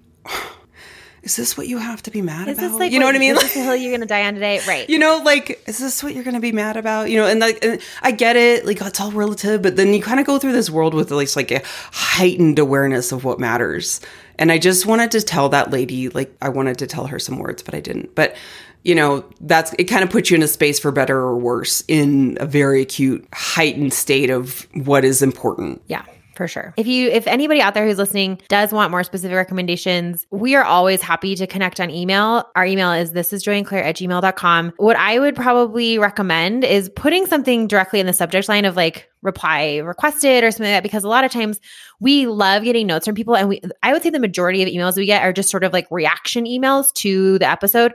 "Is 1.27 1.35
this 1.35 1.55
what 1.57 1.67
you 1.67 1.77
have 1.77 2.01
to 2.03 2.11
be 2.11 2.21
mad 2.21 2.47
is 2.47 2.57
about?" 2.57 2.69
this 2.71 2.79
like 2.79 2.91
you 2.91 2.99
know 2.99 3.05
what 3.05 3.15
I 3.15 3.19
mean? 3.19 3.35
Is 3.35 3.41
this 3.41 3.53
the 3.53 3.61
hill 3.61 3.75
you're 3.75 3.91
gonna 3.93 4.05
die 4.05 4.25
on 4.27 4.33
today? 4.33 4.59
Right. 4.67 4.89
you 4.89 4.97
know 4.97 5.21
like 5.23 5.61
is 5.67 5.77
this 5.77 6.01
what 6.03 6.15
you're 6.15 6.23
gonna 6.23 6.39
be 6.39 6.51
mad 6.51 6.77
about 6.77 7.09
you 7.11 7.17
know 7.17 7.27
and 7.27 7.39
like 7.39 7.63
and 7.63 7.79
i 8.01 8.11
get 8.11 8.35
it 8.35 8.65
like 8.65 8.81
it's 8.81 8.99
all 8.99 9.11
relative 9.11 9.61
but 9.61 9.75
then 9.75 9.93
you 9.93 10.01
kind 10.01 10.19
of 10.19 10.25
go 10.25 10.39
through 10.39 10.53
this 10.53 10.69
world 10.69 10.93
with 10.93 11.11
at 11.11 11.17
least 11.17 11.35
like 11.35 11.51
a 11.51 11.61
heightened 11.91 12.59
awareness 12.59 13.11
of 13.11 13.23
what 13.23 13.39
matters 13.39 14.01
and 14.39 14.51
i 14.51 14.57
just 14.57 14.85
wanted 14.85 15.11
to 15.11 15.21
tell 15.21 15.49
that 15.49 15.69
lady 15.71 16.09
like 16.09 16.35
i 16.41 16.49
wanted 16.49 16.77
to 16.79 16.87
tell 16.87 17.07
her 17.07 17.19
some 17.19 17.37
words 17.39 17.61
but 17.63 17.73
i 17.75 17.79
didn't 17.79 18.13
but 18.15 18.35
you 18.83 18.95
know 18.95 19.23
that's 19.41 19.73
it 19.77 19.85
kind 19.85 20.03
of 20.03 20.09
puts 20.09 20.29
you 20.29 20.35
in 20.35 20.43
a 20.43 20.47
space 20.47 20.79
for 20.79 20.91
better 20.91 21.17
or 21.17 21.37
worse 21.37 21.83
in 21.87 22.37
a 22.39 22.45
very 22.45 22.81
acute 22.81 23.27
heightened 23.33 23.93
state 23.93 24.29
of 24.29 24.67
what 24.85 25.03
is 25.05 25.21
important 25.21 25.81
Yeah, 25.87 26.05
for 26.37 26.47
sure. 26.47 26.73
If 26.77 26.87
you 26.87 27.09
if 27.09 27.27
anybody 27.27 27.59
out 27.59 27.73
there 27.73 27.85
who's 27.85 27.97
listening 27.97 28.39
does 28.47 28.71
want 28.71 28.91
more 28.91 29.03
specific 29.03 29.35
recommendations, 29.35 30.25
we 30.31 30.55
are 30.55 30.63
always 30.63 31.01
happy 31.01 31.35
to 31.35 31.47
connect 31.47 31.79
on 31.79 31.89
email. 31.89 32.45
Our 32.55 32.65
email 32.65 32.91
is 32.93 33.11
this 33.11 33.33
is 33.33 33.43
joy 33.43 33.57
and 33.57 33.65
claire 33.65 33.83
at 33.83 33.97
gmail.com. 33.97 34.73
What 34.77 34.95
I 34.95 35.19
would 35.19 35.35
probably 35.35 35.99
recommend 35.99 36.63
is 36.63 36.89
putting 36.95 37.25
something 37.25 37.67
directly 37.67 37.99
in 37.99 38.05
the 38.05 38.13
subject 38.13 38.47
line 38.47 38.65
of 38.65 38.75
like 38.75 39.09
reply 39.23 39.77
requested 39.77 40.43
or 40.43 40.51
something 40.51 40.71
like 40.71 40.77
that 40.77 40.83
because 40.83 41.03
a 41.03 41.09
lot 41.09 41.23
of 41.25 41.31
times 41.31 41.59
we 41.99 42.27
love 42.27 42.63
getting 42.63 42.87
notes 42.87 43.05
from 43.05 43.15
people 43.15 43.35
and 43.35 43.49
we 43.49 43.59
I 43.83 43.91
would 43.91 44.03
say 44.03 44.11
the 44.11 44.19
majority 44.19 44.61
of 44.61 44.69
emails 44.69 44.95
we 44.95 45.05
get 45.05 45.23
are 45.23 45.33
just 45.33 45.49
sort 45.49 45.63
of 45.63 45.73
like 45.73 45.87
reaction 45.91 46.45
emails 46.45 46.93
to 46.93 47.39
the 47.39 47.49
episode. 47.49 47.93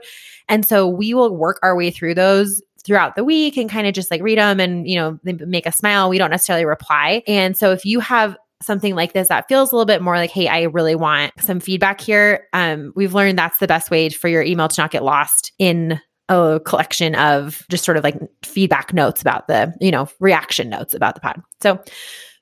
And 0.49 0.65
so 0.65 0.87
we 0.87 1.13
will 1.13 1.35
work 1.35 1.59
our 1.63 1.75
way 1.75 1.89
through 1.89 2.15
those 2.15 2.61
throughout 2.85 3.15
the 3.15 3.23
week 3.23 3.57
and 3.57 3.69
kind 3.69 3.87
of 3.87 3.93
just 3.93 4.11
like 4.11 4.21
read 4.21 4.37
them 4.37 4.59
and 4.59 4.87
you 4.87 4.95
know 4.95 5.19
they 5.23 5.33
make 5.33 5.67
us 5.67 5.77
smile. 5.77 6.09
We 6.09 6.17
don't 6.17 6.31
necessarily 6.31 6.65
reply. 6.65 7.23
And 7.27 7.55
so 7.55 7.71
if 7.71 7.85
you 7.85 7.99
have 7.99 8.37
something 8.61 8.95
like 8.95 9.11
this 9.11 9.27
that 9.27 9.47
feels 9.49 9.71
a 9.71 9.75
little 9.75 9.85
bit 9.85 10.01
more 10.01 10.15
like 10.15 10.29
hey 10.29 10.47
i 10.47 10.61
really 10.61 10.95
want 10.95 11.33
some 11.37 11.59
feedback 11.59 11.99
here 11.99 12.47
um, 12.53 12.93
we've 12.95 13.13
learned 13.13 13.37
that's 13.37 13.59
the 13.59 13.67
best 13.67 13.91
way 13.91 14.07
for 14.07 14.29
your 14.29 14.41
email 14.41 14.69
to 14.69 14.81
not 14.81 14.89
get 14.89 15.03
lost 15.03 15.51
in 15.59 15.99
a 16.29 16.59
collection 16.65 17.15
of 17.15 17.65
just 17.69 17.83
sort 17.83 17.97
of 17.97 18.03
like 18.03 18.15
feedback 18.43 18.93
notes 18.93 19.21
about 19.21 19.47
the 19.47 19.73
you 19.81 19.91
know 19.91 20.07
reaction 20.19 20.69
notes 20.69 20.93
about 20.93 21.15
the 21.15 21.21
pod. 21.21 21.41
So 21.61 21.81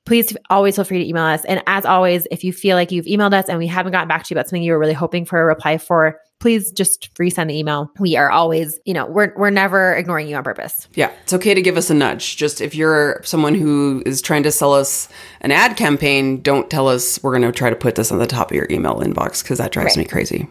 please 0.04 0.36
always 0.50 0.76
feel 0.76 0.84
free 0.84 0.98
to 0.98 1.08
email 1.08 1.24
us. 1.24 1.44
And 1.44 1.62
as 1.66 1.84
always 1.84 2.26
if 2.30 2.42
you 2.42 2.52
feel 2.52 2.76
like 2.76 2.90
you've 2.90 3.06
emailed 3.06 3.34
us 3.34 3.48
and 3.48 3.58
we 3.58 3.68
haven't 3.68 3.92
gotten 3.92 4.08
back 4.08 4.24
to 4.24 4.34
you 4.34 4.38
about 4.38 4.48
something 4.48 4.62
you 4.62 4.72
were 4.72 4.78
really 4.78 4.92
hoping 4.92 5.24
for 5.24 5.40
a 5.40 5.44
reply 5.44 5.78
for 5.78 6.18
please 6.42 6.70
just 6.72 7.14
resend 7.14 7.48
the 7.48 7.56
email 7.56 7.90
we 7.98 8.16
are 8.16 8.30
always 8.30 8.78
you 8.84 8.92
know 8.92 9.06
we're, 9.06 9.32
we're 9.36 9.50
never 9.50 9.94
ignoring 9.94 10.28
you 10.28 10.36
on 10.36 10.42
purpose 10.42 10.88
Yeah, 10.94 11.12
it's 11.22 11.32
okay 11.32 11.54
to 11.54 11.62
give 11.62 11.76
us 11.76 11.88
a 11.88 11.94
nudge. 11.94 12.36
Just 12.36 12.60
if 12.60 12.74
you're 12.74 13.20
someone 13.24 13.54
who 13.54 14.02
is 14.04 14.20
trying 14.20 14.42
to 14.42 14.50
sell 14.50 14.74
us 14.74 15.08
an 15.40 15.52
ad 15.52 15.76
campaign, 15.76 16.42
don't 16.42 16.70
tell 16.70 16.88
us 16.88 17.22
we're 17.22 17.30
going 17.30 17.50
to 17.50 17.56
try 17.56 17.70
to 17.70 17.76
put 17.76 17.94
this 17.94 18.12
on 18.12 18.18
the 18.18 18.26
top 18.26 18.50
of 18.50 18.56
your 18.56 18.66
email 18.70 18.96
inbox 18.96 19.42
because 19.42 19.58
that 19.58 19.72
drives 19.72 19.96
me 19.96 20.04
crazy. 20.04 20.48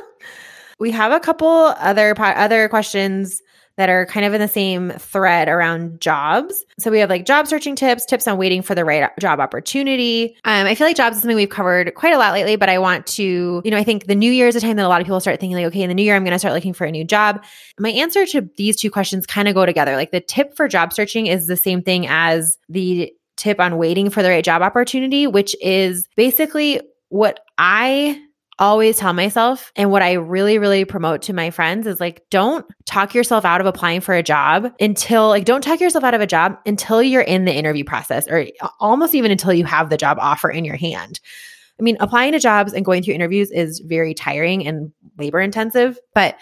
we 0.78 0.90
have 0.90 1.12
a 1.12 1.20
couple 1.20 1.48
other 1.48 2.14
po- 2.14 2.24
other 2.24 2.68
questions 2.68 3.42
that 3.78 3.88
are 3.88 4.04
kind 4.06 4.26
of 4.26 4.34
in 4.34 4.40
the 4.40 4.48
same 4.48 4.90
thread 4.90 5.48
around 5.48 6.00
jobs. 6.00 6.64
So 6.80 6.90
we 6.90 6.98
have 6.98 7.08
like 7.08 7.24
job 7.24 7.46
searching 7.46 7.76
tips, 7.76 8.04
tips 8.04 8.26
on 8.26 8.36
waiting 8.36 8.60
for 8.60 8.74
the 8.74 8.84
right 8.84 9.08
job 9.20 9.38
opportunity. 9.38 10.36
Um, 10.44 10.66
I 10.66 10.74
feel 10.74 10.86
like 10.86 10.96
jobs 10.96 11.16
is 11.16 11.22
something 11.22 11.36
we've 11.36 11.48
covered 11.48 11.94
quite 11.94 12.12
a 12.12 12.18
lot 12.18 12.32
lately, 12.32 12.56
but 12.56 12.68
I 12.68 12.80
want 12.80 13.06
to, 13.06 13.62
you 13.64 13.70
know, 13.70 13.76
I 13.76 13.84
think 13.84 14.06
the 14.06 14.16
new 14.16 14.32
year 14.32 14.48
is 14.48 14.56
a 14.56 14.60
time 14.60 14.74
that 14.76 14.84
a 14.84 14.88
lot 14.88 15.00
of 15.00 15.06
people 15.06 15.20
start 15.20 15.38
thinking 15.38 15.56
like, 15.56 15.66
okay, 15.66 15.82
in 15.82 15.88
the 15.88 15.94
new 15.94 16.02
year, 16.02 16.16
I'm 16.16 16.24
going 16.24 16.32
to 16.32 16.40
start 16.40 16.54
looking 16.54 16.72
for 16.72 16.86
a 16.86 16.90
new 16.90 17.04
job. 17.04 17.42
My 17.78 17.90
answer 17.90 18.26
to 18.26 18.50
these 18.56 18.76
two 18.76 18.90
questions 18.90 19.26
kind 19.26 19.46
of 19.46 19.54
go 19.54 19.64
together. 19.64 19.94
Like 19.94 20.10
the 20.10 20.20
tip 20.20 20.56
for 20.56 20.66
job 20.66 20.92
searching 20.92 21.28
is 21.28 21.46
the 21.46 21.56
same 21.56 21.80
thing 21.80 22.06
as 22.08 22.58
the 22.68 23.12
tip 23.36 23.60
on 23.60 23.78
waiting 23.78 24.10
for 24.10 24.24
the 24.24 24.28
right 24.28 24.44
job 24.44 24.60
opportunity, 24.60 25.28
which 25.28 25.54
is 25.62 26.08
basically 26.16 26.80
what 27.10 27.40
I 27.58 28.20
always 28.58 28.96
tell 28.96 29.12
myself, 29.12 29.72
and 29.76 29.90
what 29.90 30.02
I 30.02 30.14
really, 30.14 30.58
really 30.58 30.84
promote 30.84 31.22
to 31.22 31.32
my 31.32 31.50
friends 31.50 31.86
is 31.86 32.00
like, 32.00 32.24
don't 32.30 32.66
talk 32.86 33.14
yourself 33.14 33.44
out 33.44 33.60
of 33.60 33.66
applying 33.66 34.00
for 34.00 34.14
a 34.14 34.22
job 34.22 34.72
until, 34.80 35.28
like, 35.28 35.44
don't 35.44 35.62
talk 35.62 35.80
yourself 35.80 36.04
out 36.04 36.14
of 36.14 36.20
a 36.20 36.26
job 36.26 36.58
until 36.66 37.02
you're 37.02 37.22
in 37.22 37.44
the 37.44 37.54
interview 37.54 37.84
process 37.84 38.26
or 38.28 38.46
almost 38.80 39.14
even 39.14 39.30
until 39.30 39.52
you 39.52 39.64
have 39.64 39.90
the 39.90 39.96
job 39.96 40.18
offer 40.20 40.50
in 40.50 40.64
your 40.64 40.76
hand. 40.76 41.20
I 41.78 41.82
mean, 41.82 41.96
applying 42.00 42.32
to 42.32 42.40
jobs 42.40 42.72
and 42.72 42.84
going 42.84 43.02
through 43.02 43.14
interviews 43.14 43.50
is 43.50 43.78
very 43.78 44.12
tiring 44.12 44.66
and 44.66 44.92
labor 45.16 45.40
intensive, 45.40 45.98
but 46.14 46.36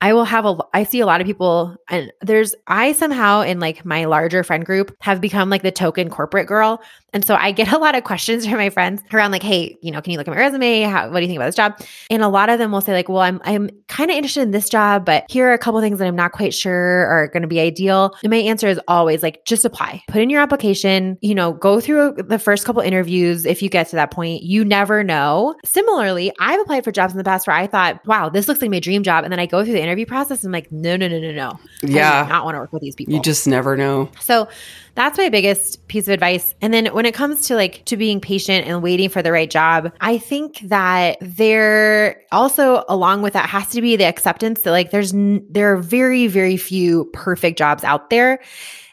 I 0.00 0.12
will 0.12 0.26
have 0.26 0.44
a, 0.44 0.58
I 0.74 0.84
see 0.84 1.00
a 1.00 1.06
lot 1.06 1.22
of 1.22 1.26
people, 1.26 1.74
and 1.88 2.12
there's, 2.20 2.54
I 2.66 2.92
somehow 2.92 3.40
in 3.40 3.60
like 3.60 3.84
my 3.84 4.04
larger 4.04 4.44
friend 4.44 4.64
group 4.64 4.94
have 5.00 5.22
become 5.22 5.48
like 5.48 5.62
the 5.62 5.72
token 5.72 6.10
corporate 6.10 6.46
girl. 6.46 6.82
And 7.16 7.24
so 7.24 7.34
I 7.34 7.50
get 7.50 7.72
a 7.72 7.78
lot 7.78 7.94
of 7.94 8.04
questions 8.04 8.46
from 8.46 8.58
my 8.58 8.68
friends 8.68 9.02
around 9.10 9.30
like, 9.30 9.42
hey, 9.42 9.78
you 9.80 9.90
know, 9.90 10.02
can 10.02 10.12
you 10.12 10.18
look 10.18 10.28
at 10.28 10.34
my 10.34 10.36
resume? 10.36 10.82
How, 10.82 11.08
what 11.08 11.20
do 11.20 11.22
you 11.22 11.28
think 11.28 11.38
about 11.38 11.46
this 11.46 11.54
job? 11.54 11.80
And 12.10 12.22
a 12.22 12.28
lot 12.28 12.50
of 12.50 12.58
them 12.58 12.72
will 12.72 12.82
say 12.82 12.92
like, 12.92 13.08
well, 13.08 13.22
I'm, 13.22 13.40
I'm 13.44 13.70
kind 13.88 14.10
of 14.10 14.16
interested 14.16 14.42
in 14.42 14.50
this 14.50 14.68
job, 14.68 15.06
but 15.06 15.24
here 15.30 15.48
are 15.48 15.54
a 15.54 15.58
couple 15.58 15.80
things 15.80 15.98
that 15.98 16.06
I'm 16.06 16.14
not 16.14 16.32
quite 16.32 16.52
sure 16.52 17.06
are 17.06 17.28
going 17.28 17.40
to 17.40 17.48
be 17.48 17.58
ideal. 17.58 18.14
And 18.22 18.30
my 18.30 18.36
answer 18.36 18.68
is 18.68 18.78
always 18.86 19.22
like, 19.22 19.46
just 19.46 19.64
apply, 19.64 20.02
put 20.08 20.20
in 20.20 20.28
your 20.28 20.42
application, 20.42 21.16
you 21.22 21.34
know, 21.34 21.54
go 21.54 21.80
through 21.80 22.16
the 22.18 22.38
first 22.38 22.66
couple 22.66 22.82
interviews. 22.82 23.46
If 23.46 23.62
you 23.62 23.70
get 23.70 23.88
to 23.88 23.96
that 23.96 24.10
point, 24.10 24.42
you 24.42 24.62
never 24.62 25.02
know. 25.02 25.54
Similarly, 25.64 26.32
I've 26.38 26.60
applied 26.60 26.84
for 26.84 26.92
jobs 26.92 27.14
in 27.14 27.18
the 27.18 27.24
past 27.24 27.46
where 27.46 27.56
I 27.56 27.66
thought, 27.66 28.04
wow, 28.06 28.28
this 28.28 28.46
looks 28.46 28.60
like 28.60 28.70
my 28.70 28.80
dream 28.80 29.02
job. 29.02 29.24
And 29.24 29.32
then 29.32 29.40
I 29.40 29.46
go 29.46 29.64
through 29.64 29.72
the 29.72 29.82
interview 29.82 30.04
process 30.04 30.44
and 30.44 30.48
I'm 30.48 30.52
like, 30.52 30.70
no, 30.70 30.98
no, 30.98 31.08
no, 31.08 31.18
no, 31.18 31.32
no. 31.32 31.58
Yeah. 31.82 32.20
I 32.20 32.22
do 32.24 32.28
not 32.28 32.44
want 32.44 32.56
to 32.56 32.60
work 32.60 32.74
with 32.74 32.82
these 32.82 32.94
people. 32.94 33.14
You 33.14 33.22
just 33.22 33.46
never 33.46 33.74
know. 33.74 34.10
So 34.20 34.48
that's 34.96 35.18
my 35.18 35.28
biggest 35.28 35.86
piece 35.88 36.08
of 36.08 36.14
advice. 36.14 36.54
And 36.60 36.74
then 36.74 36.86
when 36.86 37.05
it 37.06 37.14
comes 37.14 37.46
to 37.48 37.54
like 37.54 37.84
to 37.86 37.96
being 37.96 38.20
patient 38.20 38.66
and 38.66 38.82
waiting 38.82 39.08
for 39.08 39.22
the 39.22 39.32
right 39.32 39.50
job, 39.50 39.92
I 40.00 40.18
think 40.18 40.60
that 40.60 41.18
there 41.20 42.22
also 42.32 42.84
along 42.88 43.22
with 43.22 43.32
that 43.32 43.48
has 43.48 43.68
to 43.70 43.80
be 43.80 43.96
the 43.96 44.04
acceptance 44.04 44.62
that 44.62 44.70
like 44.70 44.90
there's 44.90 45.12
n- 45.12 45.46
there 45.50 45.72
are 45.72 45.76
very 45.76 46.26
very 46.26 46.56
few 46.56 47.06
perfect 47.12 47.58
jobs 47.58 47.84
out 47.84 48.10
there. 48.10 48.40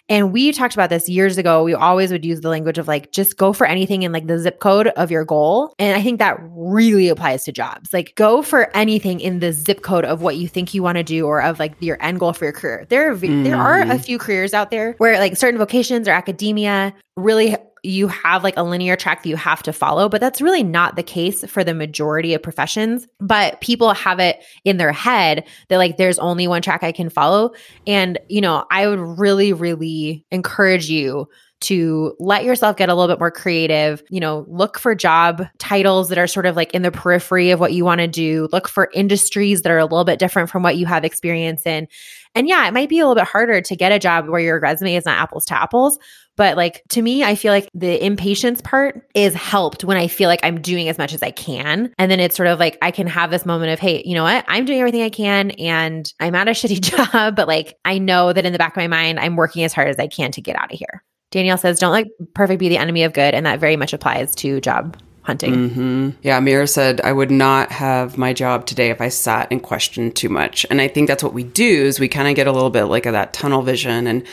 And 0.09 0.33
we 0.33 0.51
talked 0.51 0.73
about 0.73 0.89
this 0.89 1.07
years 1.07 1.37
ago. 1.37 1.63
We 1.63 1.73
always 1.73 2.11
would 2.11 2.25
use 2.25 2.41
the 2.41 2.49
language 2.49 2.77
of 2.77 2.87
like, 2.87 3.11
just 3.11 3.37
go 3.37 3.53
for 3.53 3.65
anything 3.65 4.03
in 4.03 4.11
like 4.11 4.27
the 4.27 4.37
zip 4.37 4.59
code 4.59 4.87
of 4.87 5.09
your 5.09 5.23
goal. 5.23 5.73
And 5.79 5.97
I 5.97 6.03
think 6.03 6.19
that 6.19 6.37
really 6.41 7.07
applies 7.07 7.45
to 7.45 7.53
jobs. 7.53 7.93
Like, 7.93 8.13
go 8.15 8.41
for 8.41 8.75
anything 8.75 9.21
in 9.21 9.39
the 9.39 9.53
zip 9.53 9.81
code 9.81 10.03
of 10.03 10.21
what 10.21 10.35
you 10.35 10.47
think 10.47 10.73
you 10.73 10.83
want 10.83 10.97
to 10.97 11.03
do 11.03 11.25
or 11.25 11.41
of 11.41 11.57
like 11.57 11.73
your 11.79 11.97
end 12.01 12.19
goal 12.19 12.33
for 12.33 12.43
your 12.43 12.53
career. 12.53 12.85
There, 12.89 13.11
are, 13.11 13.15
mm. 13.15 13.43
there 13.45 13.55
are 13.55 13.79
a 13.79 13.85
mm-hmm. 13.85 13.97
few 13.97 14.17
careers 14.17 14.53
out 14.53 14.71
there 14.71 14.93
where 14.97 15.17
like 15.19 15.37
certain 15.37 15.57
vocations 15.57 16.07
or 16.07 16.11
academia 16.11 16.93
really 17.15 17.55
you 17.83 18.07
have 18.07 18.43
like 18.43 18.55
a 18.57 18.63
linear 18.63 18.95
track 18.95 19.23
that 19.23 19.29
you 19.29 19.35
have 19.35 19.61
to 19.63 19.73
follow, 19.73 20.07
but 20.07 20.21
that's 20.21 20.41
really 20.41 20.63
not 20.63 20.95
the 20.95 21.03
case 21.03 21.45
for 21.45 21.63
the 21.63 21.73
majority 21.73 22.33
of 22.33 22.41
professions. 22.41 23.07
But 23.19 23.59
people 23.61 23.93
have 23.93 24.19
it 24.19 24.41
in 24.63 24.77
their 24.77 24.93
head 24.93 25.45
that 25.67 25.77
like 25.77 25.97
there's 25.97 26.17
only 26.19 26.47
one 26.47 26.61
track 26.61 26.83
I 26.83 26.93
can 26.93 27.09
follow. 27.09 27.51
And, 27.85 28.17
you 28.29 28.41
know, 28.41 28.65
I 28.71 28.87
would 28.87 28.99
really, 28.99 29.51
really 29.51 30.25
encourage 30.31 30.89
you 30.89 31.27
to 31.63 32.13
let 32.19 32.43
yourself 32.43 32.75
get 32.75 32.89
a 32.89 32.93
little 32.93 33.13
bit 33.13 33.19
more 33.19 33.31
creative. 33.31 34.03
You 34.09 34.19
know, 34.19 34.45
look 34.49 34.77
for 34.77 34.93
job 34.95 35.47
titles 35.59 36.09
that 36.09 36.17
are 36.17 36.27
sort 36.27 36.45
of 36.45 36.57
like 36.57 36.73
in 36.73 36.81
the 36.81 36.91
periphery 36.91 37.51
of 37.51 37.59
what 37.59 37.71
you 37.71 37.85
want 37.85 37.99
to 37.99 38.07
do. 38.07 38.49
Look 38.51 38.67
for 38.67 38.89
industries 38.93 39.61
that 39.61 39.71
are 39.71 39.77
a 39.77 39.85
little 39.85 40.03
bit 40.03 40.19
different 40.19 40.49
from 40.49 40.61
what 40.61 40.75
you 40.75 40.85
have 40.85 41.05
experience 41.05 41.65
in. 41.65 41.87
And 42.35 42.49
yeah, 42.49 42.67
it 42.67 42.73
might 42.73 42.89
be 42.89 42.99
a 42.99 43.07
little 43.07 43.21
bit 43.21 43.29
harder 43.29 43.61
to 43.61 43.75
get 43.75 43.93
a 43.93 43.99
job 43.99 44.27
where 44.27 44.41
your 44.41 44.59
resume 44.59 44.95
is 44.95 45.05
not 45.05 45.17
apples 45.17 45.45
to 45.45 45.53
apples. 45.61 45.97
But 46.35 46.57
like 46.57 46.83
to 46.89 47.01
me, 47.01 47.23
I 47.23 47.35
feel 47.35 47.51
like 47.51 47.69
the 47.73 48.03
impatience 48.03 48.61
part 48.61 49.07
is 49.13 49.33
helped 49.33 49.83
when 49.83 49.97
I 49.97 50.07
feel 50.07 50.29
like 50.29 50.39
I'm 50.43 50.61
doing 50.61 50.89
as 50.89 50.97
much 50.97 51.13
as 51.13 51.21
I 51.21 51.31
can. 51.31 51.93
And 51.97 52.09
then 52.09 52.19
it's 52.19 52.35
sort 52.35 52.47
of 52.47 52.59
like 52.59 52.77
I 52.81 52.91
can 52.91 53.07
have 53.07 53.29
this 53.29 53.45
moment 53.45 53.71
of, 53.71 53.79
hey, 53.79 54.01
you 54.05 54.15
know 54.15 54.23
what? 54.23 54.45
I'm 54.47 54.65
doing 54.65 54.79
everything 54.79 55.03
I 55.03 55.09
can 55.09 55.51
and 55.51 56.11
I'm 56.19 56.35
at 56.35 56.47
a 56.47 56.51
shitty 56.51 56.81
job, 56.81 57.35
but 57.35 57.47
like 57.47 57.77
I 57.85 57.99
know 57.99 58.33
that 58.33 58.45
in 58.45 58.53
the 58.53 58.59
back 58.59 58.73
of 58.73 58.77
my 58.77 58.87
mind, 58.87 59.19
I'm 59.19 59.35
working 59.35 59.63
as 59.63 59.73
hard 59.73 59.89
as 59.89 59.99
I 59.99 60.07
can 60.07 60.31
to 60.31 60.41
get 60.41 60.55
out 60.55 60.71
of 60.71 60.77
here. 60.77 61.03
Danielle 61.31 61.57
says, 61.57 61.79
don't 61.79 61.91
let 61.91 62.07
perfect 62.35 62.59
be 62.59 62.69
the 62.69 62.77
enemy 62.77 63.03
of 63.03 63.13
good. 63.13 63.33
And 63.33 63.45
that 63.45 63.59
very 63.59 63.75
much 63.75 63.91
applies 63.91 64.35
to 64.35 64.61
job 64.61 64.97
hunting. 65.23 65.69
Mm-hmm. 65.69 66.09
Yeah, 66.21 66.39
Mira 66.39 66.67
said, 66.67 67.01
I 67.01 67.11
would 67.11 67.31
not 67.31 67.71
have 67.71 68.17
my 68.17 68.33
job 68.33 68.65
today 68.65 68.89
if 68.89 69.01
I 69.01 69.09
sat 69.09 69.47
and 69.49 69.63
questioned 69.63 70.15
too 70.15 70.29
much. 70.29 70.65
And 70.69 70.79
I 70.79 70.87
think 70.87 71.07
that's 71.07 71.23
what 71.23 71.33
we 71.33 71.43
do 71.43 71.85
is 71.85 71.99
we 71.99 72.07
kind 72.07 72.27
of 72.27 72.35
get 72.35 72.45
a 72.45 72.51
little 72.51 72.69
bit 72.69 72.83
like 72.83 73.05
of 73.05 73.13
that 73.13 73.33
tunnel 73.33 73.61
vision 73.63 74.05
and 74.05 74.23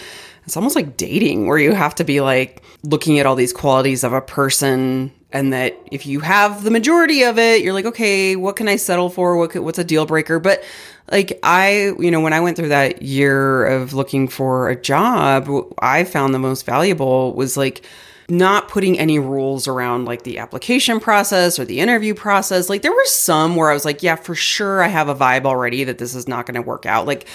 it's 0.44 0.56
almost 0.56 0.76
like 0.76 0.96
dating 0.96 1.46
where 1.46 1.58
you 1.58 1.72
have 1.72 1.94
to 1.96 2.04
be 2.04 2.20
like 2.20 2.62
looking 2.82 3.18
at 3.18 3.26
all 3.26 3.34
these 3.36 3.52
qualities 3.52 4.04
of 4.04 4.12
a 4.12 4.20
person 4.20 5.12
and 5.32 5.52
that 5.52 5.76
if 5.92 6.06
you 6.06 6.20
have 6.20 6.64
the 6.64 6.70
majority 6.70 7.22
of 7.22 7.38
it 7.38 7.62
you're 7.62 7.74
like 7.74 7.84
okay 7.84 8.36
what 8.36 8.56
can 8.56 8.68
i 8.68 8.76
settle 8.76 9.10
for? 9.10 9.36
What 9.36 9.50
could, 9.50 9.62
what's 9.62 9.78
a 9.78 9.84
deal 9.84 10.06
breaker? 10.06 10.38
But 10.38 10.62
like 11.10 11.38
i 11.42 11.92
you 11.98 12.10
know 12.10 12.20
when 12.20 12.32
i 12.32 12.40
went 12.40 12.56
through 12.56 12.68
that 12.68 13.02
year 13.02 13.66
of 13.66 13.92
looking 13.92 14.28
for 14.28 14.68
a 14.68 14.80
job 14.80 15.48
i 15.80 16.04
found 16.04 16.32
the 16.34 16.38
most 16.38 16.64
valuable 16.64 17.34
was 17.34 17.56
like 17.56 17.84
not 18.30 18.68
putting 18.68 18.98
any 18.98 19.18
rules 19.18 19.66
around 19.68 20.04
like 20.04 20.22
the 20.22 20.38
application 20.38 21.00
process 21.00 21.58
or 21.58 21.64
the 21.64 21.80
interview 21.80 22.14
process. 22.14 22.68
Like 22.68 22.82
there 22.82 22.92
were 22.92 23.04
some 23.06 23.56
where 23.56 23.70
I 23.70 23.74
was 23.74 23.84
like, 23.84 24.02
yeah, 24.02 24.16
for 24.16 24.34
sure 24.34 24.82
I 24.82 24.88
have 24.88 25.08
a 25.08 25.14
vibe 25.14 25.44
already 25.44 25.84
that 25.84 25.98
this 25.98 26.14
is 26.14 26.28
not 26.28 26.46
going 26.46 26.54
to 26.54 26.62
work 26.62 26.86
out. 26.86 27.06
Like 27.06 27.28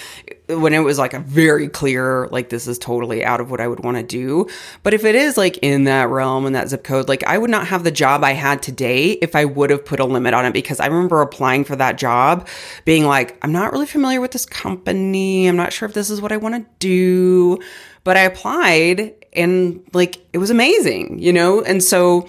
when 0.48 0.72
it 0.72 0.80
was 0.80 0.98
like 0.98 1.14
a 1.14 1.18
very 1.20 1.68
clear 1.68 2.28
like 2.28 2.48
this 2.48 2.66
is 2.66 2.78
totally 2.78 3.24
out 3.24 3.40
of 3.40 3.50
what 3.50 3.60
I 3.60 3.68
would 3.68 3.80
want 3.80 3.96
to 3.96 4.02
do. 4.02 4.48
But 4.82 4.94
if 4.94 5.04
it 5.04 5.14
is 5.14 5.36
like 5.36 5.58
in 5.58 5.84
that 5.84 6.08
realm 6.08 6.46
and 6.46 6.54
that 6.54 6.68
zip 6.68 6.84
code, 6.84 7.08
like 7.08 7.24
I 7.24 7.38
would 7.38 7.50
not 7.50 7.66
have 7.66 7.84
the 7.84 7.90
job 7.90 8.24
I 8.24 8.32
had 8.32 8.62
today 8.62 9.12
if 9.12 9.34
I 9.34 9.44
would 9.44 9.70
have 9.70 9.84
put 9.84 10.00
a 10.00 10.04
limit 10.04 10.34
on 10.34 10.44
it 10.44 10.52
because 10.52 10.80
I 10.80 10.86
remember 10.86 11.20
applying 11.20 11.64
for 11.64 11.76
that 11.76 11.98
job 11.98 12.48
being 12.84 13.04
like, 13.04 13.36
I'm 13.42 13.52
not 13.52 13.72
really 13.72 13.86
familiar 13.86 14.20
with 14.20 14.30
this 14.30 14.46
company. 14.46 15.46
I'm 15.46 15.56
not 15.56 15.72
sure 15.72 15.88
if 15.88 15.94
this 15.94 16.10
is 16.10 16.20
what 16.20 16.32
I 16.32 16.36
want 16.36 16.54
to 16.54 16.66
do. 16.78 17.58
But 18.04 18.16
I 18.16 18.20
applied 18.20 19.14
and 19.36 19.82
like 19.92 20.18
it 20.32 20.38
was 20.38 20.50
amazing, 20.50 21.18
you 21.18 21.32
know? 21.32 21.62
And 21.62 21.82
so 21.82 22.28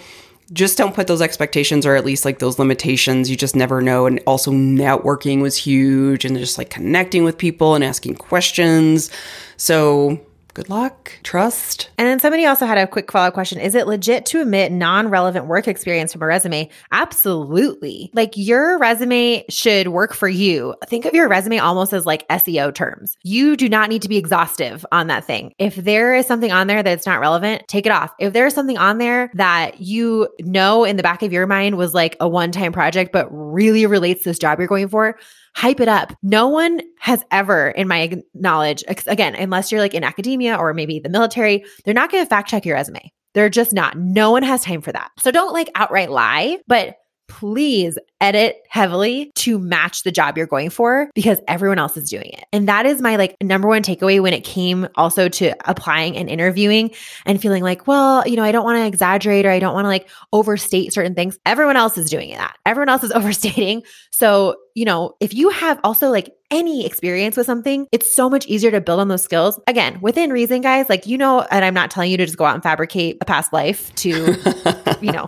just 0.53 0.77
don't 0.77 0.95
put 0.95 1.07
those 1.07 1.21
expectations 1.21 1.85
or 1.85 1.95
at 1.95 2.05
least 2.05 2.23
like 2.23 2.39
those 2.39 2.57
limitations. 2.57 3.29
You 3.29 3.35
just 3.35 3.55
never 3.55 3.81
know. 3.81 4.05
And 4.05 4.21
also, 4.25 4.51
networking 4.51 5.41
was 5.41 5.57
huge 5.57 6.25
and 6.25 6.37
just 6.37 6.57
like 6.57 6.69
connecting 6.69 7.23
with 7.23 7.37
people 7.37 7.75
and 7.75 7.83
asking 7.83 8.15
questions. 8.15 9.09
So, 9.57 10.19
good 10.57 10.69
luck, 10.69 11.11
trust. 11.21 11.91
And 11.99 12.07
then 12.07 12.19
somebody 12.19 12.47
also 12.47 12.65
had 12.65 12.79
a 12.79 12.87
quick 12.87 13.11
follow 13.11 13.27
up 13.27 13.35
question 13.35 13.59
Is 13.59 13.75
it 13.75 13.85
legit 13.85 14.25
to 14.27 14.41
omit 14.41 14.71
non 14.71 15.07
relevant 15.07 15.45
work 15.45 15.67
experience 15.67 16.11
from 16.11 16.23
a 16.23 16.25
resume? 16.25 16.67
Absolutely. 16.91 18.09
Like 18.15 18.35
your 18.35 18.79
resume 18.79 19.45
should 19.49 19.89
work 19.89 20.15
for 20.15 20.27
you. 20.27 20.73
Think 20.87 21.05
of 21.05 21.13
your 21.13 21.29
resume 21.29 21.59
almost 21.59 21.93
as 21.93 22.07
like 22.07 22.27
SEO 22.29 22.73
terms. 22.73 23.17
You 23.21 23.55
do 23.55 23.69
not 23.69 23.89
need 23.89 24.01
to 24.01 24.09
be 24.09 24.17
exhaustive 24.17 24.83
on 24.91 25.05
that 25.07 25.25
thing. 25.25 25.53
If 25.59 25.75
there 25.75 26.15
is 26.15 26.25
something 26.25 26.51
on 26.51 26.65
there 26.65 26.81
that's 26.81 27.05
not 27.05 27.19
relevant, 27.19 27.67
take 27.67 27.85
it 27.85 27.91
off. 27.91 28.11
If 28.19 28.33
there 28.33 28.47
is 28.47 28.55
something 28.55 28.79
on 28.79 28.97
there 28.97 29.29
that 29.35 29.79
you 29.79 30.27
know 30.39 30.85
in 30.85 30.97
the 30.97 31.03
back 31.03 31.21
of 31.21 31.31
your 31.31 31.45
mind 31.45 31.77
was 31.77 31.93
like 31.93 32.17
a 32.19 32.27
one 32.27 32.51
time 32.51 32.73
project, 32.73 33.11
but 33.11 33.27
really 33.29 33.85
relates 33.85 34.23
to 34.23 34.29
this 34.29 34.39
job 34.39 34.57
you're 34.57 34.67
going 34.67 34.87
for, 34.87 35.19
hype 35.57 35.79
it 35.79 35.87
up. 35.87 36.13
No 36.21 36.49
one 36.49 36.81
has 36.99 37.23
ever, 37.31 37.69
in 37.69 37.87
my 37.87 38.21
knowledge, 38.35 38.83
again, 39.07 39.33
unless 39.33 39.71
you're 39.71 39.81
like 39.81 39.95
in 39.95 40.03
academia 40.03 40.55
or 40.55 40.71
maybe 40.71 40.99
the 40.99 41.09
military, 41.09 41.65
they're 41.83 41.95
not 41.95 42.11
going 42.11 42.23
to 42.23 42.29
fact 42.29 42.47
check 42.47 42.63
your 42.63 42.75
resume. 42.75 43.11
They're 43.33 43.49
just 43.49 43.73
not. 43.73 43.97
No 43.97 44.29
one 44.29 44.43
has 44.43 44.63
time 44.63 44.81
for 44.81 44.91
that. 44.91 45.09
So 45.17 45.31
don't 45.31 45.53
like 45.53 45.71
outright 45.73 46.11
lie, 46.11 46.59
but 46.67 46.97
please 47.27 47.97
edit 48.21 48.57
heavily 48.69 49.31
to 49.35 49.59
match 49.59 50.03
the 50.03 50.11
job 50.11 50.37
you're 50.37 50.47
going 50.47 50.69
for 50.69 51.09
because 51.13 51.39
everyone 51.47 51.77
else 51.77 51.97
is 51.97 52.09
doing 52.09 52.29
it. 52.33 52.45
And 52.53 52.67
that 52.67 52.85
is 52.85 53.01
my 53.01 53.15
like 53.15 53.35
number 53.41 53.67
one 53.67 53.83
takeaway 53.83 54.21
when 54.21 54.33
it 54.33 54.43
came 54.43 54.87
also 54.95 55.27
to 55.29 55.53
applying 55.69 56.17
and 56.17 56.29
interviewing 56.29 56.91
and 57.25 57.41
feeling 57.41 57.63
like, 57.63 57.85
well, 57.87 58.27
you 58.27 58.35
know, 58.35 58.43
I 58.43 58.51
don't 58.51 58.63
want 58.63 58.77
to 58.77 58.87
exaggerate 58.87 59.45
or 59.45 59.51
I 59.51 59.59
don't 59.59 59.73
want 59.73 59.85
to 59.85 59.89
like 59.89 60.09
overstate 60.31 60.93
certain 60.93 61.15
things. 61.15 61.37
Everyone 61.45 61.77
else 61.77 61.97
is 61.97 62.09
doing 62.09 62.31
that. 62.31 62.57
Everyone 62.65 62.89
else 62.89 63.03
is 63.03 63.11
overstating. 63.15 63.83
So, 64.11 64.55
you 64.77 64.85
know, 64.85 65.15
if 65.19 65.33
you 65.33 65.49
have 65.49 65.79
also 65.83 66.09
like 66.09 66.37
any 66.49 66.85
experience 66.85 67.35
with 67.35 67.45
something, 67.45 67.87
it's 67.91 68.13
so 68.13 68.29
much 68.29 68.45
easier 68.45 68.71
to 68.71 68.79
build 68.79 68.99
on 68.99 69.07
those 69.07 69.23
skills. 69.23 69.59
Again, 69.67 69.99
within 70.01 70.31
reason, 70.31 70.61
guys, 70.61 70.87
like, 70.87 71.05
you 71.07 71.17
know, 71.17 71.41
and 71.41 71.65
I'm 71.65 71.73
not 71.73 71.91
telling 71.91 72.11
you 72.11 72.17
to 72.17 72.25
just 72.25 72.37
go 72.37 72.45
out 72.45 72.53
and 72.53 72.63
fabricate 72.63 73.17
a 73.19 73.25
past 73.25 73.51
life 73.51 73.93
to, 73.95 74.09
you 75.01 75.11
know, 75.11 75.25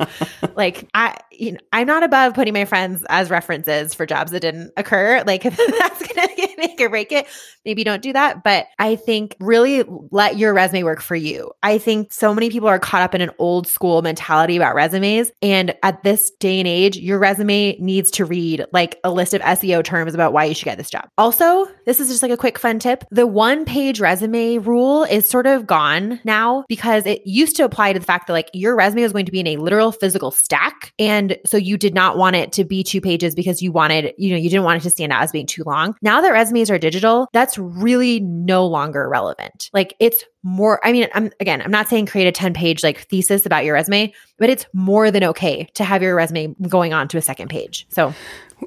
like 0.55 0.87
I, 0.93 1.17
you 1.31 1.53
know, 1.53 1.59
I'm 1.73 1.87
not 1.87 2.03
above 2.03 2.33
putting 2.33 2.53
my 2.53 2.65
friends 2.65 3.03
as 3.09 3.29
references 3.29 3.93
for 3.93 4.05
jobs 4.05 4.31
that 4.31 4.41
didn't 4.41 4.71
occur. 4.77 5.23
Like 5.29 5.45
if 5.45 5.55
that's 5.79 6.13
going 6.13 6.27
to 6.27 6.55
make 6.57 6.81
or 6.81 6.89
break 6.89 7.11
it, 7.11 7.27
maybe 7.63 7.83
don't 7.83 8.01
do 8.01 8.13
that. 8.13 8.43
But 8.43 8.65
I 8.79 8.95
think 8.95 9.35
really 9.39 9.83
let 10.09 10.37
your 10.37 10.55
resume 10.55 10.83
work 10.83 11.01
for 11.01 11.15
you. 11.15 11.51
I 11.61 11.77
think 11.77 12.11
so 12.11 12.33
many 12.33 12.49
people 12.49 12.67
are 12.67 12.79
caught 12.79 13.03
up 13.03 13.13
in 13.13 13.21
an 13.21 13.29
old 13.37 13.67
school 13.67 14.01
mentality 14.01 14.55
about 14.55 14.73
resumes. 14.73 15.31
And 15.43 15.75
at 15.83 16.01
this 16.01 16.31
day 16.31 16.57
and 16.59 16.67
age, 16.67 16.97
your 16.97 17.19
resume 17.19 17.77
needs 17.79 18.09
to 18.11 18.25
read 18.25 18.65
like 18.73 18.99
a 19.03 19.11
list 19.11 19.35
of 19.35 19.38
of 19.39 19.45
SEO 19.59 19.83
terms 19.83 20.13
about 20.13 20.33
why 20.33 20.45
you 20.45 20.53
should 20.53 20.65
get 20.65 20.77
this 20.77 20.89
job. 20.89 21.09
Also, 21.17 21.67
this 21.85 21.99
is 21.99 22.07
just 22.09 22.21
like 22.21 22.31
a 22.31 22.37
quick 22.37 22.57
fun 22.57 22.79
tip. 22.79 23.03
The 23.11 23.27
one 23.27 23.65
page 23.65 23.99
resume 23.99 24.57
rule 24.57 25.03
is 25.03 25.27
sort 25.27 25.47
of 25.47 25.67
gone 25.67 26.19
now 26.23 26.63
because 26.67 27.05
it 27.05 27.21
used 27.25 27.55
to 27.57 27.63
apply 27.63 27.93
to 27.93 27.99
the 27.99 28.05
fact 28.05 28.27
that 28.27 28.33
like 28.33 28.49
your 28.53 28.75
resume 28.75 29.03
was 29.03 29.11
going 29.11 29.25
to 29.25 29.31
be 29.31 29.39
in 29.39 29.47
a 29.47 29.57
literal 29.57 29.91
physical 29.91 30.31
stack. 30.31 30.93
And 30.99 31.37
so 31.45 31.57
you 31.57 31.77
did 31.77 31.93
not 31.93 32.17
want 32.17 32.35
it 32.35 32.51
to 32.53 32.65
be 32.65 32.83
two 32.83 33.01
pages 33.01 33.35
because 33.35 33.61
you 33.61 33.71
wanted, 33.71 34.13
you 34.17 34.31
know, 34.31 34.37
you 34.37 34.49
didn't 34.49 34.65
want 34.65 34.81
it 34.81 34.83
to 34.83 34.89
stand 34.89 35.11
out 35.11 35.23
as 35.23 35.31
being 35.31 35.45
too 35.45 35.63
long. 35.65 35.95
Now 36.01 36.21
that 36.21 36.31
resumes 36.31 36.69
are 36.69 36.77
digital, 36.77 37.27
that's 37.33 37.57
really 37.57 38.19
no 38.19 38.65
longer 38.65 39.07
relevant. 39.09 39.69
Like 39.73 39.95
it's 39.99 40.23
more 40.43 40.79
i 40.85 40.91
mean 40.91 41.07
i'm 41.13 41.29
again 41.39 41.61
i'm 41.61 41.71
not 41.71 41.87
saying 41.87 42.05
create 42.05 42.27
a 42.27 42.31
10 42.31 42.53
page 42.53 42.83
like 42.83 42.99
thesis 43.09 43.45
about 43.45 43.65
your 43.65 43.73
resume 43.73 44.13
but 44.37 44.49
it's 44.49 44.65
more 44.73 45.11
than 45.11 45.23
okay 45.23 45.67
to 45.73 45.83
have 45.83 46.01
your 46.01 46.15
resume 46.15 46.55
going 46.67 46.93
on 46.93 47.07
to 47.07 47.17
a 47.17 47.21
second 47.21 47.49
page 47.49 47.85
so 47.89 48.13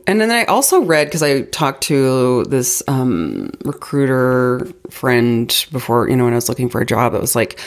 and 0.06 0.20
then 0.20 0.30
i 0.30 0.44
also 0.44 0.80
read 0.82 1.06
because 1.06 1.22
i 1.22 1.42
talked 1.42 1.82
to 1.82 2.44
this 2.44 2.82
um, 2.88 3.50
recruiter 3.64 4.66
friend 4.90 5.66
before 5.72 6.08
you 6.08 6.16
know 6.16 6.24
when 6.24 6.32
i 6.32 6.36
was 6.36 6.48
looking 6.48 6.68
for 6.68 6.80
a 6.80 6.86
job 6.86 7.14
it 7.14 7.20
was 7.20 7.36
like 7.36 7.60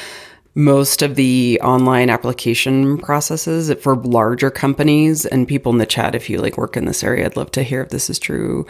most 0.58 1.02
of 1.02 1.16
the 1.16 1.60
online 1.62 2.10
application 2.10 2.98
processes 2.98 3.72
for 3.82 3.98
larger 3.98 4.50
companies 4.50 5.26
and 5.26 5.48
people 5.48 5.72
in 5.72 5.78
the 5.78 5.86
chat 5.86 6.16
if 6.16 6.30
you 6.30 6.38
like 6.40 6.58
work 6.58 6.78
in 6.78 6.86
this 6.86 7.04
area 7.04 7.26
i'd 7.26 7.36
love 7.36 7.52
to 7.52 7.64
hear 7.64 7.82
if 7.82 7.90
this 7.90 8.10
is 8.10 8.20
true 8.20 8.66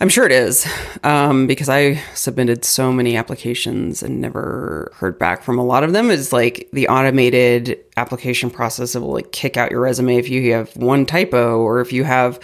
I'm 0.00 0.08
sure 0.08 0.26
it 0.26 0.32
is, 0.32 0.66
um, 1.04 1.46
because 1.46 1.68
I 1.68 1.94
submitted 2.14 2.64
so 2.64 2.92
many 2.92 3.16
applications 3.16 4.02
and 4.02 4.20
never 4.20 4.92
heard 4.96 5.18
back 5.18 5.42
from 5.42 5.58
a 5.58 5.64
lot 5.64 5.84
of 5.84 5.92
them. 5.92 6.10
Is 6.10 6.32
like 6.32 6.68
the 6.72 6.88
automated 6.88 7.78
application 7.96 8.50
process 8.50 8.92
that 8.92 9.00
will 9.00 9.12
like 9.12 9.30
kick 9.30 9.56
out 9.56 9.70
your 9.70 9.80
resume 9.80 10.16
if 10.16 10.28
you 10.28 10.52
have 10.52 10.76
one 10.76 11.06
typo 11.06 11.60
or 11.60 11.80
if 11.80 11.92
you 11.92 12.02
have 12.04 12.40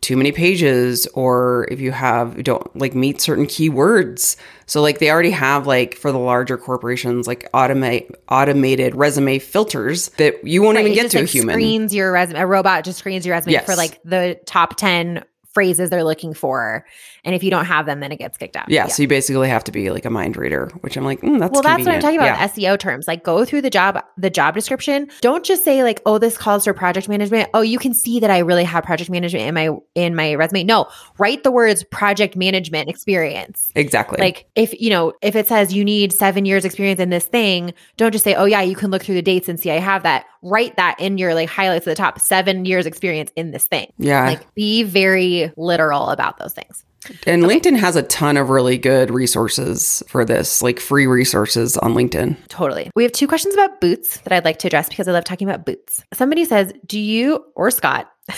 too 0.00 0.16
many 0.16 0.32
pages 0.32 1.06
or 1.14 1.66
if 1.70 1.80
you 1.80 1.92
have 1.92 2.42
don't 2.42 2.74
like 2.76 2.94
meet 2.94 3.20
certain 3.20 3.46
keywords. 3.46 4.36
So 4.66 4.80
like 4.80 4.98
they 4.98 5.10
already 5.10 5.30
have 5.30 5.66
like 5.66 5.96
for 5.96 6.12
the 6.12 6.18
larger 6.18 6.58
corporations 6.58 7.26
like 7.26 7.50
automate 7.52 8.12
automated 8.28 8.94
resume 8.94 9.38
filters 9.38 10.08
that 10.18 10.44
you 10.44 10.62
won't 10.62 10.76
right, 10.76 10.86
even 10.86 10.94
get 10.94 11.02
just, 11.02 11.12
to 11.12 11.18
like, 11.18 11.28
a 11.28 11.32
human. 11.32 11.54
Screens 11.54 11.94
your 11.94 12.12
resume. 12.12 12.40
A 12.40 12.46
robot 12.46 12.84
just 12.84 12.98
screens 12.98 13.24
your 13.24 13.34
resume 13.34 13.52
yes. 13.52 13.64
for 13.64 13.76
like 13.76 14.00
the 14.04 14.38
top 14.44 14.76
ten 14.76 15.24
phrases 15.52 15.90
they're 15.90 16.04
looking 16.04 16.34
for. 16.34 16.84
And 17.24 17.36
if 17.36 17.44
you 17.44 17.50
don't 17.50 17.66
have 17.66 17.86
them, 17.86 18.00
then 18.00 18.10
it 18.10 18.16
gets 18.16 18.36
kicked 18.36 18.56
out. 18.56 18.68
Yeah, 18.68 18.86
yeah. 18.86 18.88
So 18.88 19.02
you 19.02 19.08
basically 19.08 19.48
have 19.48 19.62
to 19.64 19.72
be 19.72 19.90
like 19.90 20.04
a 20.04 20.10
mind 20.10 20.36
reader, 20.36 20.66
which 20.80 20.96
I'm 20.96 21.04
like, 21.04 21.20
mm, 21.20 21.38
that's 21.38 21.52
well, 21.52 21.62
that's 21.62 21.84
what 21.84 21.94
I'm 21.94 22.00
talking 22.00 22.18
about. 22.18 22.38
Yeah. 22.38 22.48
SEO 22.48 22.78
terms. 22.78 23.06
Like 23.06 23.22
go 23.22 23.44
through 23.44 23.62
the 23.62 23.70
job, 23.70 24.02
the 24.16 24.28
job 24.30 24.54
description. 24.54 25.08
Don't 25.20 25.44
just 25.44 25.62
say 25.62 25.84
like, 25.84 26.02
oh, 26.04 26.18
this 26.18 26.36
calls 26.36 26.64
for 26.64 26.74
project 26.74 27.08
management. 27.08 27.48
Oh, 27.54 27.60
you 27.60 27.78
can 27.78 27.94
see 27.94 28.18
that 28.18 28.30
I 28.30 28.38
really 28.38 28.64
have 28.64 28.82
project 28.82 29.08
management 29.08 29.44
in 29.44 29.54
my 29.54 29.70
in 29.94 30.16
my 30.16 30.34
resume. 30.34 30.64
No, 30.64 30.88
write 31.18 31.44
the 31.44 31.52
words 31.52 31.84
project 31.84 32.34
management 32.34 32.88
experience. 32.88 33.70
Exactly. 33.76 34.18
Like 34.18 34.46
if 34.56 34.78
you 34.80 34.90
know 34.90 35.12
if 35.22 35.36
it 35.36 35.46
says 35.46 35.72
you 35.72 35.84
need 35.84 36.12
seven 36.12 36.44
years 36.44 36.64
experience 36.64 36.98
in 36.98 37.10
this 37.10 37.26
thing, 37.26 37.72
don't 37.98 38.10
just 38.10 38.24
say, 38.24 38.34
oh 38.34 38.46
yeah, 38.46 38.62
you 38.62 38.74
can 38.74 38.90
look 38.90 39.04
through 39.04 39.14
the 39.14 39.22
dates 39.22 39.48
and 39.48 39.60
see 39.60 39.70
I 39.70 39.78
have 39.78 40.02
that. 40.02 40.26
Write 40.42 40.74
that 40.74 40.98
in 40.98 41.18
your 41.18 41.34
like 41.34 41.48
highlights 41.48 41.86
at 41.86 41.92
the 41.92 41.94
top. 41.94 42.18
Seven 42.18 42.64
years 42.64 42.84
experience 42.84 43.30
in 43.36 43.52
this 43.52 43.66
thing. 43.66 43.92
Yeah. 43.98 44.26
Like 44.26 44.54
be 44.54 44.82
very 44.82 45.52
literal 45.56 46.08
about 46.08 46.38
those 46.38 46.52
things. 46.52 46.84
And. 47.26 47.42
LinkedIn 47.42 47.76
has 47.76 47.96
a 47.96 48.02
ton 48.04 48.36
of 48.36 48.50
really 48.50 48.78
good 48.78 49.10
resources 49.10 50.02
for 50.06 50.24
this, 50.24 50.62
like 50.62 50.80
free 50.80 51.06
resources 51.06 51.76
on 51.78 51.94
LinkedIn. 51.94 52.36
Totally. 52.48 52.90
We 52.94 53.02
have 53.02 53.12
two 53.12 53.26
questions 53.26 53.54
about 53.54 53.80
boots 53.80 54.18
that 54.18 54.32
I'd 54.32 54.44
like 54.44 54.58
to 54.60 54.68
address 54.68 54.88
because 54.88 55.08
I 55.08 55.12
love 55.12 55.24
talking 55.24 55.48
about 55.48 55.66
boots. 55.66 56.04
Somebody 56.12 56.44
says, 56.44 56.72
Do 56.86 56.98
you 56.98 57.44
or 57.54 57.70
Scott 57.70 58.10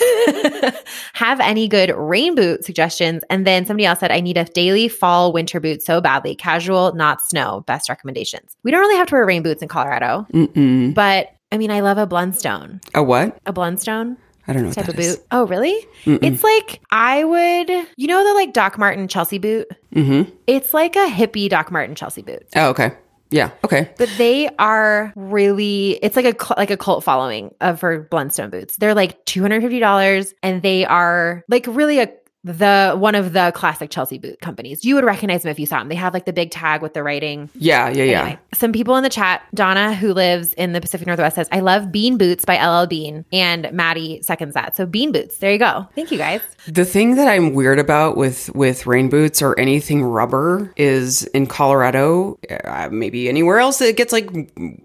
have 1.13 1.39
any 1.39 1.67
good 1.67 1.91
rain 1.95 2.35
boot 2.35 2.65
suggestions? 2.65 3.23
And 3.29 3.45
then 3.45 3.65
somebody 3.65 3.85
else 3.85 3.99
said, 3.99 4.11
I 4.11 4.19
need 4.19 4.37
a 4.37 4.45
daily 4.45 4.87
fall 4.87 5.31
winter 5.31 5.59
boot 5.59 5.81
so 5.81 6.01
badly. 6.01 6.35
Casual, 6.35 6.93
not 6.95 7.21
snow. 7.21 7.63
Best 7.67 7.89
recommendations. 7.89 8.55
We 8.63 8.71
don't 8.71 8.81
really 8.81 8.97
have 8.97 9.07
to 9.07 9.15
wear 9.15 9.25
rain 9.25 9.43
boots 9.43 9.61
in 9.61 9.67
Colorado, 9.67 10.25
Mm-mm. 10.33 10.93
but 10.93 11.29
I 11.51 11.57
mean, 11.57 11.71
I 11.71 11.81
love 11.81 11.97
a 11.97 12.07
Blundstone. 12.07 12.81
A 12.93 13.03
what? 13.03 13.37
A 13.45 13.53
Blundstone. 13.53 14.17
I 14.47 14.53
don't 14.53 14.63
know 14.63 14.71
type 14.71 14.87
of 14.87 14.95
boot. 14.95 15.19
Oh, 15.31 15.47
really? 15.47 15.87
Mm-mm. 16.05 16.19
It's 16.21 16.43
like 16.43 16.81
I 16.91 17.23
would, 17.23 17.69
you 17.97 18.07
know, 18.07 18.23
the 18.23 18.33
like 18.33 18.53
Doc 18.53 18.77
Martin 18.77 19.07
Chelsea 19.07 19.37
boot. 19.37 19.67
Mm-hmm. 19.93 20.29
It's 20.47 20.73
like 20.73 20.95
a 20.95 21.07
hippie 21.07 21.49
Doc 21.49 21.71
Martin 21.71 21.95
Chelsea 21.95 22.21
boot. 22.21 22.45
Oh, 22.55 22.69
okay. 22.69 22.91
Yeah. 23.31 23.49
Okay. 23.63 23.91
But 23.97 24.09
they 24.17 24.49
are 24.59 25.11
really. 25.15 25.93
It's 26.03 26.15
like 26.15 26.25
a 26.25 26.53
like 26.57 26.69
a 26.69 26.77
cult 26.77 27.03
following 27.03 27.53
of 27.59 27.79
for 27.79 28.07
Blundstone 28.07 28.51
boots. 28.51 28.77
They're 28.77 28.93
like 28.93 29.25
two 29.25 29.41
hundred 29.41 29.61
fifty 29.61 29.79
dollars, 29.79 30.33
and 30.43 30.61
they 30.61 30.85
are 30.85 31.43
like 31.49 31.65
really 31.67 31.99
a 31.99 32.09
the 32.45 32.95
one 32.95 33.15
of 33.15 33.33
the 33.33 33.51
classic 33.55 33.89
Chelsea 33.89 34.19
boot 34.19 34.39
companies. 34.39 34.85
You 34.85 34.93
would 34.95 35.03
recognize 35.03 35.41
them 35.41 35.49
if 35.49 35.59
you 35.59 35.65
saw 35.65 35.79
them. 35.79 35.89
They 35.89 35.95
have 35.95 36.13
like 36.13 36.25
the 36.25 36.33
big 36.33 36.51
tag 36.51 36.83
with 36.83 36.93
the 36.93 37.01
writing. 37.01 37.49
Yeah, 37.55 37.89
yeah, 37.89 38.03
anyway, 38.03 38.11
yeah. 38.11 38.37
Some 38.53 38.71
people 38.71 38.95
in 38.97 39.03
the 39.03 39.09
chat, 39.09 39.41
Donna, 39.55 39.95
who 39.95 40.13
lives 40.13 40.53
in 40.53 40.73
the 40.73 40.79
Pacific 40.79 41.07
Northwest, 41.07 41.35
says, 41.35 41.49
I 41.51 41.61
love 41.61 41.91
Bean 41.91 42.19
Boots 42.19 42.45
by 42.45 42.63
LL 42.63 42.85
Bean. 42.85 43.25
And 43.33 43.71
Maddie 43.73 44.21
seconds 44.21 44.53
that. 44.53 44.75
So 44.75 44.85
Bean 44.85 45.11
Boots. 45.11 45.39
There 45.39 45.51
you 45.51 45.57
go. 45.57 45.87
Thank 45.95 46.11
you 46.11 46.19
guys. 46.19 46.41
The 46.67 46.85
thing 46.85 47.15
that 47.15 47.27
I'm 47.27 47.55
weird 47.55 47.79
about 47.79 48.15
with 48.15 48.53
with 48.53 48.85
rain 48.85 49.09
boots 49.09 49.41
or 49.41 49.59
anything 49.59 50.03
rubber 50.03 50.71
is 50.77 51.23
in 51.27 51.47
Colorado, 51.47 52.37
uh, 52.63 52.89
maybe 52.91 53.27
anywhere 53.27 53.57
else 53.57 53.81
it 53.81 53.97
gets 53.97 54.13
like 54.13 54.29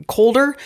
colder 0.06 0.56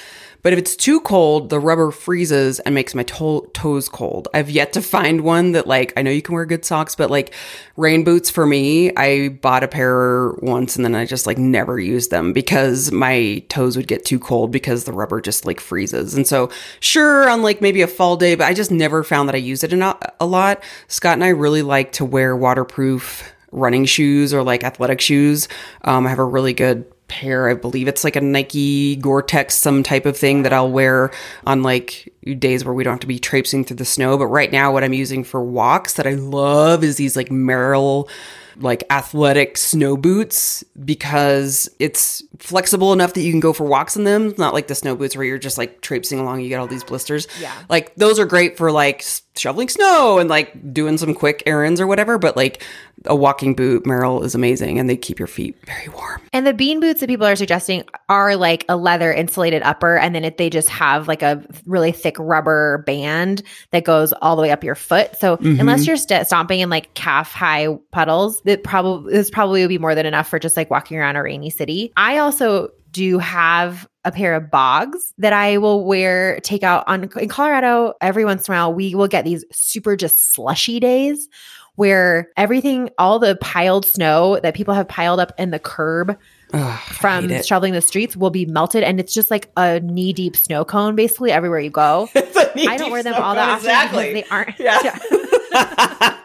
but 0.45 0.53
if 0.53 0.59
it's 0.59 0.77
too 0.77 1.01
cold, 1.01 1.49
the 1.49 1.59
rubber 1.59 1.91
freezes 1.91 2.61
and 2.61 2.75
makes 2.75 2.95
my 2.95 3.03
to- 3.05 3.51
toes 3.55 3.89
cold. 3.89 4.29
I've 4.35 4.51
yet 4.51 4.75
to 4.75 4.83
find 4.83 5.23
one 5.23 5.53
that 5.53 5.67
like 5.67 5.95
I 5.97 6.03
know 6.03 6.11
you 6.11 6.21
can 6.21 6.35
wear 6.35 6.45
good 6.45 6.67
socks, 6.67 6.95
but 6.95 7.11
like 7.11 7.33
rain 7.79 8.05
boots 8.05 8.29
for 8.29 8.45
me, 8.45 8.95
I 8.95 9.31
bought 9.31 9.65
a 9.65 9.69
pair 9.69 10.33
once 10.43 10.77
and 10.77 10.85
then 10.85 10.95
I 10.95 11.07
just 11.07 11.27
like 11.27 11.39
never 11.39 11.81
used 11.81 12.11
them 12.11 12.35
because 12.35 12.93
my 12.93 13.43
toes 13.49 13.75
would 13.79 13.89
get 13.89 14.05
too 14.05 14.19
cold 14.19 14.53
because 14.53 14.85
the 14.85 14.93
rubber 14.93 15.23
just 15.23 15.47
like 15.47 15.61
freezes. 15.61 16.15
And 16.15 16.27
so 16.27 16.51
sure 16.79 17.27
on 17.31 17.43
like 17.43 17.63
maybe 17.63 17.81
a 17.81 17.87
fall 17.87 18.19
day, 18.19 18.35
but 18.35 18.45
I 18.45 18.53
just 18.53 18.71
never 18.71 19.03
found 19.03 19.31
that 19.31 19.35
I 19.35 19.39
use 19.39 19.65
it 19.65 19.73
a 19.73 20.27
lot. 20.27 20.63
Scott 20.89 21.15
and 21.15 21.25
I 21.25 21.29
really 21.29 21.63
like 21.63 21.93
to 21.93 22.05
wear 22.05 22.37
waterproof 22.37 23.33
running 23.51 23.87
shoes 23.87 24.35
or 24.35 24.43
like 24.43 24.63
athletic 24.63 25.01
shoes. 25.01 25.49
Um, 25.83 26.07
I 26.07 26.11
have 26.11 26.19
a 26.19 26.25
really 26.25 26.53
good 26.53 26.85
pair. 27.15 27.49
I 27.49 27.55
believe 27.55 27.87
it's 27.87 28.03
like 28.03 28.17
a 28.17 28.21
Nike 28.21 28.97
Gore-Tex, 28.97 29.55
some 29.55 29.85
type 29.85 30.05
of 30.05 30.17
thing 30.17 30.43
that 30.43 30.53
I'll 30.53 30.71
wear 30.71 31.13
on 31.47 31.63
like 31.63 32.13
days 32.39 32.65
where 32.65 32.75
we 32.75 32.83
don't 32.83 32.95
have 32.95 33.01
to 33.01 33.07
be 33.07 33.21
traipsing 33.21 33.65
through 33.65 33.77
the 33.77 33.85
snow. 33.85 34.19
But 34.19 34.27
right 34.27 34.51
now, 34.51 34.73
what 34.73 34.83
I'm 34.83 34.93
using 34.93 35.23
for 35.23 35.43
walks 35.43 35.95
that 35.95 36.07
I 36.07 36.15
love 36.15 36.83
is 36.83 36.97
these 36.97 37.17
like 37.17 37.29
Merrell 37.29 38.09
like 38.57 38.85
athletic 38.91 39.57
snow 39.57 39.97
boots 39.97 40.65
because 40.85 41.69
it's 41.79 42.23
flexible 42.39 42.93
enough 42.93 43.15
that 43.15 43.23
you 43.23 43.33
can 43.33 43.41
go 43.41 43.53
for 43.53 43.65
walks 43.65 43.97
in 43.97 44.05
them. 44.05 44.35
not 44.39 44.55
like 44.55 44.69
the 44.69 44.75
snow 44.75 44.95
boots 44.95 45.17
where 45.17 45.25
you're 45.25 45.39
just 45.39 45.59
like 45.59 45.81
traipsing 45.81 46.19
along, 46.19 46.41
you 46.41 46.49
get 46.49 46.61
all 46.61 46.67
these 46.67 46.85
blisters. 46.85 47.27
Yeah. 47.41 47.53
Like 47.69 47.95
those 47.97 48.19
are 48.19 48.27
great 48.27 48.57
for 48.57 48.71
like 48.71 49.05
shoveling 49.37 49.69
snow 49.69 50.19
and 50.19 50.31
like 50.31 50.73
doing 50.73 50.97
some 50.97 51.15
quick 51.15 51.43
errands 51.47 51.81
or 51.81 51.87
whatever. 51.87 52.19
But 52.19 52.37
like 52.37 52.63
a 53.07 53.17
walking 53.17 53.55
boot, 53.55 53.85
Merrell 53.85 54.25
is 54.25 54.35
amazing 54.35 54.79
and 54.79 54.89
they 54.89 54.97
keep 54.97 55.19
your 55.19 55.27
feet 55.27 55.57
very 55.67 55.89
warm. 55.89 56.21
And 56.33 56.47
the 56.47 56.55
bean 56.55 56.81
boots 56.81 57.01
that 57.01 57.09
people 57.09 57.27
are 57.27 57.37
suggesting 57.37 57.85
are 58.09 58.37
like 58.37 58.65
a 58.69 58.77
leather 58.77 59.13
insulated 59.13 59.63
upper, 59.63 59.97
and 59.97 60.15
then 60.15 60.25
it, 60.25 60.39
they 60.39 60.51
just 60.51 60.69
have 60.69 61.09
like 61.09 61.23
a 61.23 61.45
really 61.67 61.93
thick 61.93 62.17
rubber 62.19 62.79
band 62.87 63.43
that 63.73 63.85
goes 63.85 64.13
all 64.23 64.37
the 64.37 64.43
way 64.43 64.51
up 64.51 64.65
your 64.65 64.75
foot. 64.75 65.17
So 65.17 65.37
mm-hmm. 65.37 65.61
unless 65.61 65.87
you're 65.87 65.97
st- 65.97 66.27
stomping 66.27 66.61
in 66.61 66.71
like 66.71 66.95
calf 66.95 67.33
high 67.33 67.69
puddles, 67.93 68.41
that 68.43 68.63
probably 68.63 69.13
this 69.13 69.31
probably 69.31 69.63
would 69.63 69.69
be 69.69 69.79
more 69.79 69.95
than 69.95 70.07
enough 70.07 70.29
for 70.29 70.39
just 70.39 70.57
like 70.57 70.71
walking 70.71 70.97
around 70.97 71.17
a 71.17 71.23
rainy 71.23 71.51
city. 71.51 71.93
I 71.97 72.19
also 72.19 72.71
do 72.91 73.19
have 73.19 73.89
a 74.05 74.13
pair 74.13 74.35
of 74.35 74.51
bogs 74.51 75.13
that 75.19 75.33
I 75.33 75.59
will 75.59 75.85
wear, 75.85 76.41
take 76.41 76.63
out 76.63 76.85
on 76.87 77.11
in 77.17 77.29
Colorado 77.29 77.95
every 78.01 78.25
once 78.25 78.49
in 78.49 78.55
a 78.55 78.57
while. 78.57 78.75
We 78.75 78.95
will 78.95 79.09
get 79.09 79.25
these 79.25 79.45
super 79.53 79.97
just 79.97 80.33
slushy 80.33 80.81
days 80.81 81.29
where 81.77 82.31
everything, 82.37 82.91
all 82.99 83.19
the 83.19 83.37
piled 83.41 83.85
snow 83.85 84.39
that 84.41 84.55
people 84.55 84.75
have 84.75 84.87
piled 84.87 85.21
up 85.21 85.33
in 85.39 85.51
the 85.51 85.59
curb 85.59 86.17
Ugh, 86.53 86.79
from 86.81 87.43
shoveling 87.43 87.73
the 87.73 87.83
streets 87.83 88.17
will 88.17 88.31
be 88.31 88.47
melted 88.47 88.85
and 88.85 89.01
it's 89.01 89.13
just 89.13 89.31
like 89.31 89.51
a 89.57 89.81
knee 89.81 90.13
deep 90.13 90.37
snow 90.37 90.65
cone 90.65 90.95
basically 90.95 91.33
everywhere 91.33 91.59
you 91.59 91.71
go. 91.71 92.09
I 92.15 92.77
don't 92.77 92.93
wear 92.93 93.03
them 93.03 93.15
all 93.15 93.35
that 93.35 93.49
often 93.49 93.71
exactly. 93.71 94.15
because 94.15 94.23
they 94.23 94.37
aren't. 94.37 94.61
Yeah. 94.61 95.01
yeah. 95.53 96.19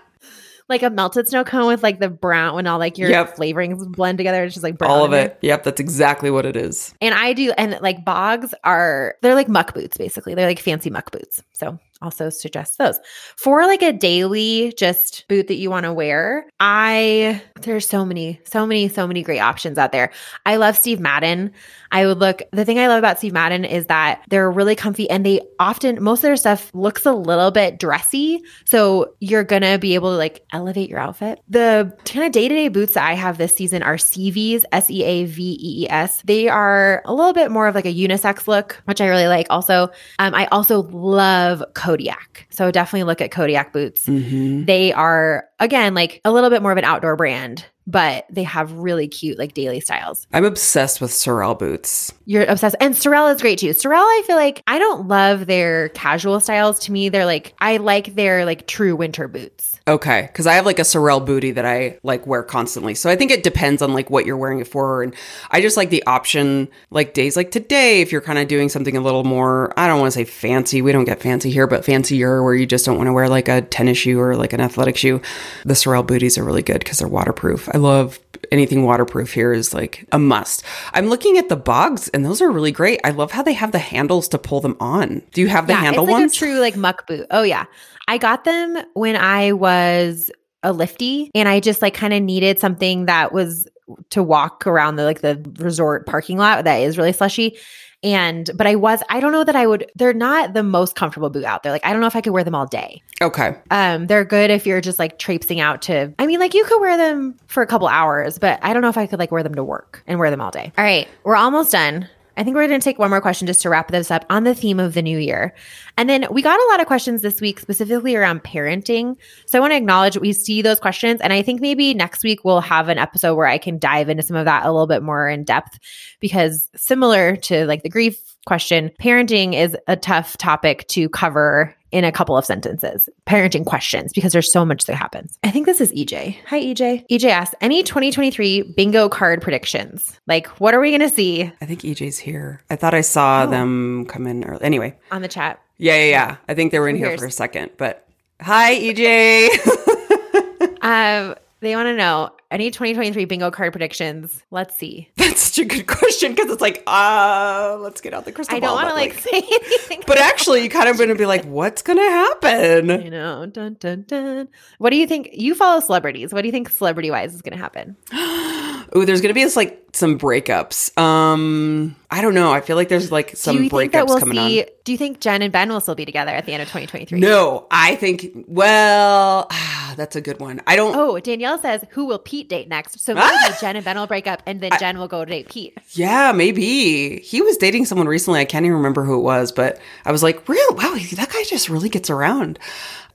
like 0.69 0.83
a 0.83 0.89
melted 0.89 1.27
snow 1.27 1.43
cone 1.43 1.67
with 1.67 1.83
like 1.83 1.99
the 1.99 2.09
brown 2.09 2.55
when 2.55 2.67
all 2.67 2.79
like 2.79 2.97
your 2.97 3.09
yep. 3.09 3.35
flavorings 3.35 3.85
blend 3.91 4.17
together. 4.17 4.43
It's 4.43 4.53
just 4.53 4.63
like 4.63 4.81
all 4.81 5.03
of 5.03 5.13
it. 5.13 5.37
Yep, 5.41 5.63
that's 5.63 5.79
exactly 5.79 6.29
what 6.29 6.45
it 6.45 6.55
is. 6.55 6.93
And 7.01 7.13
I 7.15 7.33
do, 7.33 7.51
and 7.57 7.77
like 7.81 8.05
bogs 8.05 8.53
are 8.63 9.15
they're 9.21 9.35
like 9.35 9.49
muck 9.49 9.73
boots 9.73 9.97
basically. 9.97 10.35
They're 10.35 10.47
like 10.47 10.59
fancy 10.59 10.89
muck 10.89 11.11
boots. 11.11 11.41
So 11.53 11.79
also 12.01 12.29
suggest 12.29 12.77
those. 12.77 12.99
For 13.35 13.65
like 13.65 13.81
a 13.81 13.93
daily 13.93 14.73
just 14.77 15.27
boot 15.27 15.47
that 15.47 15.55
you 15.55 15.69
want 15.69 15.85
to 15.85 15.93
wear, 15.93 16.49
I 16.59 17.41
there's 17.61 17.87
so 17.87 18.05
many, 18.05 18.39
so 18.43 18.65
many, 18.65 18.87
so 18.87 19.07
many 19.07 19.21
great 19.21 19.39
options 19.39 19.77
out 19.77 19.91
there. 19.91 20.11
I 20.45 20.55
love 20.55 20.77
Steve 20.77 20.99
Madden. 20.99 21.51
I 21.91 22.05
would 22.05 22.19
look 22.19 22.41
the 22.51 22.65
thing 22.65 22.79
I 22.79 22.87
love 22.87 22.99
about 22.99 23.17
Steve 23.17 23.33
Madden 23.33 23.65
is 23.65 23.87
that 23.87 24.21
they're 24.29 24.51
really 24.51 24.75
comfy 24.75 25.09
and 25.09 25.25
they 25.25 25.41
often 25.59 26.01
most 26.01 26.19
of 26.19 26.23
their 26.23 26.37
stuff 26.37 26.71
looks 26.73 27.05
a 27.05 27.13
little 27.13 27.51
bit 27.51 27.79
dressy. 27.79 28.41
So 28.65 29.13
you're 29.19 29.43
gonna 29.43 29.77
be 29.77 29.95
able 29.95 30.11
to 30.11 30.17
like 30.17 30.45
elevate 30.53 30.89
your 30.89 30.99
outfit. 30.99 31.39
The 31.49 31.95
kind 32.05 32.25
of 32.25 32.31
day-to-day 32.31 32.69
boots 32.69 32.93
that 32.93 33.07
I 33.07 33.13
have 33.13 33.37
this 33.37 33.55
season 33.55 33.83
are 33.83 33.97
Seavees, 33.97 34.65
S-E-A-V-E-E-S. 34.71 36.21
They 36.25 36.47
are 36.47 37.01
a 37.05 37.13
little 37.13 37.33
bit 37.33 37.51
more 37.51 37.67
of 37.67 37.75
like 37.75 37.85
a 37.85 37.93
unisex 37.93 38.47
look, 38.47 38.81
which 38.85 39.01
I 39.01 39.07
really 39.07 39.27
like. 39.27 39.47
Also, 39.49 39.89
um, 40.19 40.33
I 40.33 40.47
also 40.47 40.83
love 40.83 41.63
Kodiak. 41.89 42.45
So 42.51 42.69
definitely 42.69 43.05
look 43.05 43.19
at 43.19 43.31
Kodiak 43.31 43.73
boots. 43.73 44.05
Mm-hmm. 44.05 44.65
They 44.65 44.93
are 44.93 45.45
again 45.59 45.95
like 45.95 46.21
a 46.23 46.31
little 46.31 46.51
bit 46.51 46.61
more 46.61 46.71
of 46.71 46.77
an 46.77 46.83
outdoor 46.83 47.15
brand 47.15 47.65
but 47.87 48.27
they 48.29 48.43
have 48.43 48.71
really 48.73 49.07
cute 49.07 49.39
like 49.39 49.55
daily 49.55 49.79
styles. 49.79 50.27
I'm 50.31 50.45
obsessed 50.45 51.01
with 51.01 51.11
Sorel 51.11 51.55
boots. 51.55 52.13
You're 52.25 52.43
obsessed. 52.43 52.75
And 52.79 52.95
Sorel 52.95 53.29
is 53.29 53.41
great 53.41 53.57
too. 53.57 53.73
Sorel, 53.73 54.03
I 54.03 54.23
feel 54.27 54.35
like 54.35 54.61
I 54.67 54.77
don't 54.77 55.07
love 55.07 55.47
their 55.47 55.89
casual 55.89 56.39
styles. 56.39 56.77
To 56.81 56.91
me, 56.91 57.09
they're 57.09 57.25
like 57.25 57.55
I 57.59 57.77
like 57.77 58.13
their 58.13 58.45
like 58.45 58.67
true 58.67 58.95
winter 58.95 59.27
boots. 59.27 59.78
Okay, 59.89 60.21
because 60.27 60.45
I 60.45 60.53
have 60.53 60.67
like 60.67 60.77
a 60.77 60.83
Sorel 60.83 61.19
booty 61.19 61.49
that 61.49 61.65
I 61.65 61.97
like 62.03 62.27
wear 62.27 62.43
constantly. 62.43 62.93
So 62.93 63.09
I 63.09 63.15
think 63.15 63.31
it 63.31 63.41
depends 63.41 63.81
on 63.81 63.91
like 63.91 64.11
what 64.11 64.23
you're 64.23 64.37
wearing 64.37 64.59
it 64.59 64.67
for, 64.67 65.01
and 65.01 65.15
I 65.49 65.61
just 65.61 65.77
like 65.77 65.89
the 65.89 66.03
option 66.05 66.67
like 66.91 67.15
days 67.15 67.35
like 67.35 67.49
today 67.49 68.01
if 68.01 68.11
you're 68.11 68.21
kind 68.21 68.37
of 68.37 68.47
doing 68.47 68.69
something 68.69 68.95
a 68.95 69.01
little 69.01 69.23
more. 69.23 69.73
I 69.77 69.87
don't 69.87 69.99
want 69.99 70.13
to 70.13 70.19
say 70.19 70.25
fancy. 70.25 70.83
We 70.83 70.91
don't 70.91 71.05
get 71.05 71.23
fancy 71.23 71.49
here, 71.49 71.65
but 71.65 71.83
fancier 71.83 72.43
where 72.43 72.53
you 72.53 72.67
just 72.67 72.85
don't 72.85 72.97
want 72.97 73.07
to 73.07 73.13
wear 73.13 73.27
like 73.27 73.47
a 73.47 73.63
tennis 73.63 73.97
shoe 73.97 74.19
or 74.19 74.35
like 74.35 74.53
an 74.53 74.61
athletic 74.61 74.95
shoe. 74.95 75.21
The 75.65 75.73
Sorel 75.73 76.03
booties 76.03 76.37
are 76.37 76.43
really 76.43 76.61
good 76.61 76.79
because 76.79 76.99
they're 76.99 77.07
waterproof. 77.07 77.67
I 77.73 77.79
love 77.79 78.19
anything 78.51 78.83
waterproof 78.83 79.33
here 79.33 79.53
is 79.53 79.73
like 79.73 80.07
a 80.11 80.19
must. 80.19 80.63
I'm 80.93 81.07
looking 81.07 81.37
at 81.37 81.49
the 81.49 81.55
bogs 81.55 82.07
and 82.09 82.25
those 82.25 82.41
are 82.41 82.51
really 82.51 82.71
great. 82.71 82.99
I 83.03 83.11
love 83.11 83.31
how 83.31 83.43
they 83.43 83.53
have 83.53 83.71
the 83.71 83.79
handles 83.79 84.27
to 84.29 84.37
pull 84.37 84.61
them 84.61 84.77
on. 84.79 85.21
Do 85.33 85.41
you 85.41 85.47
have 85.47 85.67
the 85.67 85.73
yeah, 85.73 85.81
handle 85.81 86.03
it's 86.03 86.11
like 86.11 86.19
ones? 86.21 86.35
true 86.35 86.59
like 86.59 86.75
muck 86.75 87.07
boot. 87.07 87.27
Oh 87.31 87.43
yeah, 87.43 87.65
I 88.07 88.17
got 88.17 88.43
them 88.43 88.77
when 88.93 89.15
I 89.15 89.53
was 89.53 90.31
a 90.63 90.73
lifty, 90.73 91.31
and 91.33 91.47
I 91.47 91.59
just 91.59 91.81
like 91.81 91.93
kind 91.93 92.13
of 92.13 92.21
needed 92.21 92.59
something 92.59 93.05
that 93.05 93.31
was 93.31 93.67
to 94.11 94.21
walk 94.21 94.67
around 94.67 94.97
the 94.97 95.03
like 95.03 95.21
the 95.21 95.41
resort 95.59 96.05
parking 96.05 96.37
lot 96.37 96.63
that 96.63 96.77
is 96.77 96.97
really 96.97 97.13
slushy. 97.13 97.57
And 98.03 98.49
but 98.55 98.65
I 98.65 98.75
was 98.75 99.01
I 99.09 99.19
don't 99.19 99.31
know 99.31 99.43
that 99.43 99.55
I 99.55 99.67
would 99.67 99.91
they're 99.95 100.13
not 100.13 100.53
the 100.53 100.63
most 100.63 100.95
comfortable 100.95 101.29
boot 101.29 101.43
out 101.43 101.63
there. 101.63 101.71
Like 101.71 101.85
I 101.85 101.91
don't 101.91 102.01
know 102.01 102.07
if 102.07 102.15
I 102.15 102.21
could 102.21 102.31
wear 102.31 102.43
them 102.43 102.55
all 102.55 102.65
day. 102.65 103.01
okay. 103.21 103.57
Um 103.71 104.07
they're 104.07 104.25
good 104.25 104.51
if 104.51 104.65
you're 104.65 104.81
just 104.81 104.99
like 104.99 105.19
traipsing 105.19 105.59
out 105.59 105.81
to 105.83 106.13
I 106.17 106.25
mean 106.25 106.39
like 106.39 106.53
you 106.53 106.63
could 106.65 106.79
wear 106.79 106.97
them 106.97 107.35
for 107.47 107.61
a 107.61 107.67
couple 107.67 107.87
hours, 107.87 108.39
but 108.39 108.59
I 108.61 108.73
don't 108.73 108.81
know 108.81 108.89
if 108.89 108.97
I 108.97 109.05
could 109.05 109.19
like 109.19 109.31
wear 109.31 109.43
them 109.43 109.55
to 109.55 109.63
work 109.63 110.03
and 110.07 110.17
wear 110.19 110.29
them 110.31 110.39
all 110.41 110.51
day. 110.51 110.71
All 110.77 110.83
right, 110.83 111.07
we're 111.23 111.35
almost 111.35 111.71
done. 111.71 112.07
I 112.39 112.43
think 112.43 112.55
we're 112.55 112.69
going 112.69 112.79
to 112.79 112.83
take 112.83 112.97
one 112.97 113.09
more 113.09 113.19
question 113.19 113.47
just 113.47 113.61
to 113.63 113.69
wrap 113.69 113.91
this 113.91 114.09
up 114.09 114.25
on 114.29 114.45
the 114.45 114.55
theme 114.55 114.79
of 114.79 114.93
the 114.93 115.01
new 115.01 115.17
year. 115.17 115.53
And 115.97 116.09
then 116.09 116.25
we 116.31 116.41
got 116.41 116.57
a 116.57 116.67
lot 116.71 116.79
of 116.79 116.87
questions 116.87 117.21
this 117.21 117.41
week 117.41 117.59
specifically 117.59 118.15
around 118.15 118.45
parenting. 118.45 119.17
So 119.45 119.57
I 119.57 119.61
want 119.61 119.71
to 119.71 119.75
acknowledge 119.75 120.17
we 120.17 120.31
see 120.31 120.61
those 120.61 120.79
questions. 120.79 121.19
And 121.19 121.33
I 121.33 121.41
think 121.41 121.59
maybe 121.59 121.93
next 121.93 122.23
week 122.23 122.45
we'll 122.45 122.61
have 122.61 122.87
an 122.87 122.97
episode 122.97 123.35
where 123.35 123.45
I 123.45 123.57
can 123.57 123.77
dive 123.77 124.07
into 124.07 124.23
some 124.23 124.37
of 124.37 124.45
that 124.45 124.65
a 124.65 124.71
little 124.71 124.87
bit 124.87 125.03
more 125.03 125.27
in 125.27 125.43
depth 125.43 125.79
because 126.21 126.69
similar 126.77 127.35
to 127.35 127.65
like 127.65 127.83
the 127.83 127.89
grief 127.89 128.17
question, 128.45 128.89
parenting 129.01 129.53
is 129.53 129.75
a 129.87 129.97
tough 129.97 130.37
topic 130.37 130.87
to 130.87 131.09
cover 131.09 131.75
in 131.91 132.03
a 132.03 132.11
couple 132.11 132.37
of 132.37 132.45
sentences. 132.45 133.09
Parenting 133.25 133.65
questions 133.65 134.13
because 134.13 134.31
there's 134.33 134.51
so 134.51 134.63
much 134.65 134.85
that 134.85 134.95
happens. 134.95 135.37
I 135.43 135.51
think 135.51 135.65
this 135.65 135.81
is 135.81 135.91
EJ. 135.93 136.35
Hi 136.47 136.59
EJ. 136.61 137.05
EJ 137.09 137.29
asks, 137.29 137.55
"Any 137.61 137.83
2023 137.83 138.61
bingo 138.75 139.09
card 139.09 139.41
predictions? 139.41 140.19
Like 140.27 140.47
what 140.59 140.73
are 140.73 140.79
we 140.79 140.89
going 140.89 141.07
to 141.09 141.15
see 141.15 141.51
I 141.61 141.65
think 141.65 141.81
EJ's 141.81 142.17
here. 142.19 142.61
I 142.69 142.75
thought 142.75 142.93
I 142.93 143.01
saw 143.01 143.43
Oh. 143.43 143.49
them 143.49 144.05
come 144.07 144.27
in 144.27 144.43
early. 144.43 144.63
Anyway, 144.63 144.97
on 145.11 145.21
the 145.21 145.27
chat?" 145.27 145.59
yeah, 145.77 145.95
yeah, 145.95 146.09
yeah. 146.09 146.37
I 146.47 146.53
think 146.53 146.71
they 146.71 146.79
were 146.79 146.89
in 146.89 146.95
Who 146.95 146.99
here 147.03 147.09
cares? 147.11 147.19
for 147.21 147.25
a 147.27 147.31
second, 147.31 147.71
but 147.77 148.05
hi, 148.41 148.75
EJ. 148.75 149.49
Um, 150.81 151.35
they 151.59 151.75
want 151.75 151.87
to 151.87 151.95
know 151.95 152.31
any 152.51 152.71
2023 152.71 153.25
bingo 153.25 153.51
card 153.51 153.73
predictions. 153.73 154.43
Let's 154.51 154.75
see. 154.75 155.09
That's 155.17 155.41
such 155.41 155.59
a 155.59 155.65
good 155.65 155.87
question 155.87 156.33
because 156.33 156.51
it's 156.51 156.61
like, 156.61 156.83
uh, 156.87 157.77
let's 157.79 158.01
get 158.01 158.13
out 158.13 158.25
the 158.25 158.31
crystal 158.31 158.59
ball. 158.59 158.77
I 158.77 158.83
don't 158.83 158.89
want 158.89 158.89
to 158.89 158.95
like, 158.95 159.13
say 159.19 159.37
anything. 159.37 160.03
but 160.07 160.17
actually, 160.17 160.63
you 160.63 160.69
kind 160.69 160.89
of 160.89 160.97
going 160.97 161.09
to 161.09 161.15
be 161.15 161.25
like, 161.25 161.45
what's 161.45 161.81
going 161.81 161.97
to 161.97 162.09
happen? 162.09 163.03
you 163.03 163.11
know, 163.11 163.45
dun 163.45 163.77
dun 163.79 164.03
dun. 164.07 164.47
What 164.77 164.89
do 164.89 164.97
you 164.97 165.07
think? 165.07 165.29
You 165.33 165.55
follow 165.55 165.79
celebrities. 165.79 166.33
What 166.33 166.41
do 166.41 166.47
you 166.47 166.51
think 166.51 166.69
celebrity 166.69 167.11
wise 167.11 167.33
is 167.33 167.41
going 167.41 167.57
to 167.57 167.59
happen? 167.59 167.95
Ooh, 168.95 169.05
there's 169.05 169.21
going 169.21 169.29
to 169.29 169.33
be 169.35 169.43
this, 169.43 169.55
like 169.55 169.83
some 169.93 170.17
breakups. 170.17 170.97
Um, 170.97 171.95
I 172.11 172.21
don't 172.21 172.33
know. 172.33 172.51
I 172.51 172.61
feel 172.61 172.75
like 172.75 172.89
there's 172.89 173.11
like 173.11 173.35
some 173.35 173.57
do 173.57 173.63
you 173.63 173.69
breakups 173.69 173.91
think 173.91 174.07
we'll 174.09 174.19
coming 174.19 174.37
see? 174.37 174.61
on. 174.61 174.67
Do 174.83 174.91
you 174.91 174.97
think 174.97 175.19
Jen 175.19 175.41
and 175.41 175.51
Ben 175.51 175.69
will 175.69 175.79
still 175.79 175.95
be 175.95 176.05
together 176.05 176.31
at 176.31 176.45
the 176.45 176.53
end 176.53 176.61
of 176.63 176.67
2023? 176.69 177.19
No, 177.19 177.67
I 177.69 177.95
think. 177.95 178.29
Well, 178.47 179.47
that's 179.95 180.15
a 180.15 180.21
good 180.21 180.39
one. 180.39 180.61
I 180.65 180.75
don't. 180.75 180.95
Oh, 180.95 181.19
Danielle 181.19 181.59
says, 181.59 181.83
"Who 181.91 182.05
will 182.05 182.19
Pete 182.19 182.49
date 182.49 182.67
next?" 182.67 182.99
So 182.99 183.13
maybe 183.13 183.27
Ah! 183.29 183.57
Jen 183.61 183.75
and 183.75 183.85
Ben 183.85 183.97
will 183.97 184.07
break 184.07 184.25
up, 184.27 184.41
and 184.45 184.61
then 184.61 184.71
Jen 184.79 184.97
will 184.97 185.07
go 185.07 185.23
date 185.25 185.49
Pete. 185.49 185.77
Yeah, 185.91 186.31
maybe. 186.31 187.19
He 187.19 187.41
was 187.41 187.57
dating 187.57 187.85
someone 187.85 188.07
recently. 188.07 188.39
I 188.39 188.45
can't 188.45 188.65
even 188.65 188.77
remember 188.77 189.03
who 189.03 189.19
it 189.19 189.23
was, 189.23 189.51
but 189.51 189.79
I 190.05 190.11
was 190.11 190.23
like, 190.23 190.47
real 190.49 190.75
wow, 190.75 190.95
that 191.13 191.29
guy 191.31 191.43
just 191.43 191.69
really 191.69 191.89
gets 191.89 192.09
around. 192.09 192.57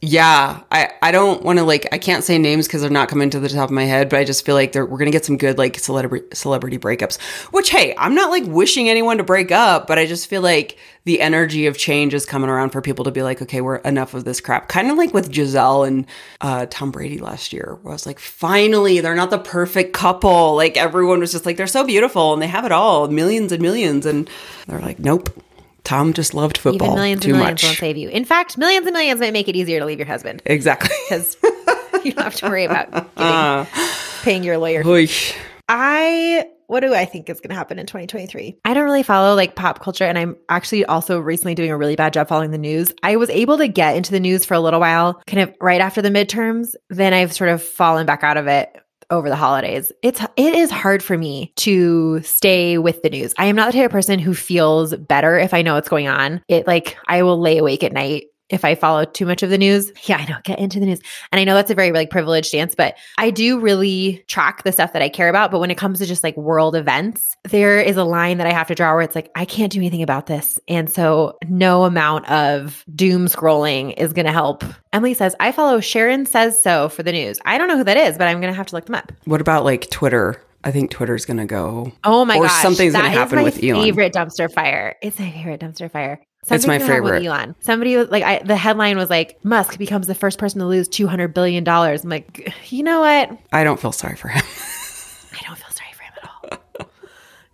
Yeah, 0.07 0.61
I, 0.71 0.91
I 1.01 1.13
don't 1.13 1.43
want 1.43 1.59
to 1.59 1.65
like 1.65 1.89
I 1.91 1.97
can't 1.97 2.23
say 2.23 2.37
names 2.37 2.67
because 2.67 2.83
they're 2.83 2.91
not 2.91 3.09
coming 3.09 3.31
to 3.31 3.41
the 3.41 3.49
top 3.49 3.71
of 3.71 3.75
my 3.75 3.85
head, 3.85 4.11
but 4.11 4.19
I 4.19 4.25
just 4.25 4.45
feel 4.45 4.55
like 4.55 4.75
we're 4.75 4.87
gonna 4.87 5.11
get 5.11 5.25
some 5.25 5.39
good 5.39 5.57
like 5.57 5.79
celebrity 5.79 6.27
celebrity 6.35 6.77
breakups. 6.77 7.19
Which 7.53 7.71
hey, 7.71 7.95
I'm 7.97 8.15
not 8.15 8.31
like 8.31 8.45
wishing 8.45 8.91
anyone 8.91 9.17
to 9.17 9.25
break 9.25 9.51
up, 9.51 9.87
but 9.87 9.99
I 9.99 10.05
just 10.05 10.27
feel 10.27 10.43
like 10.43 10.77
the 11.05 11.23
energy 11.23 11.67
of 11.67 11.79
change 11.79 12.13
is 12.13 12.27
coming 12.27 12.51
around 12.51 12.71
for 12.71 12.83
people 12.83 13.07
to 13.07 13.11
be 13.11 13.23
like, 13.23 13.41
okay, 13.41 13.63
we're 13.63 13.77
enough 13.77 14.13
of 14.13 14.27
this 14.27 14.43
crap. 14.43 14.69
Kind 14.69 14.91
of 14.91 14.99
like 14.99 15.15
with 15.15 15.31
Gisele 15.31 15.85
and 15.85 16.07
uh, 16.43 16.67
Tom 16.69 16.91
Brady 16.91 17.19
last 17.19 17.55
year, 17.55 17.79
where 17.81 17.93
I 17.93 17.95
was 17.95 18.05
like, 18.05 18.19
finally, 18.19 19.01
they're 19.01 19.15
not 19.15 19.31
the 19.31 19.39
perfect 19.39 19.95
couple. 19.95 20.55
Like 20.55 20.77
everyone 20.77 21.21
was 21.21 21.33
just 21.33 21.47
like, 21.47 21.57
they're 21.57 21.67
so 21.67 21.85
beautiful 21.85 22.35
and 22.35 22.43
they 22.43 22.47
have 22.47 22.67
it 22.67 22.73
all, 22.73 23.09
millions 23.09 23.53
and 23.53 23.63
millions, 23.63 24.05
and 24.05 24.29
they're 24.67 24.81
like, 24.81 24.99
nope. 24.99 25.31
Tom 25.85 26.13
just 26.13 26.35
loved 26.35 26.59
football 26.59 26.89
Even 26.89 26.95
millions 26.97 27.23
too 27.23 27.31
and 27.31 27.39
millions 27.39 27.63
much. 27.63 27.69
won't 27.69 27.79
save 27.79 27.97
you. 27.97 28.09
In 28.09 28.25
fact, 28.25 28.57
millions 28.59 28.87
and 28.87 28.95
millions 28.95 29.21
might 29.21 29.33
make 29.33 29.49
it 29.49 29.57
easier 29.57 29.79
to 29.81 29.85
leave 29.87 29.99
your 29.99 30.07
husband 30.07 30.43
Exactly. 30.47 30.91
because 31.09 31.37
you 32.05 32.13
don't 32.13 32.25
have 32.25 32.35
to 32.37 32.47
worry 32.49 32.65
about 32.65 32.91
getting, 32.93 33.07
Uh, 33.17 33.67
paying 34.23 34.43
your 34.45 34.59
lawyer 34.59 34.83
oy. 34.87 35.09
I 35.69 36.47
what 36.67 36.81
do 36.81 36.95
I 36.95 37.05
think 37.05 37.29
is 37.29 37.41
going 37.41 37.51
to 37.51 37.55
happen 37.57 37.79
in 37.79 37.85
2023? 37.87 38.57
I 38.65 38.73
don't 38.75 38.85
really 38.85 39.03
follow 39.03 39.35
like 39.35 39.55
pop 39.55 39.81
culture 39.83 40.05
and 40.05 40.17
I'm 40.19 40.37
actually 40.49 40.85
also 40.87 41.21
recently 41.21 41.55
doing 41.55 41.71
a 41.71 41.77
really 41.77 41.95
bad 41.95 42.15
job 42.15 42.27
following 42.29 42.51
the 42.53 42.59
news. 42.59 42.93
I 43.03 43.17
was 43.17 43.29
able 43.29 43.59
to 43.59 43.69
get 43.69 43.97
into 43.97 44.11
the 44.13 44.21
news 44.21 44.47
for 44.47 44.55
a 44.55 44.61
little 44.61 44.81
while 44.81 45.21
kind 45.27 45.43
of 45.43 45.55
right 45.61 45.81
after 45.83 46.01
the 46.01 46.09
midterms, 46.09 46.75
then 46.89 47.13
I've 47.13 47.35
sort 47.35 47.51
of 47.51 47.63
fallen 47.63 48.07
back 48.07 48.25
out 48.25 48.39
of 48.39 48.47
it 48.47 48.75
over 49.15 49.29
the 49.29 49.37
holidays. 49.37 49.93
It's 50.03 50.21
it 50.37 50.55
is 50.55 50.71
hard 50.71 51.03
for 51.03 51.17
me 51.17 51.53
to 51.57 52.23
stay 52.23 52.79
with 52.79 53.03
the 53.03 53.11
news. 53.11 53.35
I 53.39 53.47
am 53.47 53.57
not 53.57 53.73
the 53.73 53.79
type 53.79 53.87
of 53.87 53.93
person 53.93 54.19
who 54.19 54.35
feels 54.35 54.95
better 54.97 55.39
if 55.39 55.55
I 55.55 55.63
know 55.63 55.75
what's 55.75 55.89
going 55.89 56.09
on. 56.09 56.43
It 56.49 56.67
like 56.67 56.97
I 57.07 57.23
will 57.23 57.41
lay 57.41 57.59
awake 57.59 57.83
at 57.83 57.93
night 57.93 58.25
if 58.51 58.65
I 58.65 58.75
follow 58.75 59.05
too 59.05 59.27
much 59.27 59.43
of 59.43 59.51
the 59.51 59.59
news. 59.59 59.91
Yeah, 60.05 60.19
I 60.19 60.27
know, 60.29 60.37
get 60.45 60.59
into 60.59 60.79
the 60.81 60.87
news. 60.87 61.01
And 61.33 61.41
I 61.41 61.45
know 61.45 61.55
that's 61.55 61.71
a 61.71 61.75
very 61.75 61.93
like 61.93 62.11
privileged 62.11 62.49
stance, 62.49 62.75
but 62.75 62.95
I 63.19 63.31
do 63.31 63.59
really 63.59 64.25
track 64.29 64.63
the 64.65 64.73
stuff 64.73 64.93
that 64.93 65.03
I 65.03 65.09
care 65.09 65.29
about. 65.29 65.51
But 65.51 65.61
when 65.61 65.71
it 65.71 65.79
comes 65.79 65.99
to 65.99 66.07
just 66.07 66.23
like 66.23 66.37
world 66.37 66.77
events, 66.77 67.37
there 67.45 67.81
is 67.81 67.97
a 67.97 68.05
line 68.05 68.39
that 68.39 68.47
I 68.47 68.53
have 68.53 68.69
to 68.69 68.75
draw 68.75 68.93
where 68.93 69.03
it's 69.03 69.15
like, 69.15 69.31
I 69.35 69.45
can't 69.45 69.73
do 69.73 69.79
anything 69.79 70.03
about 70.03 70.27
this. 70.27 70.59
And 70.69 70.91
so 70.91 71.39
no 71.49 71.85
amount 71.85 72.29
of 72.31 72.85
doom 72.95 73.27
scrolling 73.27 73.95
is 73.97 74.13
going 74.13 74.27
to 74.27 74.33
help. 74.33 74.63
Emily 74.93 75.15
says, 75.15 75.35
I 75.41 75.51
follow 75.51 75.81
Sharon 75.81 76.27
Says 76.27 76.61
So 76.63 76.89
for 76.89 77.03
the 77.03 77.13
news. 77.13 77.41
I 77.45 77.59
don't 77.59 77.69
know 77.69 77.77
who 77.77 77.85
that 77.85 77.97
is, 77.97 78.19
but 78.19 78.29
I'm 78.29 78.41
going 78.41 78.53
to 78.53 78.57
have 78.57 78.67
to 78.67 78.75
look 78.75 78.87
them 78.87 78.95
up. 78.95 79.13
What 79.25 79.41
about 79.41 79.65
like 79.65 79.91
Twitter? 79.91 80.41
I 80.67 80.71
think 80.71 80.91
Twitter's 80.91 81.25
gonna 81.27 81.47
go. 81.47 81.93
Oh 82.05 82.25
my 82.25 82.37
Or 82.39 82.45
gosh. 82.45 82.63
something's 82.63 82.95
gonna 82.95 83.11
happen 83.11 83.43
with 83.43 83.63
Elon. 83.63 83.83
Favorite 83.85 84.13
dumpster 84.15 84.51
fire. 84.53 84.97
It's 85.03 85.19
my 85.19 85.31
favorite 85.31 85.61
dumpster 85.61 85.91
fire. 85.91 86.21
It's 86.43 86.51
my 86.51 86.59
Something's 86.59 86.83
with 86.83 86.89
favorite. 86.91 87.25
Elon. 87.25 87.55
Somebody 87.61 87.97
was 87.97 88.09
like, 88.09 88.23
I, 88.23 88.39
the 88.41 88.57
headline 88.57 88.97
was 88.99 89.09
like, 89.11 89.43
Musk 89.45 89.79
becomes 89.79 90.07
the 90.07 90.15
first 90.15 90.39
person 90.39 90.61
to 90.61 90.67
lose 90.67 90.89
two 90.89 91.07
hundred 91.07 91.35
billion 91.35 91.65
dollars. 91.65 92.05
I'm 92.05 92.11
like, 92.11 92.53
you 92.73 92.83
know 92.83 93.01
what? 93.01 93.31
I 93.53 93.63
don't 93.65 93.79
feel 93.81 93.93
sorry 93.93 94.17
for 94.17 94.29
him. 94.29 94.43
I 95.33 95.47
don't 95.47 95.57
feel 95.59 95.71
sorry 95.71 95.93
for 95.93 96.03
him 96.03 96.13
at 96.21 96.61
all. 96.81 96.89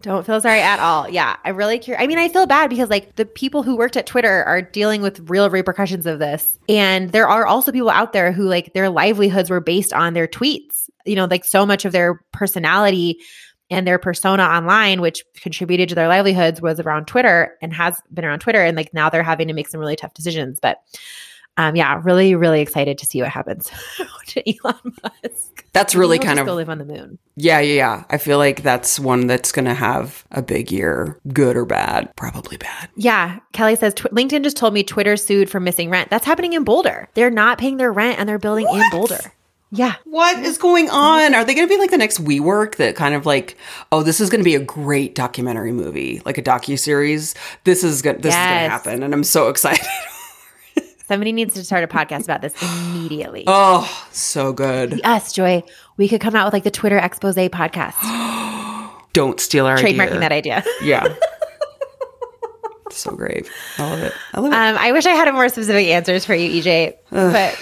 don't 0.03 0.27
feel 0.27 0.41
sorry 0.41 0.61
at 0.61 0.79
all. 0.81 1.09
Yeah, 1.09 1.37
I 1.45 1.51
really 1.51 1.79
care. 1.79 2.01
I 2.01 2.07
mean, 2.07 2.19
I 2.19 2.29
feel 2.29 2.47
bad 2.47 2.71
because 2.71 2.91
like 2.91 3.17
the 3.17 3.25
people 3.27 3.63
who 3.63 3.77
worked 3.77 3.97
at 3.97 4.07
Twitter 4.07 4.43
are 4.45 4.63
dealing 4.63 5.03
with 5.03 5.29
real 5.31 5.49
repercussions 5.51 6.07
of 6.07 6.19
this, 6.19 6.59
and 6.69 7.11
there 7.13 7.29
are 7.29 7.47
also 7.47 7.71
people 7.73 7.91
out 7.91 8.13
there 8.13 8.33
who 8.33 8.45
like 8.49 8.73
their 8.73 8.89
livelihoods 8.89 9.51
were 9.51 9.61
based 9.61 9.93
on 9.93 10.15
their 10.15 10.27
tweets. 10.29 10.89
You 11.07 11.17
know, 11.17 11.27
like 11.27 11.45
so 11.45 11.65
much 11.65 11.85
of 11.85 11.93
their 11.93 12.21
personality 12.33 13.21
and 13.71 13.87
their 13.87 13.99
persona 13.99 14.43
online, 14.43 15.01
which 15.01 15.23
contributed 15.37 15.89
to 15.89 15.95
their 15.95 16.09
livelihoods, 16.09 16.61
was 16.61 16.81
around 16.81 17.07
Twitter 17.07 17.57
and 17.63 17.73
has 17.73 18.01
been 18.13 18.25
around 18.25 18.41
Twitter. 18.41 18.63
And 18.63 18.77
like 18.77 18.93
now 18.93 19.09
they're 19.09 19.23
having 19.23 19.49
to 19.49 19.55
make 19.55 19.69
some 19.69 19.81
really 19.81 19.97
tough 19.97 20.15
decisions. 20.15 20.59
But 20.61 20.79
um, 21.57 21.77
yeah, 21.77 22.01
really, 22.03 22.35
really 22.35 22.61
excited 22.61 22.97
to 22.99 23.07
see 23.07 23.21
what 23.21 23.31
happens 23.31 23.71
to 24.29 24.43
Elon 24.49 24.97
Musk. 25.03 25.67
That's 25.73 25.95
really 25.95 26.19
kind 26.19 26.39
of 26.39 26.47
go 26.47 26.55
live 26.55 26.71
on 26.71 26.79
the 26.79 26.85
moon. 26.85 27.19
Yeah, 27.37 27.61
yeah, 27.61 27.75
yeah. 27.75 28.05
I 28.09 28.19
feel 28.19 28.39
like 28.39 28.63
that's 28.63 28.99
one 28.99 29.27
that's 29.27 29.53
going 29.53 29.67
to 29.67 29.75
have 29.75 30.25
a 30.31 30.43
big 30.43 30.73
year, 30.73 31.21
good 31.33 31.57
or 31.57 31.65
bad. 31.65 32.15
Probably 32.17 32.57
bad. 32.57 32.89
Yeah, 32.97 33.39
Kelly 33.53 33.77
says 33.77 33.95
Tw- 33.95 34.11
LinkedIn 34.11 34.43
just 34.43 34.57
told 34.57 34.75
me 34.75 34.83
Twitter 34.83 35.17
sued 35.17 35.51
for 35.51 35.61
missing 35.61 35.91
rent. 35.91 36.09
That's 36.11 36.25
happening 36.25 36.55
in 36.55 36.65
Boulder. 36.65 37.09
They're 37.15 37.31
not 37.31 37.59
paying 37.59 37.77
their 37.77 37.93
rent 37.93 38.19
and 38.19 38.29
they're 38.29 38.39
building 38.39 38.67
what? 38.67 38.83
in 38.83 38.91
Boulder. 38.91 39.21
Yeah. 39.73 39.95
What 40.05 40.39
is 40.41 40.59
going 40.59 40.91
on? 40.91 41.35
Are 41.35 41.45
they 41.45 41.55
going 41.55 41.67
to 41.69 41.73
be 41.73 41.79
like 41.79 41.91
the 41.91 41.99
next 41.99 42.23
WeWork 42.23 42.77
that 42.77 42.97
kind 42.97 43.15
of 43.15 43.25
like, 43.25 43.57
oh, 43.93 44.03
this 44.03 44.21
is 44.21 44.29
going 44.29 44.41
to 44.41 44.45
be 44.45 44.57
a 44.57 44.61
great 44.61 45.15
documentary 45.15 45.71
movie, 45.71 46.21
like 46.25 46.39
a 46.39 46.43
docu 46.43 46.79
series. 46.79 47.35
This 47.65 47.85
is 47.85 48.03
good. 48.03 48.23
This 48.23 48.35
yes. 48.35 48.45
is 48.45 48.51
going 48.51 48.65
to 48.65 48.71
happen, 48.71 49.03
and 49.05 49.15
I'm 49.15 49.25
so 49.25 49.49
excited. 49.51 49.87
Somebody 51.07 51.33
needs 51.33 51.55
to 51.55 51.65
start 51.65 51.83
a 51.83 51.89
podcast 51.89 52.25
about 52.25 52.41
this 52.41 52.55
immediately. 52.63 53.45
Oh, 53.49 54.07
so 54.13 54.53
good. 54.53 55.01
Yes, 55.03 55.33
Joy. 55.33 55.63
We 55.97 56.09
could 56.09 56.21
come 56.21 56.35
out 56.35 56.47
with 56.47 56.53
like 56.53 56.65
the 56.65 56.71
Twitter 56.71 56.99
expose 56.99 57.37
podcast. 57.37 57.97
Don't 59.13 59.41
steal 59.41 59.67
our 59.67 59.77
trademarking 59.77 60.19
idea. 60.19 60.21
that 60.21 60.33
idea. 60.33 60.65
Yeah. 60.83 61.15
so 62.91 63.13
great. 63.13 63.51
I 63.79 63.91
love 63.91 63.99
it. 64.01 64.13
I 64.35 64.41
love 64.41 64.53
it. 64.53 64.57
Um, 64.57 64.77
I 64.79 64.93
wish 64.93 65.07
I 65.07 65.11
had 65.11 65.33
more 65.33 65.49
specific 65.49 65.87
answers 65.89 66.25
for 66.25 66.35
you, 66.35 66.63
EJ. 66.63 66.97
but 67.11 67.59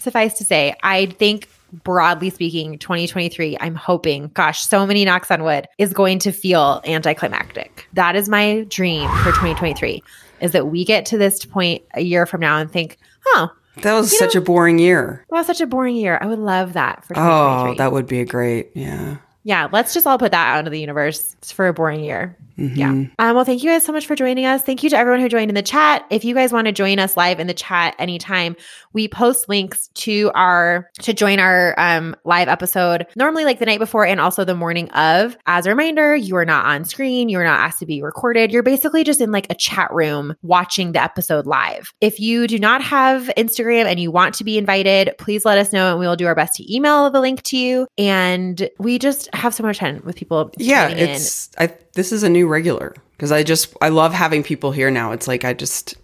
suffice 0.00 0.34
to 0.38 0.44
say, 0.44 0.74
I 0.82 1.06
think 1.06 1.48
broadly 1.84 2.30
speaking, 2.30 2.78
2023, 2.78 3.56
I'm 3.60 3.74
hoping, 3.74 4.28
gosh, 4.34 4.60
so 4.62 4.86
many 4.86 5.04
knocks 5.04 5.30
on 5.30 5.44
wood, 5.44 5.66
is 5.78 5.92
going 5.92 6.18
to 6.20 6.32
feel 6.32 6.80
anticlimactic. 6.84 7.86
That 7.92 8.16
is 8.16 8.28
my 8.28 8.64
dream 8.68 9.08
for 9.18 9.30
2023 9.30 10.02
is 10.40 10.52
that 10.52 10.68
we 10.68 10.84
get 10.84 11.04
to 11.06 11.18
this 11.18 11.44
point 11.44 11.82
a 11.94 12.00
year 12.00 12.26
from 12.26 12.40
now 12.40 12.58
and 12.58 12.70
think, 12.70 12.96
oh, 13.26 13.50
that 13.82 13.94
was 13.94 14.16
such 14.16 14.34
know, 14.34 14.40
a 14.40 14.44
boring 14.44 14.78
year. 14.78 15.24
That 15.30 15.36
was 15.36 15.46
such 15.46 15.60
a 15.60 15.66
boring 15.66 15.96
year. 15.96 16.18
I 16.20 16.26
would 16.26 16.38
love 16.38 16.72
that 16.72 17.04
for 17.04 17.14
Oh, 17.16 17.74
that 17.76 17.92
would 17.92 18.06
be 18.06 18.20
a 18.20 18.24
great, 18.24 18.70
yeah. 18.74 19.18
Yeah, 19.44 19.68
let's 19.72 19.94
just 19.94 20.06
all 20.06 20.18
put 20.18 20.32
that 20.32 20.54
out 20.54 20.58
into 20.58 20.70
the 20.70 20.80
universe 20.80 21.36
for 21.42 21.68
a 21.68 21.72
boring 21.72 22.00
year. 22.00 22.36
Mm-hmm. 22.58 22.76
Yeah. 22.76 22.88
Um, 22.88 23.36
well, 23.36 23.44
thank 23.44 23.62
you 23.62 23.70
guys 23.70 23.84
so 23.84 23.92
much 23.92 24.06
for 24.06 24.16
joining 24.16 24.44
us. 24.44 24.62
Thank 24.62 24.82
you 24.82 24.90
to 24.90 24.96
everyone 24.96 25.20
who 25.20 25.28
joined 25.28 25.50
in 25.50 25.54
the 25.54 25.62
chat. 25.62 26.04
If 26.10 26.24
you 26.24 26.34
guys 26.34 26.52
want 26.52 26.66
to 26.66 26.72
join 26.72 26.98
us 26.98 27.16
live 27.16 27.38
in 27.38 27.46
the 27.46 27.54
chat 27.54 27.94
anytime, 27.98 28.56
we 28.92 29.06
post 29.06 29.48
links 29.48 29.88
to 29.94 30.32
our 30.34 30.90
to 31.02 31.12
join 31.12 31.38
our 31.38 31.74
um, 31.78 32.16
live 32.24 32.48
episode 32.48 33.06
normally 33.14 33.44
like 33.44 33.60
the 33.60 33.66
night 33.66 33.78
before 33.78 34.04
and 34.04 34.20
also 34.20 34.44
the 34.44 34.54
morning 34.54 34.90
of. 34.90 35.36
As 35.46 35.66
a 35.66 35.70
reminder, 35.70 36.16
you 36.16 36.36
are 36.36 36.44
not 36.44 36.66
on 36.66 36.84
screen. 36.84 37.28
You 37.28 37.38
are 37.38 37.44
not 37.44 37.60
asked 37.60 37.78
to 37.78 37.86
be 37.86 38.02
recorded. 38.02 38.50
You're 38.50 38.62
basically 38.62 39.04
just 39.04 39.20
in 39.20 39.30
like 39.30 39.46
a 39.50 39.54
chat 39.54 39.92
room 39.92 40.34
watching 40.42 40.92
the 40.92 41.02
episode 41.02 41.46
live. 41.46 41.92
If 42.00 42.18
you 42.18 42.48
do 42.48 42.58
not 42.58 42.82
have 42.82 43.30
Instagram 43.36 43.84
and 43.84 44.00
you 44.00 44.10
want 44.10 44.34
to 44.36 44.44
be 44.44 44.58
invited, 44.58 45.14
please 45.18 45.44
let 45.44 45.58
us 45.58 45.72
know 45.72 45.90
and 45.90 46.00
we 46.00 46.06
will 46.06 46.16
do 46.16 46.26
our 46.26 46.34
best 46.34 46.54
to 46.54 46.74
email 46.74 47.08
the 47.10 47.20
link 47.20 47.42
to 47.42 47.56
you. 47.56 47.86
And 47.96 48.68
we 48.78 48.98
just 48.98 49.32
have 49.32 49.54
so 49.54 49.62
much 49.62 49.78
fun 49.78 50.02
with 50.04 50.16
people. 50.16 50.50
Yeah, 50.58 50.88
it's 50.88 51.50
I 51.58 51.72
this 51.94 52.12
is 52.12 52.22
a 52.22 52.28
new 52.28 52.47
regular 52.48 52.94
because 53.12 53.32
I 53.32 53.42
just 53.42 53.74
I 53.80 53.88
love 53.88 54.12
having 54.12 54.42
people 54.42 54.72
here 54.72 54.90
now. 54.90 55.12
It's 55.12 55.28
like 55.28 55.44
I 55.44 55.54
just 55.54 55.94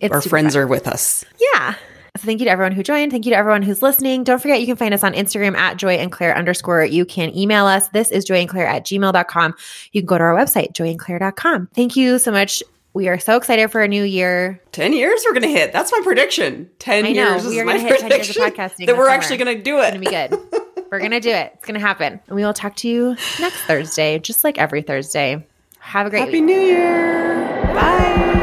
it's 0.00 0.12
our 0.12 0.22
friends 0.22 0.54
fun. 0.54 0.62
are 0.62 0.66
with 0.66 0.86
us. 0.86 1.24
Yeah. 1.38 1.74
So 2.16 2.24
thank 2.24 2.40
you 2.40 2.46
to 2.46 2.50
everyone 2.50 2.72
who 2.72 2.82
joined. 2.82 3.12
Thank 3.12 3.26
you 3.26 3.30
to 3.32 3.36
everyone 3.36 3.62
who's 3.62 3.82
listening. 3.82 4.24
Don't 4.24 4.40
forget 4.40 4.60
you 4.60 4.66
can 4.66 4.76
find 4.76 4.94
us 4.94 5.04
on 5.04 5.12
Instagram 5.12 5.54
at 5.54 5.76
joy 5.76 5.94
and 5.94 6.10
claire 6.10 6.34
underscore. 6.36 6.84
You 6.84 7.04
can 7.04 7.36
email 7.36 7.66
us. 7.66 7.88
This 7.88 8.10
is 8.10 8.24
joy 8.24 8.36
and 8.36 8.48
claire 8.48 8.66
at 8.66 8.86
gmail.com. 8.86 9.54
You 9.92 10.00
can 10.00 10.06
go 10.06 10.16
to 10.16 10.24
our 10.24 10.34
website, 10.34 10.72
joyandclaire.com. 10.72 11.68
Thank 11.74 11.94
you 11.94 12.18
so 12.18 12.30
much. 12.30 12.62
We 12.94 13.08
are 13.08 13.18
so 13.18 13.36
excited 13.36 13.70
for 13.70 13.82
a 13.82 13.88
new 13.88 14.04
year. 14.04 14.62
10 14.72 14.94
years 14.94 15.22
we're 15.26 15.34
going 15.34 15.42
to 15.42 15.50
hit. 15.50 15.70
That's 15.74 15.92
my 15.92 16.00
prediction. 16.02 16.70
10 16.78 17.04
I 17.04 17.12
know, 17.12 17.30
years 17.32 17.46
we 17.46 17.60
are 17.60 17.64
going 17.64 17.76
to 17.76 17.82
hit 17.82 18.00
10 18.00 18.10
years 18.10 18.30
of 18.30 18.36
podcasting. 18.36 18.86
That 18.86 18.96
we're 18.96 19.10
actually 19.10 19.36
going 19.36 19.54
to 19.54 19.62
do 19.62 19.80
it. 19.80 19.94
It's 19.94 20.10
going 20.10 20.30
to 20.30 20.38
be 20.38 20.50
good. 20.50 20.62
We're 20.90 20.98
going 21.00 21.10
to 21.10 21.20
do 21.20 21.30
it. 21.30 21.52
It's 21.54 21.66
going 21.66 21.74
to 21.74 21.80
happen. 21.80 22.20
And 22.26 22.36
we 22.36 22.44
will 22.44 22.54
talk 22.54 22.76
to 22.76 22.88
you 22.88 23.16
next 23.40 23.60
Thursday, 23.66 24.18
just 24.18 24.44
like 24.44 24.58
every 24.58 24.82
Thursday. 24.82 25.46
Have 25.80 26.06
a 26.06 26.10
great 26.10 26.20
Happy 26.20 26.32
week. 26.32 26.44
New 26.44 26.60
Year. 26.60 27.34
Bye. 27.74 28.35